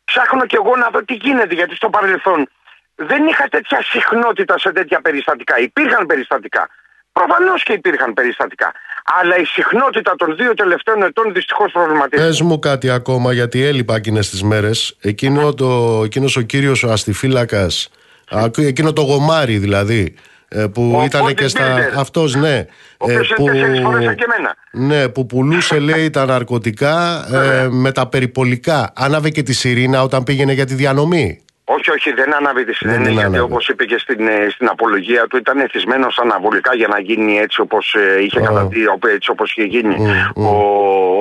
[0.05, 2.49] Ψάχνω κι εγώ να δω τι γίνεται γιατί στο παρελθόν
[2.95, 5.59] δεν είχα τέτοια συχνότητα σε τέτοια περιστατικά.
[5.59, 6.69] Υπήρχαν περιστατικά.
[7.11, 8.71] Προφανώς και υπήρχαν περιστατικά.
[9.07, 12.23] Αλλά η συχνότητα των δύο τελευταίων ετών δυστυχώς προβληματίζει.
[12.23, 16.91] Πες μου κάτι ακόμα γιατί έλειπα εκείνες τις μέρες Εκείνο το, εκείνος ο κύριος ο
[16.91, 17.89] αστιφύλακας
[18.29, 20.15] α, Εκείνο το γομάρι δηλαδή
[20.47, 21.77] ε, Που Ο ήταν και στα...
[21.77, 21.97] bodybuilder.
[21.97, 22.65] Αυτός ναι
[22.97, 24.55] Ο οποίος είναι τέσσερις φορές σαν και εμένα.
[24.71, 30.23] Ναι που πουλούσε λέει τα ναρκωτικά ε, Με τα περιπολικά Άναβε και τη σιρήνα όταν
[30.23, 33.03] πήγαινε για τη διανομή Όχι, όχι, δεν ανάβει τη Δεν συνένεση.
[33.03, 33.51] την Γιατί ανάβει.
[33.51, 37.61] όπως είπε και στην, ε, στην απολογία του, ήταν εθισμένος αναβολικά για να γίνει έτσι
[37.61, 38.43] όπως είχε Α.
[38.43, 39.95] καταδεί, οπ- έτσι όπως είχε γίνει
[40.35, 40.43] ο,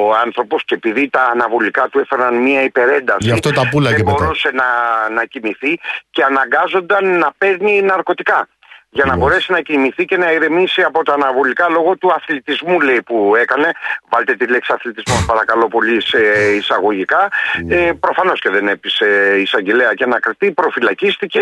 [0.06, 0.64] ο άνθρωπος.
[0.64, 4.16] Και επειδή τα αναβολικά του έφεραν μία υπερένταση, Γι' αυτό τα πουλάγε δεν μετά.
[4.22, 4.64] μπορούσε να,
[5.14, 5.78] να κοιμηθεί
[6.10, 8.48] και αναγκάζονταν να παίρνει ναρκωτικά.
[8.96, 13.02] Για να μπορέσει να κοιμηθεί και να ηρεμήσει από τα αναβολικά λόγω του αθλητισμού λέει
[13.02, 13.72] που έκανε.
[14.08, 16.18] Βάλτε τη λέξη αθλητισμό παρακαλώ πολύ σε
[16.56, 17.28] εισαγωγικά.
[17.68, 19.06] Ε, προφανώς και δεν έπεισε
[19.40, 20.52] εισαγγελέα και ανακριτή.
[20.52, 21.40] Προφυλακίστηκε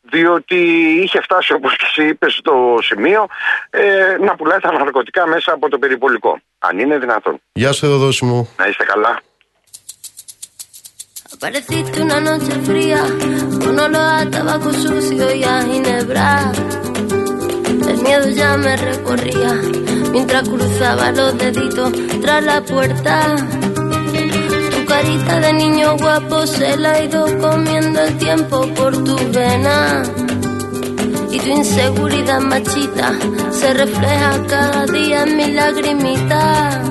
[0.00, 0.56] διότι
[1.02, 3.26] είχε φτάσει όπως και εσύ είπες στο σημείο
[3.70, 6.38] ε, να πουλάει τα ναρκωτικά μέσα από το περιπολικό.
[6.58, 7.40] Αν είναι δυνατόν.
[7.52, 9.20] Γεια σου Θεοδόση μου Να είστε καλά.
[11.34, 13.02] Apareciste una noche fría
[13.64, 16.81] con olor a tabaco sucio y a ginebra.
[18.02, 19.54] Miedo ya me recorría
[20.12, 23.36] mientras cruzaba los deditos tras la puerta.
[24.70, 30.02] Tu carita de niño guapo se la ha ido comiendo el tiempo por tu vena.
[31.30, 33.12] Y tu inseguridad machita
[33.50, 36.82] se refleja cada día en mi lagrimita.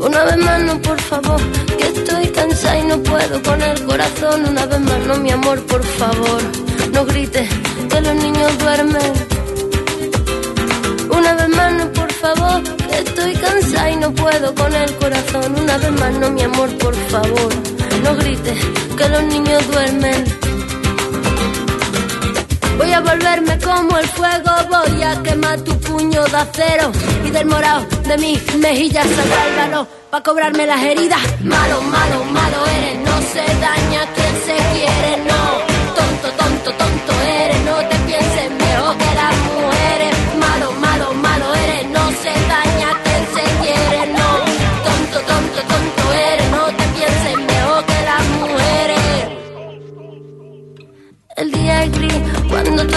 [0.00, 1.40] Una vez más no, por favor,
[1.76, 4.46] que estoy cansada y no puedo con el corazón.
[4.48, 6.42] Una vez más no, mi amor, por favor,
[6.92, 7.48] no grites
[7.90, 9.37] que los niños duermen.
[11.28, 15.58] Una vez más no, por favor, estoy cansada y no puedo con el corazón.
[15.60, 17.50] Una vez más no, mi amor, por favor,
[18.02, 18.58] no grites
[18.96, 20.24] que los niños duermen.
[22.78, 26.92] Voy a volverme como el fuego, voy a quemar tu puño de acero
[27.26, 31.20] y del morado de mis mejillas saldrá el para cobrarme las heridas.
[31.42, 35.94] Malo, malo, malo eres, no se daña quien se quiere, no.
[35.94, 36.97] Tonto, tonto, tonto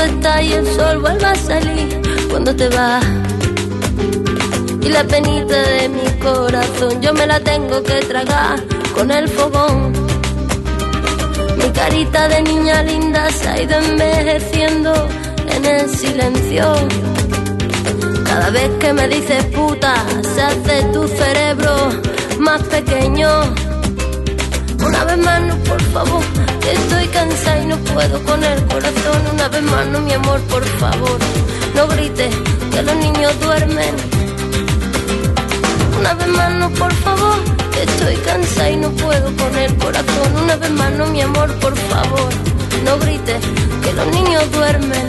[0.03, 3.05] estás y el sol vuelve a salir cuando te vas.
[4.81, 8.63] Y la penita de mi corazón yo me la tengo que tragar
[8.95, 9.93] con el fogón.
[11.57, 14.93] Mi carita de niña linda se ha ido envejeciendo
[15.55, 16.65] en el silencio.
[18.25, 19.93] Cada vez que me dices puta,
[20.33, 21.89] se hace tu cerebro
[22.39, 23.70] más pequeño.
[24.85, 26.23] Una vez más, no, por favor,
[26.67, 29.21] estoy cansada y no puedo con el corazón.
[29.33, 31.19] Una vez más, no, mi amor, por favor,
[31.75, 32.33] no grites
[32.71, 33.95] que los niños duermen.
[35.99, 37.37] Una vez más, no, por favor,
[37.79, 40.37] estoy cansada y no puedo con el corazón.
[40.43, 42.29] Una vez más, no, mi amor, por favor,
[42.83, 43.41] no grites
[43.83, 45.07] que los niños duermen.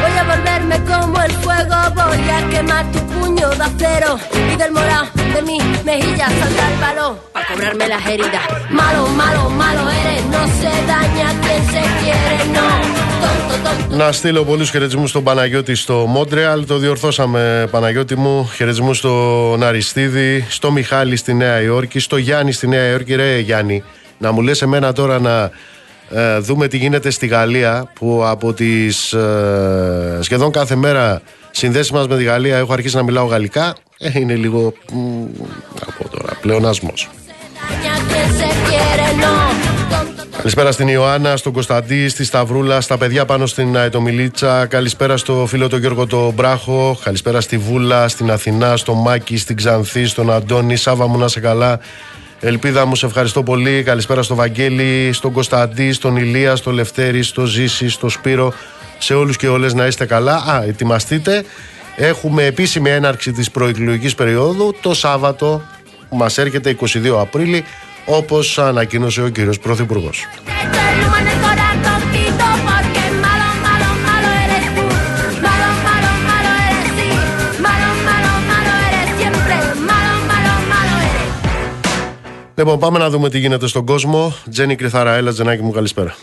[0.00, 4.18] Voy a volverme como el fuego, voy a quemar tu puño de acero
[4.52, 5.58] y del morado de mi
[5.90, 8.46] mejilla saldrá el valor para cobrarme las heridas.
[8.80, 12.66] Malo, malo, malo eres, no se daña quien se quiere, no.
[13.22, 13.96] Tonto, tonto.
[13.96, 16.66] Να στείλω πολλούς χαιρετισμούς στον Παναγιώτη στο Μόντρεαλ.
[16.66, 18.50] Το διορθώσαμε, Παναγιώτη μου.
[18.54, 23.14] Χαιρετισμούς στον Αριστίδη, στο Μιχάλη στη Νέα Υόρκη, στο Γιάννη στη Νέα Υόρκη.
[23.14, 23.82] Ρε Γιάννη,
[24.18, 25.50] να μου λες εμένα τώρα να
[26.10, 32.06] ε, δούμε τι γίνεται στη Γαλλία που από τις ε, σχεδόν κάθε μέρα συνδέσεις μας
[32.06, 32.56] με τη Γαλλία.
[32.56, 33.74] Έχω αρχίσει να μιλάω γαλλικά.
[33.98, 34.72] Ε, είναι λίγο.
[34.92, 35.24] Μ,
[35.86, 36.92] από τώρα, πλεονασμό.
[40.36, 44.66] Καλησπέρα στην Ιωάννα, στον Κωνσταντή, στη Σταυρούλα, στα παιδιά πάνω στην Αετομιλίτσα.
[44.66, 46.98] Καλησπέρα στο φίλο τον Γιώργο τον Μπράχο.
[47.04, 50.76] Καλησπέρα στη Βούλα, στην Αθηνά, στο Μάκη, στην Ξανθή, στον Αντώνη.
[50.76, 51.80] Σάβα μου να σε καλά.
[52.40, 53.82] Ελπίδα μου, σε ευχαριστώ πολύ.
[53.82, 58.52] Καλησπέρα στο Βαγγέλη, στον Κωνσταντή, στον Ηλία, στο Λευτέρη, στο Ζήση, στο Σπύρο.
[58.98, 60.34] Σε όλους και όλες να είστε καλά.
[60.34, 61.44] Α, ετοιμαστείτε.
[61.96, 65.62] Έχουμε επίσημη έναρξη της προεκλογικής περίοδου το Σάββατο
[66.08, 67.64] που μας έρχεται 22 Απρίλη
[68.06, 70.26] όπως ανακοίνωσε ο κύριος Πρωθυπουργός.
[82.54, 84.34] Λοιπόν, πάμε να δούμε τι γίνεται στον κόσμο.
[84.50, 86.16] Τζένι Κρυθάρα, έλα, Τζενάκη μου, καλησπέρα.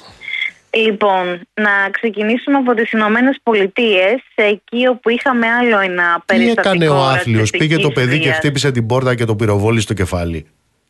[0.75, 6.69] Λοιπόν, να ξεκινήσουμε από τις Ηνωμένες Πολιτείες, εκεί όπου είχαμε άλλο ένα Τι περιστατικό.
[6.69, 8.37] έκανε ο άθλιος, πήγε το ρατσιστικής παιδί και βίας.
[8.37, 10.45] χτύπησε την πόρτα και το πυροβόλη στο κεφάλι.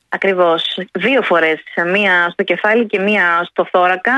[0.10, 0.78] Ακριβώς.
[0.92, 4.14] Δύο φορές, μία στο κεφάλι και μία στο θώρακα.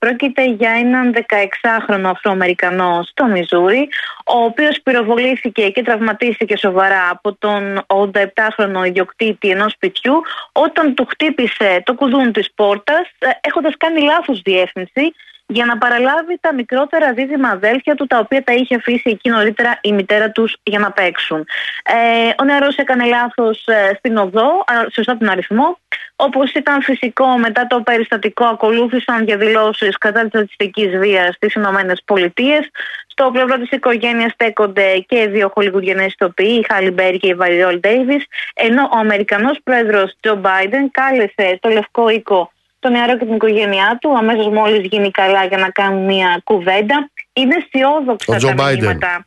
[0.00, 3.88] Πρόκειται για έναν 16χρονο Αφροαμερικανό στο Μιζούρι,
[4.24, 10.22] ο οποίος πυροβολήθηκε και τραυματίστηκε σοβαρά από τον 87χρονο ιδιοκτήτη ενός σπιτιού
[10.52, 15.14] όταν του χτύπησε το κουδούνι της πόρτας ε, έχοντας κάνει λάθος διεύθυνση
[15.52, 19.78] για να παραλάβει τα μικρότερα δίδυμα αδέλφια του, τα οποία τα είχε αφήσει εκεί νωρίτερα
[19.80, 21.46] η μητέρα τους για να παίξουν.
[21.82, 25.78] Ε, ο νεαρός έκανε λάθος ε, στην οδό, α, σωστά τον αριθμό,
[26.16, 32.70] όπως ήταν φυσικό μετά το περιστατικό ακολούθησαν διαδηλώσεις κατά της ρατσιστικής βίας στις Ηνωμένες Πολιτείες.
[33.06, 37.34] Στο πλευρό της οικογένειας στέκονται και οι δύο χολιγουδιανές ηθοποιοί, η Χάλι Μπέρι και η
[37.34, 38.24] Βαϊόλ Ντέιβις,
[38.54, 43.98] ενώ ο Αμερικανός πρόεδρος Τζο Μπάιντεν κάλεσε το Λευκό Οίκο το νεαρό και την οικογένειά
[44.00, 47.10] του αμέσως μόλις γίνει καλά για να κάνουν μια κουβέντα.
[47.32, 48.86] Είναι αισιόδοξα Ο Τζο τα Μπάιντεν.
[48.88, 49.26] μηνύματα.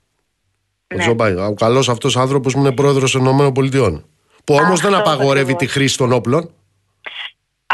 [0.93, 1.01] Ο Ναι.
[1.03, 4.03] Τζο Μπάιντεν, Ο καλός αυτός άνθρωπος που είναι πρόεδρος των ΗΠΑ.
[4.45, 5.57] Που όμως δεν Αυτό απαγορεύει ακριβώς.
[5.73, 6.49] τη χρήση των όπλων.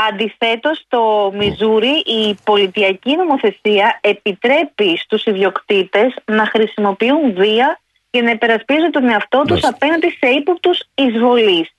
[0.10, 7.80] Αντιθέτως, στο Μιζούρι η πολιτιακή νομοθεσία επιτρέπει στους ιδιοκτήτες να χρησιμοποιούν βία
[8.12, 9.70] για να υπερασπίζουν τον εαυτό τους Μάλιστα.
[9.70, 11.70] απέναντι σε ύποπτους εισβολής.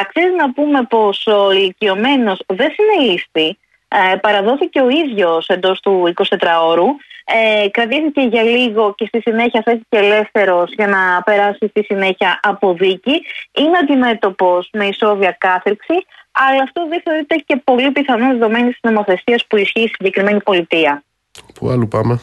[0.00, 3.58] Αξίζει να πούμε πως ο ηλικιωμένος δεν συνελήφθη,
[3.88, 6.86] ε, παραδόθηκε ο ίδιος εντός του 24ωρου,
[7.24, 12.74] ε, κρατήθηκε για λίγο και στη συνέχεια θέθηκε ελεύθερος για να περάσει στη συνέχεια από
[12.74, 13.22] δίκη.
[13.52, 19.46] Είναι αντιμέτωπος με ισόβια κάθριξη, αλλά αυτό δεν θεωρείται και πολύ πιθανό δεδομένης της νομοθεσίας
[19.46, 21.02] που ισχύει στη συγκεκριμένη πολιτεία.
[21.54, 22.20] Πού αλλού πάμε;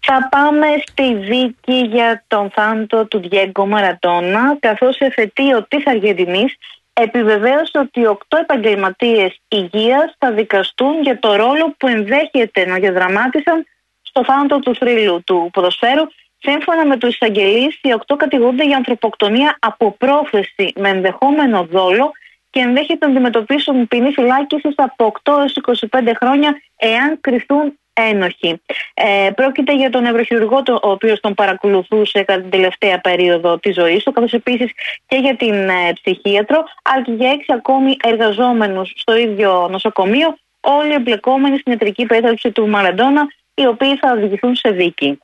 [0.00, 6.56] Θα πάμε στη δίκη για τον θάνατο του Διέγκο Μαρατόνα, καθώς η εφετείο της Αργεντινής
[6.92, 13.66] επιβεβαίωσε ότι οκτώ επαγγελματίες υγείας θα δικαστούν για το ρόλο που ενδέχεται να διαδραμάτισαν
[14.02, 16.06] στο θάνατο του θρύλου του ποδοσφαίρου.
[16.38, 22.12] Σύμφωνα με τους εισαγγελείς, οι οκτώ κατηγορούνται για ανθρωποκτονία από πρόθεση με ενδεχόμενο δόλο
[22.50, 25.54] και ενδέχεται να αντιμετωπίσουν ποινή φυλάκισης από 8 έως
[25.90, 27.78] 25 χρόνια εάν κρυφθούν
[28.10, 28.60] ένοχοι.
[28.94, 33.74] Ε, πρόκειται για τον νευροχειρουργό το- ο οποίος τον παρακολουθούσε κατά την τελευταία περίοδο της
[33.74, 34.70] ζωής του καθώς επίσης
[35.06, 40.92] και για την ε, ψυχίατρο αλλά και για έξι ακόμη εργαζόμενους στο ίδιο νοσοκομείο όλοι
[40.92, 45.18] εμπλεκόμενοι στην ιατρική περίθαλψη του Μαραντόνα οι οποίοι θα οδηγηθούν σε δίκη.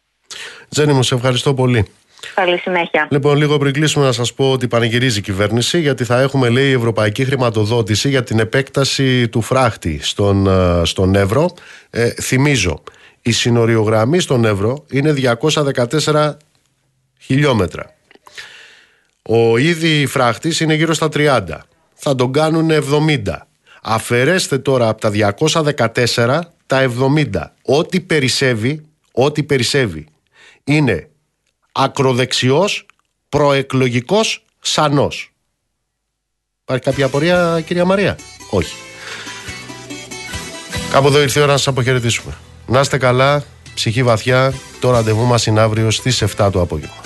[0.70, 1.86] Τζένι μου, σε ευχαριστώ πολύ.
[2.34, 3.08] Καλή συνέχεια.
[3.10, 6.72] Λοιπόν, λίγο πριν κλείσουμε να σας πω ότι πανηγυρίζει η κυβέρνηση γιατί θα έχουμε, λέει,
[6.72, 11.50] ευρωπαϊκή χρηματοδότηση για την επέκταση του φράχτη στον, ε, στον Εύρο.
[11.90, 12.82] Ε, θυμίζω,
[13.22, 16.36] η συνοριογραμμή στον Εύρο είναι 214
[17.20, 17.94] χιλιόμετρα.
[19.22, 21.42] Ο ήδη φράχτης είναι γύρω στα 30.
[21.94, 23.46] Θα τον κάνουν 70.
[23.82, 27.52] Αφαιρέστε τώρα από τα 214 τα 70.
[27.62, 30.06] Ό,τι περισσεύει, ό,τι περισσεύει
[30.64, 31.08] είναι
[31.76, 32.86] ακροδεξιός,
[33.28, 35.32] προεκλογικός, σανός.
[36.62, 38.18] Υπάρχει κάποια απορία κυρία Μαρία;
[38.50, 38.74] Όχι.
[40.90, 42.36] Κάπου εδώ ήρθε η ώρα να σας αποχαιρετήσουμε.
[42.66, 43.44] Να είστε καλά,
[43.74, 47.04] ψυχή βαθιά, το ραντεβού μας είναι αύριο στις 7 το απόγευμα.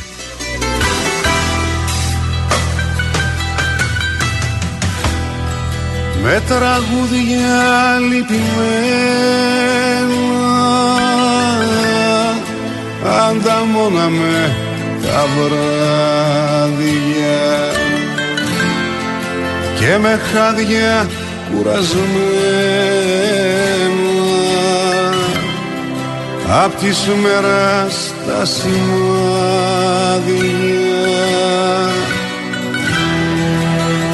[6.22, 8.68] με τραγούδια λυπημένα
[13.04, 14.56] ανταμώνα με
[15.02, 16.66] τα βράδια.
[19.78, 21.08] Και με χάδια
[21.50, 22.58] κουρασμένα
[26.64, 28.78] απ' της μέρας τα σημάδια.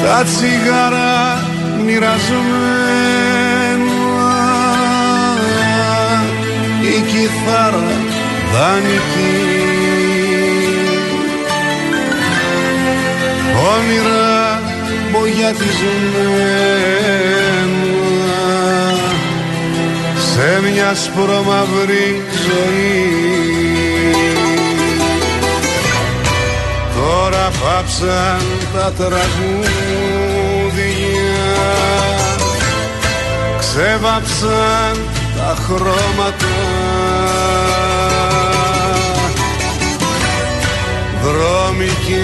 [0.03, 1.43] Τα τσιγάρα
[1.85, 2.85] μοιρασμένα
[6.81, 8.04] η κιθάρα
[8.55, 9.35] δανεική
[13.73, 14.61] όνειρα
[15.11, 15.85] μπογιατισμένα
[20.31, 23.25] σε μια σπρωμαυρή ζωή.
[26.95, 29.65] Τώρα πάψαν τα τραγούδια.
[33.59, 34.95] Ξέβαψαν
[35.37, 36.55] τα χρώματα.
[41.25, 42.23] Δρόμοι και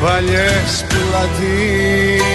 [0.00, 2.26] παλιές πλατείες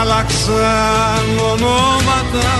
[0.00, 2.52] Άλλαξαν ονόματα.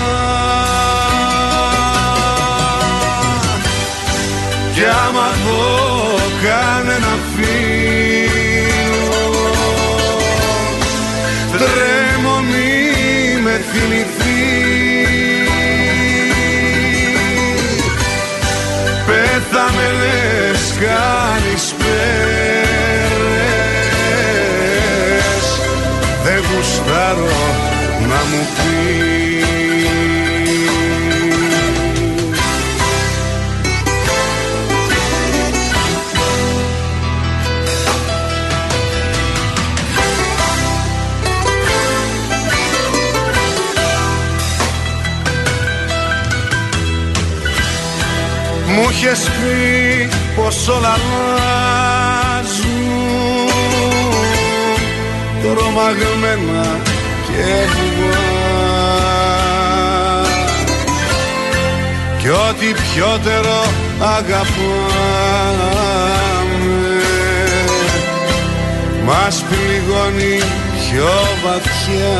[4.73, 8.31] Κι άμα δω κανένα φίλο
[11.51, 14.10] Τρέμω μη με θυμηθείς
[20.81, 21.91] κάνεις πέρες
[26.23, 27.25] Δεν γουστάρω
[27.99, 29.21] να μου πεις.
[48.67, 51.31] Μου είχες πει πως όλα αλλάζουν.
[55.41, 56.79] Τρομαγμένα
[57.25, 58.31] και βουβά
[62.19, 63.59] Κι ό,τι πιότερο
[63.99, 64.91] αγαπάμε.
[69.05, 70.41] Μας πληγώνει
[70.79, 71.13] πιο
[71.43, 72.19] βαθιά.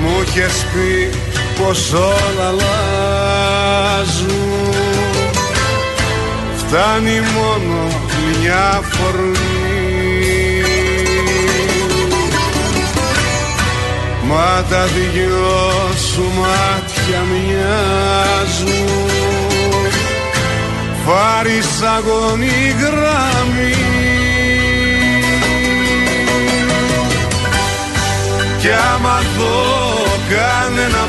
[0.00, 1.10] Μου είχες πει
[1.64, 2.74] πως όλα αλλάζουν.
[6.56, 7.88] Φτάνει μόνο
[8.40, 9.50] μια φορμή
[14.30, 18.88] Μα τα δυο σου μάτια μοιάζουν.
[21.04, 21.60] Φάρι
[21.96, 23.74] αγωνή γραμμή.
[28.58, 29.80] Κι άμα δω
[30.30, 31.08] κανένα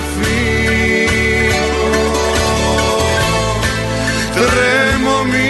[5.32, 5.50] μη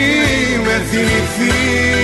[0.65, 2.01] με θυμηθείς.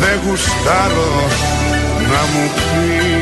[0.00, 1.26] Δεν γουστάρω
[2.10, 3.17] να μου πεις